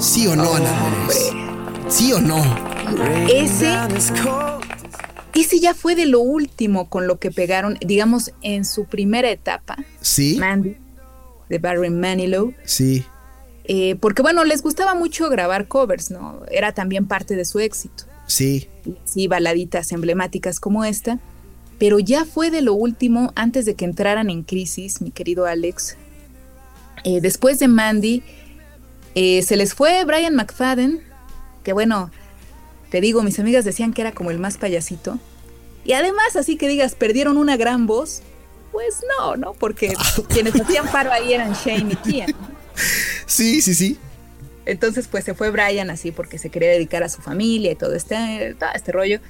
¿Sí 0.00 0.26
o 0.28 0.36
no, 0.36 0.54
Ana? 0.54 0.70
¿Sí 1.88 2.12
o 2.12 2.20
no? 2.20 2.38
Ese. 3.28 3.72
Ese 5.34 5.60
ya 5.60 5.74
fue 5.74 5.94
de 5.94 6.06
lo 6.06 6.20
último 6.20 6.88
con 6.88 7.06
lo 7.06 7.18
que 7.18 7.30
pegaron, 7.30 7.78
digamos, 7.80 8.32
en 8.42 8.64
su 8.64 8.84
primera 8.84 9.30
etapa, 9.30 9.76
¿Sí? 10.00 10.36
Mandy, 10.38 10.76
de 11.48 11.58
Barry 11.58 11.90
Manilow, 11.90 12.52
Sí. 12.64 13.04
Eh, 13.72 13.94
porque 13.94 14.20
bueno, 14.20 14.42
les 14.42 14.62
gustaba 14.62 14.96
mucho 14.96 15.30
grabar 15.30 15.68
covers, 15.68 16.10
¿no? 16.10 16.40
Era 16.50 16.74
también 16.74 17.06
parte 17.06 17.36
de 17.36 17.44
su 17.44 17.60
éxito. 17.60 18.02
Sí. 18.26 18.68
Sí, 19.04 19.28
baladitas 19.28 19.92
emblemáticas 19.92 20.58
como 20.58 20.84
esta, 20.84 21.20
pero 21.78 22.00
ya 22.00 22.24
fue 22.24 22.50
de 22.50 22.62
lo 22.62 22.74
último 22.74 23.32
antes 23.36 23.66
de 23.66 23.76
que 23.76 23.84
entraran 23.84 24.28
en 24.28 24.42
crisis, 24.42 25.00
mi 25.00 25.12
querido 25.12 25.46
Alex. 25.46 25.96
Eh, 27.04 27.20
después 27.20 27.60
de 27.60 27.68
Mandy, 27.68 28.24
eh, 29.14 29.40
se 29.42 29.56
les 29.56 29.72
fue 29.72 30.04
Brian 30.04 30.34
McFadden, 30.34 31.04
que 31.62 31.72
bueno, 31.72 32.10
te 32.90 33.00
digo, 33.00 33.22
mis 33.22 33.38
amigas 33.38 33.64
decían 33.64 33.92
que 33.92 34.00
era 34.00 34.10
como 34.10 34.32
el 34.32 34.40
más 34.40 34.58
payasito. 34.58 35.20
Y 35.84 35.92
además, 35.92 36.34
así 36.34 36.56
que 36.56 36.66
digas, 36.66 36.96
perdieron 36.96 37.36
una 37.36 37.56
gran 37.56 37.86
voz. 37.86 38.22
Pues 38.72 39.00
no, 39.16 39.36
¿no? 39.36 39.52
Porque 39.52 39.94
quienes 40.28 40.60
hacían 40.60 40.88
paro 40.90 41.12
ahí 41.12 41.34
eran 41.34 41.52
Shane 41.52 41.92
y 41.92 41.96
Kian. 41.96 42.34
Sí, 43.26 43.62
sí, 43.62 43.74
sí. 43.74 43.98
Entonces, 44.66 45.08
pues 45.08 45.24
se 45.24 45.34
fue 45.34 45.50
Brian 45.50 45.90
así 45.90 46.12
porque 46.12 46.38
se 46.38 46.50
quería 46.50 46.70
dedicar 46.70 47.02
a 47.02 47.08
su 47.08 47.22
familia 47.22 47.72
y 47.72 47.74
todo 47.74 47.94
este, 47.94 48.54
todo 48.58 48.70
este 48.74 48.92
rollo. 48.92 49.20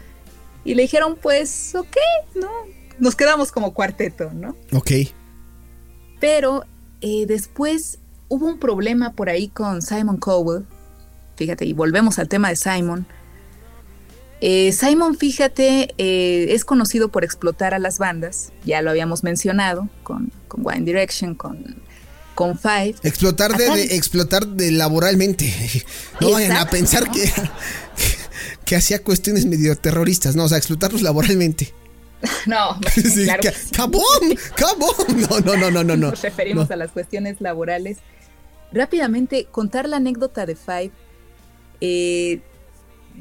Y 0.65 0.75
le 0.75 0.83
dijeron, 0.83 1.17
pues, 1.21 1.75
ok, 1.75 1.97
¿no? 2.35 2.51
Nos 2.99 3.17
quedamos 3.17 3.51
como 3.51 3.73
cuarteto, 3.73 4.31
¿no? 4.33 4.57
Ok. 4.73 4.91
Pero 6.21 6.65
eh, 7.01 7.25
después 7.27 7.99
hubo 8.29 8.47
un 8.47 8.59
problema 8.59 9.13
por 9.13 9.31
ahí 9.31 9.49
con 9.49 9.81
Simon 9.81 10.19
Cowell. 10.19 10.65
Fíjate, 11.37 11.65
y 11.65 11.73
volvemos 11.73 12.19
al 12.19 12.29
tema 12.29 12.51
de 12.51 12.57
Simon. 12.57 13.07
Eh, 14.43 14.73
Simon, 14.73 15.17
fíjate, 15.17 15.95
eh, 15.99 16.47
es 16.51 16.65
conocido 16.65 17.09
por 17.09 17.25
explotar 17.25 17.73
a 17.73 17.79
las 17.79 17.99
bandas. 17.99 18.53
Ya 18.65 18.83
lo 18.83 18.91
habíamos 18.91 19.23
mencionado 19.23 19.89
con, 20.03 20.33
con 20.49 20.67
One 20.67 20.83
Direction, 20.83 21.35
con, 21.35 21.83
con 22.41 22.59
Five. 22.59 22.95
Explotar 23.03 23.55
de, 23.55 23.97
explotar 23.97 24.47
de 24.47 24.73
laboralmente. 24.73 25.53
No 26.23 26.31
vayan 26.31 26.53
a 26.57 26.71
pensar 26.71 27.11
que, 27.11 27.31
que 28.65 28.77
hacía 28.77 29.05
cuestiones 29.05 29.45
medio 29.45 29.77
terroristas. 29.77 30.37
No, 30.37 30.45
o 30.45 30.49
sea, 30.49 30.57
explotarlos 30.57 31.03
laboralmente. 31.03 31.75
No, 32.47 32.79
Sí, 32.95 33.25
claro 33.25 33.43
que 33.43 33.53
sí. 33.53 33.71
¡Cabón! 33.73 34.03
¡Cabón! 34.55 35.21
No, 35.29 35.41
no, 35.41 35.57
no, 35.59 35.71
no, 35.71 35.85
no. 35.85 35.97
no. 35.97 36.11
nos 36.11 36.23
referimos 36.23 36.71
No. 36.71 36.75
a 36.75 36.77
las 36.77 36.93
cuestiones 36.93 37.43
laborales. 37.43 37.99
Rápidamente, 38.73 39.47
contar 39.51 39.87
la 39.87 39.99
anécdota 39.99 40.47
de 40.47 40.57
Five. 40.57 40.93
Eh, 41.83 42.41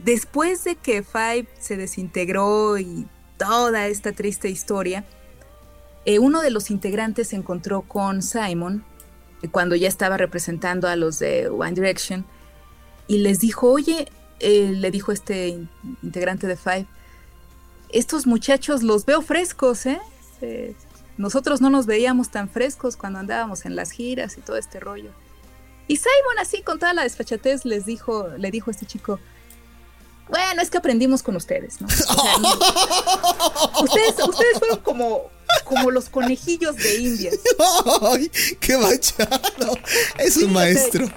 después 0.06 0.64
de 0.64 0.78
que 0.78 1.04
Five 1.04 1.48
se 1.60 1.76
desintegró 1.76 2.78
y 2.78 3.06
toda 3.38 3.88
esta 3.88 4.14
triste 4.14 4.50
historia, 4.50 5.04
eh, 6.06 6.20
uno 6.20 6.42
de 6.42 6.52
los 6.52 6.72
integrantes 6.72 7.30
se 7.30 7.36
encontró 7.36 7.82
con 7.82 8.22
Simon 8.22 8.86
cuando 9.52 9.76
ya 9.76 9.88
estaba 9.88 10.18
representando 10.18 10.88
a 10.88 10.96
los 10.96 11.20
de 11.20 11.48
One 11.50 11.74
Direction 11.74 12.26
y 13.08 13.20
les 13.20 13.40
dijo, 13.40 13.72
oye, 13.72 14.08
eh, 14.40 14.72
le 14.76 14.92
dijo 14.92 15.12
este 15.12 15.48
in- 15.48 15.70
integrante 16.04 16.48
de 16.48 16.56
Five, 16.56 16.86
estos 17.90 18.28
muchachos 18.28 18.84
los 18.84 19.06
veo 19.06 19.22
frescos, 19.22 19.86
¿eh? 19.86 20.00
Eh, 20.42 20.76
nosotros 21.18 21.60
no 21.60 21.70
nos 21.70 21.86
veíamos 21.86 22.30
tan 22.30 22.50
frescos 22.50 22.96
cuando 22.96 23.20
andábamos 23.20 23.66
en 23.66 23.76
las 23.76 23.92
giras 23.92 24.38
y 24.38 24.42
todo 24.42 24.58
este 24.58 24.80
rollo. 24.80 25.12
Y 25.88 25.98
Simon 25.98 26.40
así 26.40 26.62
con 26.62 26.78
toda 26.80 26.94
la 26.94 27.04
desfachatez 27.04 27.66
les 27.66 27.86
dijo, 27.86 28.28
le 28.38 28.52
dijo 28.52 28.70
a 28.70 28.74
este 28.74 28.86
chico, 28.86 29.20
bueno, 30.30 30.62
es 30.62 30.70
que 30.70 30.78
aprendimos 30.78 31.24
con 31.24 31.36
ustedes, 31.36 31.82
¿no? 31.82 31.88
O 31.88 31.92
sea, 31.92 32.38
no- 32.42 33.84
ustedes, 33.84 34.16
ustedes 34.28 34.60
fueron 34.60 34.80
como, 34.80 35.24
como 35.66 35.92
los 35.92 36.10
conejillos 36.10 36.76
de 36.76 37.00
Indias. 37.00 37.36
¡Ay! 38.02 38.32
¡Qué 38.60 38.78
machado! 38.78 39.78
Es 40.18 40.38
un 40.38 40.54
maestro. 40.54 41.08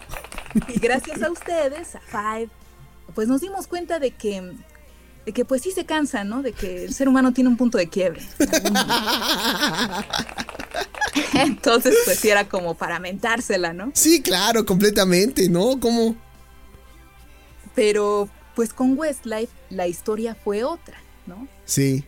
Y 0.68 0.78
gracias 0.80 1.22
a 1.22 1.30
ustedes, 1.30 1.94
a 1.94 2.00
Five, 2.00 2.48
pues 3.14 3.28
nos 3.28 3.40
dimos 3.40 3.66
cuenta 3.66 3.98
de 3.98 4.10
que, 4.12 4.52
de 5.26 5.32
que 5.32 5.44
pues 5.44 5.62
sí 5.62 5.70
se 5.72 5.84
cansa, 5.86 6.24
¿no? 6.24 6.42
De 6.42 6.52
que 6.52 6.84
el 6.84 6.94
ser 6.94 7.08
humano 7.08 7.32
tiene 7.32 7.50
un 7.50 7.56
punto 7.56 7.78
de 7.78 7.88
quiebre. 7.88 8.22
Entonces, 11.34 11.94
pues 12.04 12.18
sí 12.18 12.30
era 12.30 12.48
como 12.48 12.74
para 12.74 12.98
mentársela, 12.98 13.72
¿no? 13.72 13.90
Sí, 13.94 14.22
claro, 14.22 14.64
completamente, 14.64 15.48
¿no? 15.48 15.78
¿Cómo? 15.80 16.16
Pero 17.74 18.28
pues 18.54 18.72
con 18.72 18.98
Westlife 18.98 19.52
la 19.70 19.86
historia 19.86 20.34
fue 20.34 20.64
otra, 20.64 20.98
¿no? 21.26 21.48
Sí. 21.64 22.04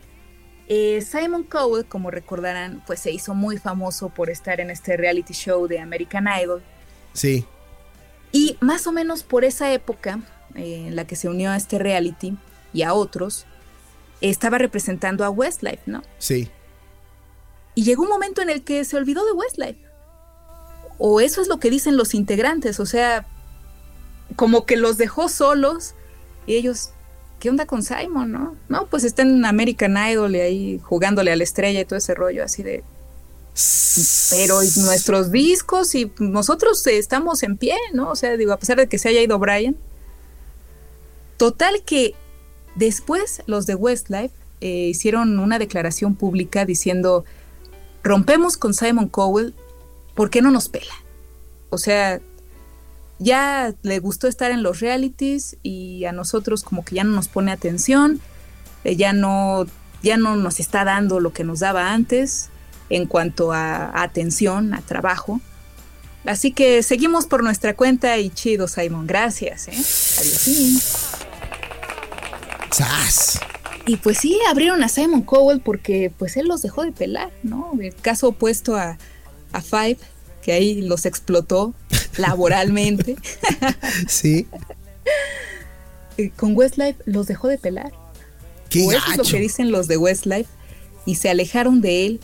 Eh, 0.67 1.01
Simon 1.01 1.43
Cowell, 1.43 1.85
como 1.85 2.09
recordarán, 2.09 2.83
pues 2.87 2.99
se 2.99 3.11
hizo 3.11 3.35
muy 3.35 3.57
famoso 3.57 4.09
por 4.09 4.29
estar 4.29 4.59
en 4.59 4.71
este 4.71 4.97
reality 4.97 5.33
show 5.33 5.67
de 5.67 5.79
American 5.79 6.27
Idol. 6.41 6.63
Sí. 7.13 7.45
Y 8.31 8.57
más 8.61 8.87
o 8.87 8.91
menos 8.91 9.23
por 9.23 9.45
esa 9.45 9.71
época 9.71 10.19
eh, 10.55 10.85
en 10.87 10.95
la 10.95 11.05
que 11.05 11.15
se 11.15 11.29
unió 11.29 11.51
a 11.51 11.57
este 11.57 11.77
reality 11.79 12.37
y 12.73 12.81
a 12.81 12.93
otros, 12.93 13.45
estaba 14.21 14.57
representando 14.57 15.23
a 15.23 15.29
Westlife, 15.29 15.83
¿no? 15.85 16.01
Sí. 16.17 16.49
Y 17.75 17.83
llegó 17.83 18.03
un 18.03 18.09
momento 18.09 18.41
en 18.41 18.49
el 18.49 18.63
que 18.63 18.83
se 18.85 18.97
olvidó 18.97 19.25
de 19.25 19.33
Westlife. 19.33 19.79
O 20.97 21.19
eso 21.19 21.41
es 21.41 21.47
lo 21.47 21.59
que 21.59 21.69
dicen 21.69 21.97
los 21.97 22.13
integrantes, 22.13 22.79
o 22.79 22.85
sea, 22.85 23.27
como 24.35 24.65
que 24.65 24.77
los 24.77 24.97
dejó 24.97 25.29
solos 25.29 25.93
y 26.45 26.55
ellos, 26.55 26.89
¿qué 27.39 27.49
onda 27.49 27.65
con 27.65 27.83
Simon, 27.83 28.31
no? 28.31 28.55
No, 28.69 28.87
pues 28.87 29.03
está 29.03 29.21
en 29.21 29.45
American 29.45 29.97
Idol 29.97 30.35
y 30.35 30.39
ahí 30.39 30.79
jugándole 30.83 31.31
a 31.31 31.35
la 31.35 31.43
estrella 31.43 31.81
y 31.81 31.85
todo 31.85 31.97
ese 31.97 32.13
rollo 32.13 32.43
así 32.43 32.63
de... 32.63 32.83
Pero 34.31 34.59
nuestros 34.61 35.31
discos 35.31 35.95
y 35.95 36.11
nosotros 36.19 36.85
estamos 36.87 37.41
en 37.43 37.55
pie, 37.55 37.75
¿no? 37.93 38.11
O 38.11 38.15
sea, 38.17 38.35
digo, 38.35 38.51
a 38.51 38.57
pesar 38.57 38.77
de 38.77 38.87
que 38.87 38.97
se 38.97 39.07
haya 39.07 39.21
ido 39.21 39.39
Brian. 39.39 39.77
Total 41.37 41.81
que 41.85 42.15
después 42.75 43.41
los 43.45 43.65
de 43.65 43.75
Westlife 43.75 44.35
eh, 44.59 44.87
hicieron 44.89 45.39
una 45.39 45.57
declaración 45.57 46.15
pública 46.15 46.65
diciendo, 46.65 47.23
rompemos 48.03 48.57
con 48.57 48.73
Simon 48.73 49.07
Cowell, 49.07 49.53
¿por 50.15 50.29
qué 50.29 50.41
no 50.41 50.51
nos 50.51 50.67
pela? 50.67 50.93
O 51.69 51.77
sea, 51.77 52.21
ya 53.19 53.73
le 53.81 53.99
gustó 53.99 54.27
estar 54.27 54.51
en 54.51 54.63
los 54.63 54.79
realities 54.79 55.57
y 55.63 56.05
a 56.05 56.11
nosotros 56.11 56.63
como 56.63 56.83
que 56.83 56.95
ya 56.95 57.03
no 57.03 57.11
nos 57.11 57.27
pone 57.27 57.51
atención, 57.51 58.19
eh, 58.83 58.95
ya 58.95 59.13
no 59.13 59.65
ya 60.01 60.17
no 60.17 60.35
nos 60.35 60.59
está 60.59 60.83
dando 60.83 61.19
lo 61.19 61.33
que 61.33 61.43
nos 61.43 61.61
daba 61.61 61.91
antes 61.91 62.49
en 62.89 63.07
cuanto 63.07 63.51
a, 63.51 64.03
atención, 64.03 64.73
a 64.75 64.81
trabajo. 64.81 65.41
Así 66.25 66.51
que 66.51 66.83
seguimos 66.83 67.25
por 67.25 67.43
nuestra 67.43 67.75
cuenta 67.75 68.17
y 68.19 68.29
chido, 68.29 68.67
Simon. 68.67 69.07
Gracias, 69.07 69.67
¿eh? 69.67 69.71
Adiós. 69.71 71.07
¡Sas! 72.71 73.39
Y 73.87 73.97
pues 73.97 74.17
sí, 74.19 74.39
abrieron 74.49 74.83
a 74.83 74.89
Simon 74.89 75.21
Cowell 75.21 75.61
porque 75.61 76.11
pues 76.17 76.37
él 76.37 76.47
los 76.47 76.61
dejó 76.61 76.83
de 76.83 76.91
pelar, 76.91 77.31
¿no? 77.43 77.71
El 77.79 77.95
caso 77.95 78.29
opuesto 78.29 78.75
a, 78.75 78.97
a 79.51 79.61
Five, 79.61 79.97
que 80.43 80.51
ahí 80.51 80.81
los 80.81 81.05
explotó 81.05 81.73
laboralmente. 82.17 83.15
sí. 84.07 84.47
Con 86.35 86.55
Westlife 86.55 87.01
los 87.05 87.27
dejó 87.27 87.47
de 87.47 87.57
pelar. 87.57 87.91
Qué 88.69 88.85
o 88.85 88.91
eso 88.91 89.11
es 89.11 89.17
lo 89.17 89.23
que 89.23 89.39
dicen 89.39 89.71
los 89.71 89.87
de 89.87 89.97
Westlife. 89.97 90.49
Y 91.05 91.15
se 91.15 91.29
alejaron 91.29 91.81
de 91.81 92.05
él 92.05 92.19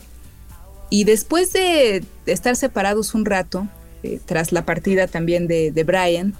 y 0.92 1.04
después 1.04 1.54
de 1.54 2.04
estar 2.26 2.54
separados 2.54 3.14
un 3.14 3.24
rato, 3.24 3.66
eh, 4.02 4.20
tras 4.22 4.52
la 4.52 4.66
partida 4.66 5.06
también 5.06 5.48
de, 5.48 5.84
Brian, 5.86 6.34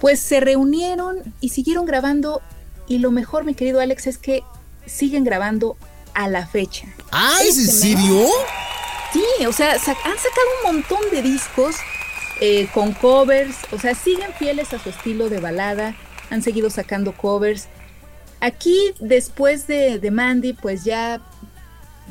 pues 0.00 0.18
se 0.18 0.40
reunieron 0.40 1.32
y 1.40 1.50
siguieron 1.50 1.86
grabando. 1.86 2.42
Y 2.88 2.98
lo 2.98 3.12
mejor, 3.12 3.44
mi 3.44 3.54
querido 3.54 3.78
Alex, 3.78 4.08
es 4.08 4.18
que 4.18 4.42
siguen 4.84 5.22
grabando 5.22 5.76
a 6.12 6.26
la 6.28 6.44
fecha. 6.48 6.88
¡Ah, 7.12 7.36
¿es 7.40 7.56
en 7.56 7.64
este 7.66 7.76
serio? 7.76 8.26
Sí, 9.12 9.46
o 9.46 9.52
sea, 9.52 9.74
han 9.74 9.78
sacado 9.78 10.48
un 10.64 10.72
montón 10.74 11.10
de 11.12 11.22
discos 11.22 11.76
eh, 12.40 12.68
con 12.72 12.92
covers, 12.92 13.56
o 13.72 13.78
sea, 13.78 13.94
siguen 13.94 14.32
fieles 14.32 14.72
a 14.72 14.78
su 14.78 14.90
estilo 14.90 15.28
de 15.28 15.40
balada, 15.40 15.94
han 16.30 16.42
seguido 16.42 16.70
sacando 16.70 17.12
covers. 17.12 17.68
Aquí, 18.40 18.94
después 19.00 19.66
de, 19.66 19.98
de 19.98 20.10
Mandy, 20.10 20.52
pues 20.52 20.84
ya 20.84 21.20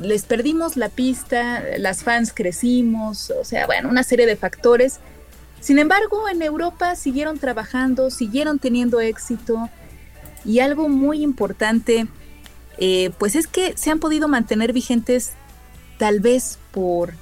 les 0.00 0.24
perdimos 0.24 0.76
la 0.76 0.88
pista, 0.88 1.62
las 1.78 2.02
fans 2.02 2.32
crecimos, 2.32 3.30
o 3.30 3.44
sea, 3.44 3.66
bueno, 3.66 3.88
una 3.88 4.02
serie 4.02 4.26
de 4.26 4.36
factores. 4.36 5.00
Sin 5.60 5.78
embargo, 5.78 6.28
en 6.28 6.42
Europa 6.42 6.94
siguieron 6.94 7.38
trabajando, 7.38 8.10
siguieron 8.10 8.58
teniendo 8.58 9.00
éxito 9.00 9.68
y 10.44 10.60
algo 10.60 10.88
muy 10.88 11.22
importante, 11.22 12.06
eh, 12.78 13.10
pues 13.18 13.34
es 13.34 13.46
que 13.46 13.76
se 13.76 13.90
han 13.90 13.98
podido 13.98 14.28
mantener 14.28 14.72
vigentes 14.72 15.32
tal 15.98 16.20
vez 16.20 16.58
por, 16.70 17.12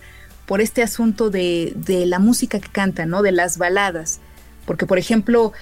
por 0.47 0.61
este 0.61 0.83
asunto 0.83 1.31
de, 1.31 1.73
de 1.77 2.07
la 2.07 2.19
música 2.19 2.59
que 2.61 2.69
cantan, 2.69 3.11
¿no? 3.11 3.23
De 3.23 3.33
las 3.33 3.59
baladas. 3.59 4.21
Porque, 4.65 4.87
por 4.87 4.99
ejemplo, 4.99 5.53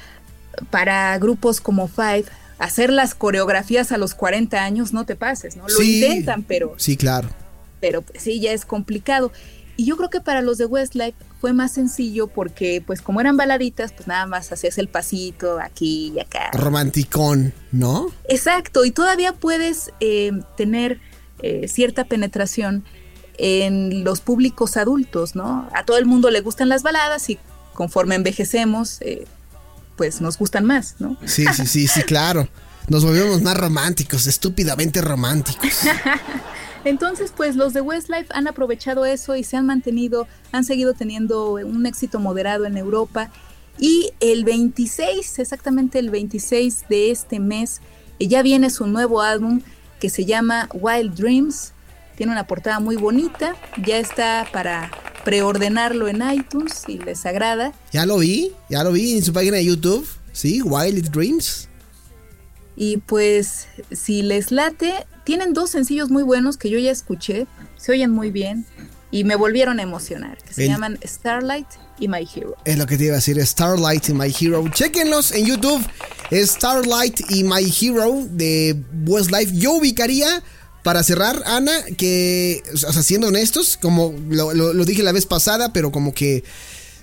para 0.70 1.16
grupos 1.18 1.60
como 1.60 1.88
Five, 1.88 2.24
hacer 2.58 2.90
las 2.90 3.14
coreografías 3.14 3.92
a 3.92 3.98
los 3.98 4.14
40 4.14 4.62
años, 4.62 4.92
no 4.92 5.04
te 5.04 5.16
pases, 5.16 5.56
¿no? 5.56 5.66
Lo 5.68 5.82
intentan, 5.82 6.42
pero... 6.42 6.74
Sí, 6.76 6.96
claro. 6.96 7.28
Pero 7.80 8.02
pues, 8.02 8.22
sí, 8.22 8.40
ya 8.40 8.52
es 8.52 8.64
complicado. 8.64 9.32
Y 9.76 9.86
yo 9.86 9.96
creo 9.96 10.08
que 10.08 10.20
para 10.20 10.40
los 10.40 10.58
de 10.58 10.66
Westlife 10.66 11.16
fue 11.40 11.52
más 11.52 11.72
sencillo 11.72 12.28
porque, 12.28 12.82
pues 12.86 13.02
como 13.02 13.20
eran 13.20 13.36
baladitas, 13.36 13.92
pues 13.92 14.06
nada 14.06 14.26
más 14.26 14.52
hacías 14.52 14.78
el 14.78 14.88
pasito 14.88 15.58
aquí 15.60 16.12
y 16.14 16.20
acá. 16.20 16.50
Romanticón, 16.52 17.52
¿no? 17.72 18.06
Exacto, 18.28 18.84
y 18.84 18.92
todavía 18.92 19.32
puedes 19.32 19.90
eh, 20.00 20.32
tener 20.56 21.00
eh, 21.42 21.66
cierta 21.66 22.04
penetración 22.04 22.84
en 23.38 24.04
los 24.04 24.20
públicos 24.20 24.76
adultos, 24.76 25.34
¿no? 25.34 25.68
A 25.74 25.84
todo 25.84 25.98
el 25.98 26.06
mundo 26.06 26.30
le 26.30 26.40
gustan 26.40 26.68
las 26.68 26.82
baladas 26.82 27.28
y 27.30 27.38
conforme 27.72 28.14
envejecemos, 28.14 29.00
eh, 29.00 29.26
pues 29.96 30.20
nos 30.20 30.38
gustan 30.38 30.64
más, 30.64 30.96
¿no? 30.98 31.16
Sí, 31.24 31.44
sí, 31.52 31.66
sí, 31.66 31.88
sí, 31.88 32.02
claro. 32.02 32.48
Nos 32.88 33.04
volvemos 33.04 33.40
más 33.42 33.56
románticos, 33.56 34.26
estúpidamente 34.26 35.00
románticos. 35.00 35.70
Entonces, 36.84 37.32
pues 37.34 37.56
los 37.56 37.72
de 37.72 37.80
Westlife 37.80 38.28
han 38.30 38.46
aprovechado 38.46 39.06
eso 39.06 39.36
y 39.36 39.44
se 39.44 39.56
han 39.56 39.64
mantenido, 39.64 40.28
han 40.52 40.64
seguido 40.64 40.92
teniendo 40.92 41.54
un 41.54 41.86
éxito 41.86 42.20
moderado 42.20 42.66
en 42.66 42.76
Europa. 42.76 43.30
Y 43.78 44.12
el 44.20 44.44
26, 44.44 45.38
exactamente 45.38 45.98
el 45.98 46.10
26 46.10 46.84
de 46.88 47.10
este 47.10 47.40
mes, 47.40 47.80
eh, 48.18 48.28
ya 48.28 48.42
viene 48.42 48.68
su 48.70 48.86
nuevo 48.86 49.22
álbum 49.22 49.62
que 49.98 50.10
se 50.10 50.26
llama 50.26 50.68
Wild 50.74 51.14
Dreams. 51.14 51.72
Tiene 52.16 52.32
una 52.32 52.46
portada 52.46 52.80
muy 52.80 52.96
bonita, 52.96 53.56
ya 53.84 53.98
está 53.98 54.46
para 54.52 54.90
preordenarlo 55.24 56.08
en 56.08 56.22
iTunes 56.30 56.82
si 56.86 56.98
les 56.98 57.26
agrada. 57.26 57.72
Ya 57.92 58.06
lo 58.06 58.18
vi, 58.18 58.52
ya 58.68 58.84
lo 58.84 58.92
vi 58.92 59.16
en 59.16 59.24
su 59.24 59.32
página 59.32 59.56
de 59.56 59.64
YouTube, 59.64 60.06
sí, 60.32 60.62
Wild 60.62 61.10
Dreams. 61.10 61.68
Y 62.76 62.98
pues 62.98 63.68
si 63.92 64.22
les 64.22 64.50
late, 64.50 65.06
tienen 65.24 65.52
dos 65.52 65.70
sencillos 65.70 66.10
muy 66.10 66.22
buenos 66.22 66.56
que 66.56 66.70
yo 66.70 66.78
ya 66.78 66.90
escuché, 66.90 67.46
se 67.76 67.92
oyen 67.92 68.10
muy 68.10 68.30
bien 68.30 68.66
y 69.10 69.22
me 69.22 69.36
volvieron 69.36 69.78
a 69.78 69.82
emocionar, 69.82 70.38
que 70.38 70.52
se 70.52 70.66
llaman 70.66 70.98
Starlight 71.04 71.68
y 72.00 72.08
My 72.08 72.26
Hero. 72.34 72.56
Es 72.64 72.76
lo 72.76 72.86
que 72.86 72.96
te 72.96 73.04
iba 73.04 73.12
a 73.12 73.16
decir, 73.16 73.40
Starlight 73.46 74.08
y 74.08 74.12
My 74.12 74.34
Hero. 74.40 74.64
Chequenlos 74.72 75.30
en 75.30 75.46
YouTube, 75.46 75.86
Starlight 76.32 77.20
y 77.30 77.44
My 77.44 77.72
Hero 77.80 78.26
de 78.30 78.76
Westlife. 79.06 79.56
Yo 79.56 79.74
ubicaría 79.74 80.42
para 80.84 81.02
cerrar, 81.02 81.42
Ana, 81.46 81.72
que, 81.96 82.62
o 82.72 82.76
sea, 82.76 83.02
siendo 83.02 83.28
honestos, 83.28 83.78
como 83.80 84.14
lo, 84.28 84.84
dije 84.84 85.02
la 85.02 85.12
vez 85.12 85.24
pasada, 85.24 85.72
pero 85.72 85.90
como 85.90 86.12
que, 86.12 86.44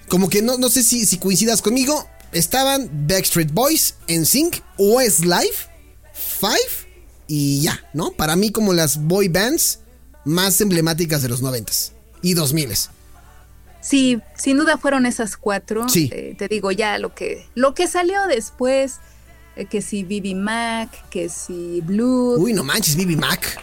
como 0.08 0.30
que 0.30 0.44
no, 0.44 0.58
no 0.60 0.70
sé 0.70 0.84
si, 0.84 1.06
si 1.08 1.18
coincidas 1.18 1.64
conmigo, 1.64 2.08
estaban 2.32 3.08
Backstreet 3.08 3.52
Boys, 3.52 3.96
NSYNC, 4.08 4.62
Westlife, 4.78 5.68
Five 6.14 6.92
y 7.28 7.62
ya, 7.62 7.84
¿no? 7.94 8.12
Para 8.12 8.36
mí 8.36 8.52
como 8.52 8.74
las 8.74 9.02
boy 9.02 9.30
bands 9.30 9.80
más 10.26 10.62
emblemáticas 10.62 11.24
de 11.24 11.30
los 11.30 11.42
noventas 11.42 11.94
y 12.22 12.36
dos 12.36 12.54
miles. 12.54 12.92
Sí, 13.82 14.22
sin 14.38 14.58
duda 14.58 14.78
fueron 14.78 15.08
esas 15.08 15.38
cuatro. 15.38 15.90
Sí. 15.90 16.08
Eh, 16.14 16.36
te 16.38 16.48
digo 16.48 16.72
ya 16.72 17.00
lo 17.00 17.16
que, 17.16 17.48
lo 17.56 17.74
que 17.74 17.88
salió 17.88 18.28
después, 18.28 18.98
que 19.70 19.82
si 19.82 20.04
Bibi 20.04 20.36
Mac, 20.36 20.90
que 21.10 21.30
si 21.30 21.82
Blue. 21.82 22.38
Uy, 22.38 22.54
no 22.54 22.64
manches, 22.64 22.96
Bibi 22.96 23.16
Mac. 23.16 23.60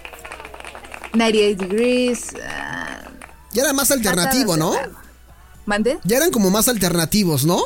98 1.14 1.56
Degrees. 1.56 2.32
Uh, 2.34 3.08
ya 3.52 3.62
era 3.62 3.72
más 3.72 3.90
alternativo, 3.90 4.56
¿no? 4.56 4.74
¿Mande? 5.66 5.98
Ya 6.04 6.16
eran 6.16 6.30
como 6.30 6.50
más 6.50 6.68
alternativos, 6.68 7.44
¿no? 7.44 7.62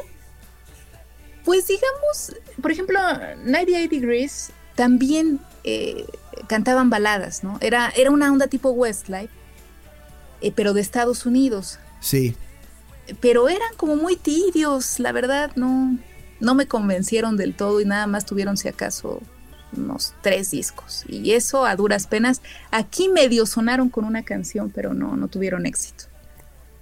Pues 1.44 1.66
digamos, 1.66 2.34
por 2.60 2.70
ejemplo, 2.70 2.98
98 3.44 3.88
Degrees 3.90 4.50
también 4.74 5.40
eh, 5.64 6.06
cantaban 6.46 6.90
baladas, 6.90 7.44
¿no? 7.44 7.58
Era, 7.60 7.92
era 7.96 8.10
una 8.10 8.32
onda 8.32 8.46
tipo 8.46 8.70
Westlife, 8.70 9.32
eh, 10.40 10.52
pero 10.54 10.72
de 10.72 10.80
Estados 10.80 11.26
Unidos. 11.26 11.78
Sí. 12.00 12.36
Pero 13.20 13.48
eran 13.48 13.74
como 13.76 13.96
muy 13.96 14.16
tibios, 14.16 14.98
la 15.00 15.12
verdad, 15.12 15.50
no, 15.56 15.98
no 16.42 16.54
me 16.54 16.66
convencieron 16.66 17.36
del 17.36 17.54
todo 17.54 17.80
y 17.80 17.86
nada 17.86 18.06
más 18.06 18.26
tuvieron 18.26 18.56
si 18.56 18.68
acaso 18.68 19.22
unos 19.76 20.12
tres 20.22 20.50
discos. 20.50 21.04
Y 21.08 21.32
eso 21.32 21.64
a 21.64 21.74
duras 21.76 22.06
penas. 22.06 22.42
Aquí 22.70 23.08
medio 23.08 23.46
sonaron 23.46 23.88
con 23.88 24.04
una 24.04 24.24
canción, 24.24 24.70
pero 24.70 24.92
no, 24.92 25.16
no 25.16 25.28
tuvieron 25.28 25.64
éxito. 25.64 26.04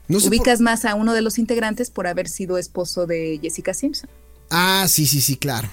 No 0.09 0.19
Ubicas 0.19 0.61
más 0.61 0.85
a 0.85 0.97
uno 0.97 1.13
de 1.15 1.23
los 1.23 1.39
integrantes 1.39 1.91
por 1.91 2.09
haber 2.09 2.29
sido 2.29 2.59
esposo 2.59 3.07
de 3.07 3.39
Jessica 3.41 3.75
Simpson. 3.75 4.11
Ah, 4.49 4.87
sí, 4.89 5.07
sí, 5.07 5.21
sí, 5.21 5.37
claro. 5.37 5.69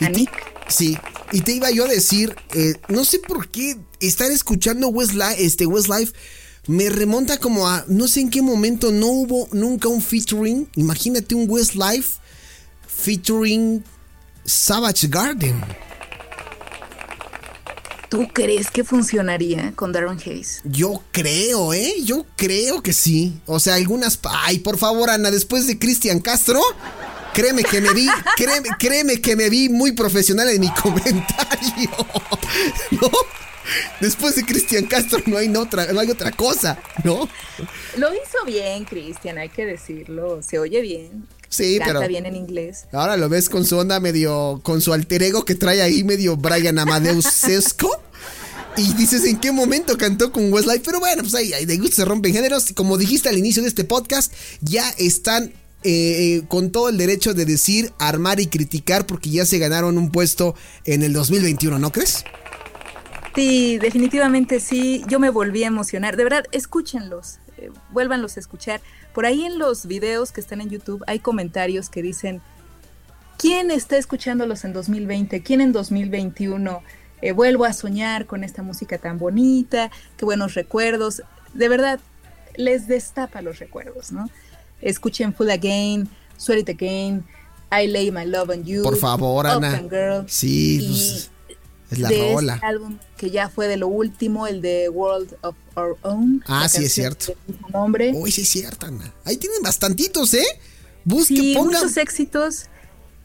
¿A 0.00 0.08
Nick? 0.10 0.30
Sí, 0.68 0.98
y 1.32 1.40
te 1.40 1.52
iba 1.52 1.70
yo 1.70 1.86
a 1.86 1.88
decir, 1.88 2.36
eh, 2.54 2.74
no 2.88 3.04
sé 3.04 3.18
por 3.18 3.48
qué 3.48 3.78
estar 4.00 4.30
escuchando 4.30 4.88
Westlife, 4.88 5.42
este 5.42 5.64
Westlife 5.66 6.12
me 6.66 6.90
remonta 6.90 7.38
como 7.38 7.66
a, 7.66 7.84
no 7.88 8.08
sé 8.08 8.20
en 8.20 8.30
qué 8.30 8.42
momento 8.42 8.92
no 8.92 9.06
hubo 9.06 9.48
nunca 9.52 9.88
un 9.88 10.02
featuring. 10.02 10.68
Imagínate 10.76 11.34
un 11.34 11.48
Westlife 11.48 12.20
featuring 13.00 13.82
Savage 14.44 15.08
Garden. 15.08 15.60
¿Tú 18.10 18.26
crees 18.32 18.70
que 18.70 18.82
funcionaría 18.82 19.72
con 19.76 19.92
Darren 19.92 20.18
Hayes? 20.18 20.60
Yo 20.64 21.02
creo, 21.12 21.72
¿eh? 21.72 21.94
Yo 22.02 22.26
creo 22.36 22.82
que 22.82 22.92
sí. 22.92 23.40
O 23.46 23.60
sea, 23.60 23.76
algunas... 23.76 24.18
Ay, 24.24 24.58
por 24.58 24.78
favor, 24.78 25.10
Ana, 25.10 25.30
después 25.30 25.68
de 25.68 25.78
Cristian 25.78 26.18
Castro, 26.18 26.60
créeme 27.32 27.62
que 27.62 27.80
me 27.80 27.94
vi, 27.94 28.08
créeme, 28.36 28.68
créeme 28.80 29.20
que 29.20 29.36
me 29.36 29.48
vi 29.48 29.68
muy 29.68 29.92
profesional 29.92 30.48
en 30.48 30.60
mi 30.60 30.74
comentario. 30.82 31.90
¿No? 32.90 33.10
Después 34.00 34.34
de 34.34 34.44
Cristian 34.44 34.86
Castro 34.86 35.20
no 35.26 35.36
hay, 35.36 35.54
otra, 35.54 35.92
no 35.92 36.00
hay 36.00 36.10
otra 36.10 36.32
cosa, 36.32 36.82
¿no? 37.04 37.28
Lo 37.96 38.12
hizo 38.12 38.44
bien, 38.44 38.84
Cristian, 38.84 39.38
hay 39.38 39.50
que 39.50 39.64
decirlo. 39.64 40.42
Se 40.42 40.58
oye 40.58 40.80
bien. 40.80 41.28
Sí, 41.50 41.78
Canta 41.78 41.94
pero 41.94 42.08
bien 42.08 42.26
en 42.26 42.36
inglés. 42.36 42.86
ahora 42.92 43.16
lo 43.16 43.28
ves 43.28 43.48
con 43.48 43.66
su 43.66 43.76
onda 43.76 43.98
medio, 44.00 44.60
con 44.62 44.80
su 44.80 44.92
alter 44.92 45.24
ego 45.24 45.44
que 45.44 45.56
trae 45.56 45.82
ahí 45.82 46.04
medio 46.04 46.36
Brian 46.36 46.78
Amadeus 46.78 47.26
Sesco. 47.26 47.90
Y 48.76 48.94
dices, 48.94 49.24
¿en 49.24 49.38
qué 49.40 49.50
momento 49.50 49.98
cantó 49.98 50.30
con 50.30 50.52
Westlife? 50.52 50.82
Pero 50.84 51.00
bueno, 51.00 51.22
pues 51.22 51.34
ahí, 51.34 51.52
ahí 51.52 51.66
de 51.66 51.76
gusto 51.76 51.96
se 51.96 52.04
rompen 52.04 52.32
géneros. 52.32 52.72
Como 52.74 52.96
dijiste 52.96 53.28
al 53.28 53.36
inicio 53.36 53.62
de 53.62 53.68
este 53.68 53.82
podcast, 53.82 54.32
ya 54.60 54.88
están 54.90 55.52
eh, 55.82 56.36
eh, 56.36 56.42
con 56.46 56.70
todo 56.70 56.88
el 56.88 56.96
derecho 56.96 57.34
de 57.34 57.44
decir, 57.46 57.92
armar 57.98 58.38
y 58.38 58.46
criticar 58.46 59.06
porque 59.06 59.30
ya 59.30 59.44
se 59.44 59.58
ganaron 59.58 59.98
un 59.98 60.12
puesto 60.12 60.54
en 60.84 61.02
el 61.02 61.12
2021, 61.12 61.78
¿no 61.80 61.90
crees? 61.90 62.24
Sí, 63.34 63.78
definitivamente 63.78 64.60
sí. 64.60 65.02
Yo 65.08 65.18
me 65.18 65.30
volví 65.30 65.64
a 65.64 65.66
emocionar. 65.66 66.16
De 66.16 66.24
verdad, 66.24 66.44
escúchenlos. 66.52 67.38
Eh, 67.60 67.70
vuélvanlos 67.90 68.36
a 68.36 68.40
escuchar. 68.40 68.80
Por 69.12 69.26
ahí 69.26 69.44
en 69.44 69.58
los 69.58 69.86
videos 69.86 70.32
que 70.32 70.40
están 70.40 70.60
en 70.60 70.70
YouTube 70.70 71.04
hay 71.06 71.18
comentarios 71.18 71.88
que 71.88 72.02
dicen, 72.02 72.40
¿quién 73.36 73.70
está 73.70 73.96
escuchándolos 73.96 74.64
en 74.64 74.72
2020? 74.72 75.42
¿Quién 75.42 75.60
en 75.60 75.72
2021? 75.72 76.82
Eh, 77.22 77.32
vuelvo 77.32 77.64
a 77.64 77.72
soñar 77.72 78.26
con 78.26 78.44
esta 78.44 78.62
música 78.62 78.98
tan 78.98 79.18
bonita, 79.18 79.90
qué 80.16 80.24
buenos 80.24 80.54
recuerdos. 80.54 81.22
De 81.52 81.68
verdad, 81.68 82.00
les 82.56 82.86
destapa 82.86 83.42
los 83.42 83.58
recuerdos, 83.58 84.12
¿no? 84.12 84.30
Escuchen 84.80 85.34
Full 85.34 85.50
Again, 85.50 86.08
Sweat 86.36 86.60
It 86.60 86.68
Again, 86.70 87.24
I 87.70 87.86
Lay 87.86 88.10
My 88.10 88.24
Love 88.24 88.50
on 88.50 88.64
You. 88.64 88.82
Por 88.82 88.96
favor, 88.96 89.46
Ana. 89.46 89.82
Girl. 89.88 90.24
Sí, 90.28 90.78
Y 90.80 90.88
pues, 90.88 91.30
es 91.90 91.98
la 91.98 92.08
de 92.08 92.32
rola. 92.32 92.54
este 92.54 92.66
álbum 92.66 92.98
que 93.16 93.30
ya 93.30 93.48
fue 93.48 93.66
de 93.68 93.76
lo 93.76 93.88
último, 93.88 94.46
el 94.46 94.60
de 94.62 94.88
World 94.88 95.36
of 95.42 95.56
Our 95.76 95.96
Own. 96.02 96.42
Ah, 96.46 96.68
sí, 96.68 96.84
es 96.84 96.92
cierto. 96.92 97.34
nombre. 97.72 98.12
Uy, 98.14 98.30
sí 98.30 98.42
es 98.42 98.48
cierto, 98.48 98.86
Ana. 98.86 99.12
Ahí 99.24 99.36
tienen 99.36 99.62
bastantitos, 99.62 100.34
¿eh? 100.34 100.44
Busque, 101.04 101.34
sí, 101.36 101.54
pongan. 101.54 101.80
muchos 101.80 101.96
éxitos. 101.96 102.66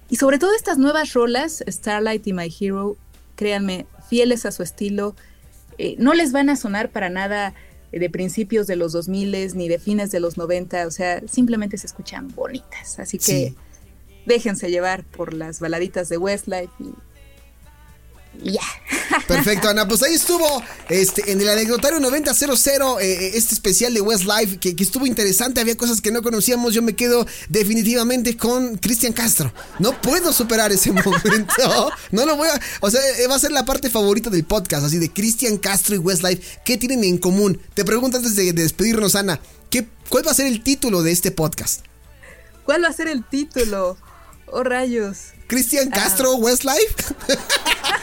Y 0.10 0.18
sobre 0.18 0.38
todo 0.40 0.54
estas 0.56 0.78
nuevas 0.78 1.14
rolas, 1.14 1.64
Starlight 1.68 2.26
y 2.28 2.34
My 2.34 2.54
Hero, 2.60 2.96
créanme, 3.36 3.86
fieles 4.10 4.46
a 4.46 4.52
su 4.52 4.62
estilo, 4.64 5.16
eh, 5.78 5.96
no 5.98 6.14
les 6.14 6.32
van 6.32 6.50
a 6.50 6.56
sonar 6.56 6.90
para 6.92 7.10
nada 7.10 7.54
de 7.92 8.10
principios 8.10 8.68
de 8.68 8.76
los 8.76 8.92
2000 8.94 9.56
ni 9.56 9.68
de 9.70 9.80
fines 9.80 10.12
de 10.12 10.20
los 10.20 10.38
90, 10.38 10.86
o 10.88 10.92
sea, 10.92 11.22
simplemente 11.28 11.78
se 11.78 11.88
escuchan 11.88 12.28
bonitas. 12.36 13.00
Así 13.00 13.18
que 13.18 13.24
Sí. 13.50 13.56
déjense 14.26 14.70
llevar 14.70 15.04
por 15.06 15.34
las 15.34 15.60
baladitas 15.60 16.10
de 16.10 16.18
Westlife 16.18 16.72
y, 16.80 16.94
y 18.44 18.54
ya. 18.54 18.62
Perfecto, 19.28 19.70
Ana. 19.70 19.88
Pues 19.88 20.04
ahí 20.04 20.14
estuvo 20.14 20.64
este, 20.90 21.32
en 21.32 21.42
el 21.42 21.50
anecdotario 21.50 22.00
9000 22.00 22.44
eh, 23.02 23.32
este 23.34 23.56
especial 23.56 23.94
de 23.94 24.02
Westlife 24.02 24.58
que, 24.58 24.76
que 24.76 24.84
estuvo 24.84 25.06
interesante. 25.06 25.62
Había 25.62 25.78
cosas 25.78 26.02
que 26.02 26.12
no 26.12 26.22
conocíamos. 26.22 26.74
Yo 26.74 26.82
me 26.82 26.96
quedo 26.96 27.26
definitivamente 27.50 28.38
con 28.38 28.78
Cristian 28.78 29.14
Castro. 29.14 29.54
No 29.80 30.00
puedo 30.02 30.34
superar 30.34 30.72
ese 30.72 30.92
momento. 30.92 31.92
No 32.12 32.26
lo 32.26 32.36
voy 32.36 32.48
a. 32.48 32.60
O 32.82 32.90
sea, 32.90 33.02
eh, 33.20 33.28
va 33.28 33.36
a 33.36 33.40
ser 33.40 33.52
la 33.52 33.66
parte 33.66 33.90
favorita 33.90 34.30
del 34.30 34.44
podcast. 34.44 34.86
Así 34.86 34.98
de 34.98 35.12
Cristian 35.12 35.58
Castro 35.58 35.96
y 35.96 36.00
Westlife. 36.00 36.60
¿Qué 36.64 36.78
tienen 36.78 37.04
en 37.04 37.18
común? 37.18 37.60
Te 37.74 37.86
pregunto 37.86 38.18
antes 38.18 38.36
de, 38.36 38.54
de 38.54 38.64
despedirnos, 38.64 39.16
Ana. 39.16 39.40
¿qué, 39.70 39.88
¿Cuál 40.10 40.28
va 40.28 40.32
a 40.32 40.36
ser 40.36 40.48
el 40.48 40.64
título 40.64 41.04
de 41.04 41.12
este 41.12 41.32
podcast? 41.32 41.82
¿Cuál 42.66 42.84
va 42.84 42.90
a 42.90 42.94
ser 42.94 43.08
el 43.08 43.24
título? 43.24 43.98
Oh, 44.48 44.64
rayos. 44.64 45.34
¿Cristian 45.48 45.90
Castro 45.90 46.36
Westlife? 46.36 46.96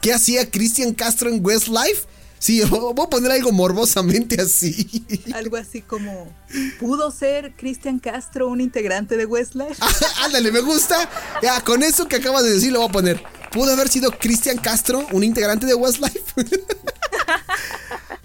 ¿Qué 0.00 0.12
hacía 0.12 0.50
Cristian 0.50 0.92
Castro 0.94 1.30
en 1.30 1.44
Westlife? 1.44 2.06
Sí, 2.42 2.60
voy 2.70 2.92
a 3.00 3.08
poner 3.08 3.30
algo 3.30 3.52
morbosamente 3.52 4.40
así. 4.40 5.04
Algo 5.32 5.56
así 5.56 5.80
como, 5.80 6.28
¿pudo 6.80 7.12
ser 7.12 7.54
Cristian 7.54 8.00
Castro 8.00 8.48
un 8.48 8.60
integrante 8.60 9.16
de 9.16 9.26
Westlife? 9.26 9.80
Ándale, 10.24 10.50
me 10.50 10.60
gusta. 10.60 11.08
Ya, 11.40 11.60
con 11.60 11.84
eso 11.84 12.08
que 12.08 12.16
acabas 12.16 12.42
de 12.42 12.50
decir 12.50 12.72
lo 12.72 12.80
voy 12.80 12.88
a 12.88 12.92
poner. 12.92 13.22
¿Pudo 13.52 13.74
haber 13.74 13.88
sido 13.88 14.10
Cristian 14.10 14.56
Castro 14.56 15.06
un 15.12 15.22
integrante 15.22 15.66
de 15.66 15.74
Westlife? 15.74 16.20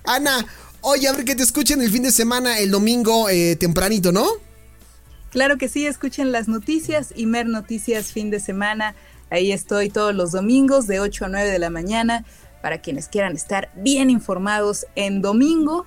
Ana, 0.03 0.47
oye, 0.81 1.07
a 1.07 1.11
ver 1.11 1.23
que 1.23 1.35
te 1.35 1.43
escuchen 1.43 1.81
el 1.83 1.91
fin 1.91 2.01
de 2.01 2.11
semana, 2.11 2.57
el 2.57 2.71
domingo 2.71 3.29
eh, 3.29 3.55
tempranito, 3.55 4.11
¿no? 4.11 4.27
Claro 5.29 5.59
que 5.59 5.69
sí, 5.69 5.85
escuchen 5.85 6.31
las 6.31 6.47
noticias, 6.47 7.13
Imer 7.15 7.45
Noticias 7.45 8.11
fin 8.13 8.31
de 8.31 8.39
semana. 8.39 8.95
Ahí 9.29 9.51
estoy 9.51 9.89
todos 9.89 10.15
los 10.15 10.31
domingos 10.31 10.87
de 10.87 10.99
8 10.99 11.25
a 11.25 11.29
9 11.29 11.49
de 11.49 11.59
la 11.59 11.69
mañana 11.69 12.25
para 12.61 12.79
quienes 12.79 13.07
quieran 13.07 13.33
estar 13.35 13.69
bien 13.75 14.09
informados 14.09 14.85
en 14.95 15.21
domingo. 15.21 15.85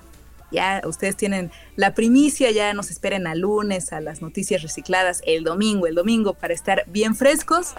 Ya 0.51 0.81
ustedes 0.85 1.15
tienen 1.15 1.51
la 1.75 1.93
primicia, 1.93 2.51
ya 2.51 2.73
nos 2.73 2.91
esperen 2.91 3.25
a 3.25 3.35
lunes 3.35 3.93
a 3.93 4.01
las 4.01 4.21
noticias 4.21 4.61
recicladas 4.61 5.21
el 5.25 5.43
domingo, 5.43 5.87
el 5.87 5.95
domingo 5.95 6.33
para 6.33 6.53
estar 6.53 6.83
bien 6.87 7.15
frescos. 7.15 7.73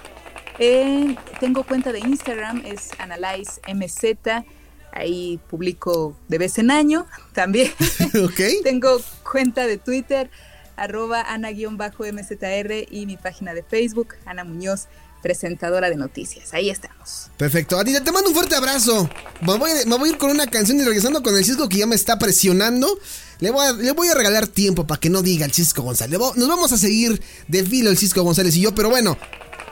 Eh, 0.58 1.16
tengo 1.40 1.64
cuenta 1.64 1.92
de 1.92 2.00
Instagram, 2.00 2.62
es 2.64 2.90
AnalyzeMZ. 2.98 4.44
Ahí 4.92 5.40
publico 5.48 6.16
de 6.28 6.38
vez 6.38 6.58
en 6.58 6.70
año 6.70 7.06
también. 7.32 7.72
Tengo 8.62 9.00
cuenta 9.30 9.66
de 9.66 9.78
Twitter, 9.78 10.30
arroba 10.76 11.22
ana-mzr 11.22 12.72
y 12.90 13.06
mi 13.06 13.16
página 13.16 13.54
de 13.54 13.62
Facebook, 13.62 14.14
Ana 14.26 14.44
Muñoz, 14.44 14.88
presentadora 15.22 15.88
de 15.88 15.96
noticias. 15.96 16.52
Ahí 16.52 16.68
estamos. 16.68 17.30
Perfecto. 17.36 17.78
Anita, 17.78 18.04
te 18.04 18.12
mando 18.12 18.28
un 18.28 18.34
fuerte 18.34 18.54
abrazo. 18.54 19.08
Me 19.40 19.56
voy, 19.56 19.70
me 19.86 19.96
voy 19.96 20.10
a 20.10 20.12
ir 20.12 20.18
con 20.18 20.30
una 20.30 20.46
canción 20.46 20.78
y 20.78 20.82
regresando 20.82 21.22
con 21.22 21.36
el 21.36 21.44
Cisco 21.44 21.68
que 21.68 21.78
ya 21.78 21.86
me 21.86 21.94
está 21.94 22.18
presionando. 22.18 22.98
Le 23.40 23.50
voy 23.50 23.66
a, 23.66 23.72
le 23.72 23.92
voy 23.92 24.08
a 24.08 24.14
regalar 24.14 24.46
tiempo 24.46 24.86
para 24.86 25.00
que 25.00 25.08
no 25.08 25.22
diga 25.22 25.46
el 25.46 25.52
Cisco 25.52 25.82
González. 25.82 26.18
Nos 26.36 26.48
vamos 26.48 26.72
a 26.72 26.76
seguir 26.76 27.22
de 27.48 27.64
filo 27.64 27.90
el 27.90 27.98
Cisco 27.98 28.22
González 28.22 28.54
y 28.56 28.60
yo, 28.60 28.74
pero 28.74 28.90
bueno, 28.90 29.16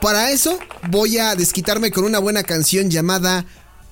para 0.01 0.31
eso 0.31 0.57
voy 0.89 1.19
a 1.19 1.35
desquitarme 1.35 1.91
con 1.91 2.03
una 2.03 2.19
buena 2.19 2.43
canción 2.43 2.89
llamada 2.89 3.45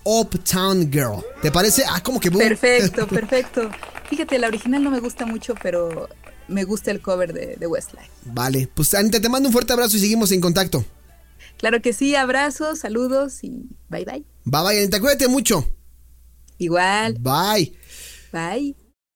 Uptown 0.04 0.92
Girl. 0.92 1.24
¿Te 1.42 1.52
parece? 1.52 1.84
Ah, 1.88 2.02
como 2.02 2.20
que... 2.20 2.32
Perfecto, 2.32 3.08
perfecto. 3.10 3.70
Fíjate, 4.10 4.40
la 4.40 4.48
original 4.48 4.84
no 4.84 4.92
me 4.92 5.00
gusta 5.00 5.26
mucho, 5.26 5.54
pero 5.62 6.10
me 6.48 6.64
gusta 6.64 6.92
el 6.92 7.00
cover 7.00 7.32
de, 7.32 7.56
de 7.58 7.68
Westlife. 7.68 8.10
Vale, 8.26 8.68
pues 8.74 8.94
Anita, 8.96 9.22
te 9.22 9.30
mando 9.30 9.50
un 9.50 9.54
fuerte 9.54 9.72
abrazo 9.72 9.98
y 9.98 10.00
seguimos 10.00 10.32
en 10.32 10.42
contacto. 10.42 10.84
Claro 11.60 11.82
que 11.82 11.92
sí, 11.92 12.16
abrazos, 12.16 12.80
saludos 12.80 13.44
y 13.44 13.68
bye 13.90 14.06
bye. 14.06 14.24
Bye 14.46 14.64
bye, 14.64 14.80
Anita, 14.80 15.02
cuídate 15.02 15.28
mucho. 15.28 15.66
Igual, 16.58 17.18
Bye. 17.20 17.78
bye. 18.32 18.79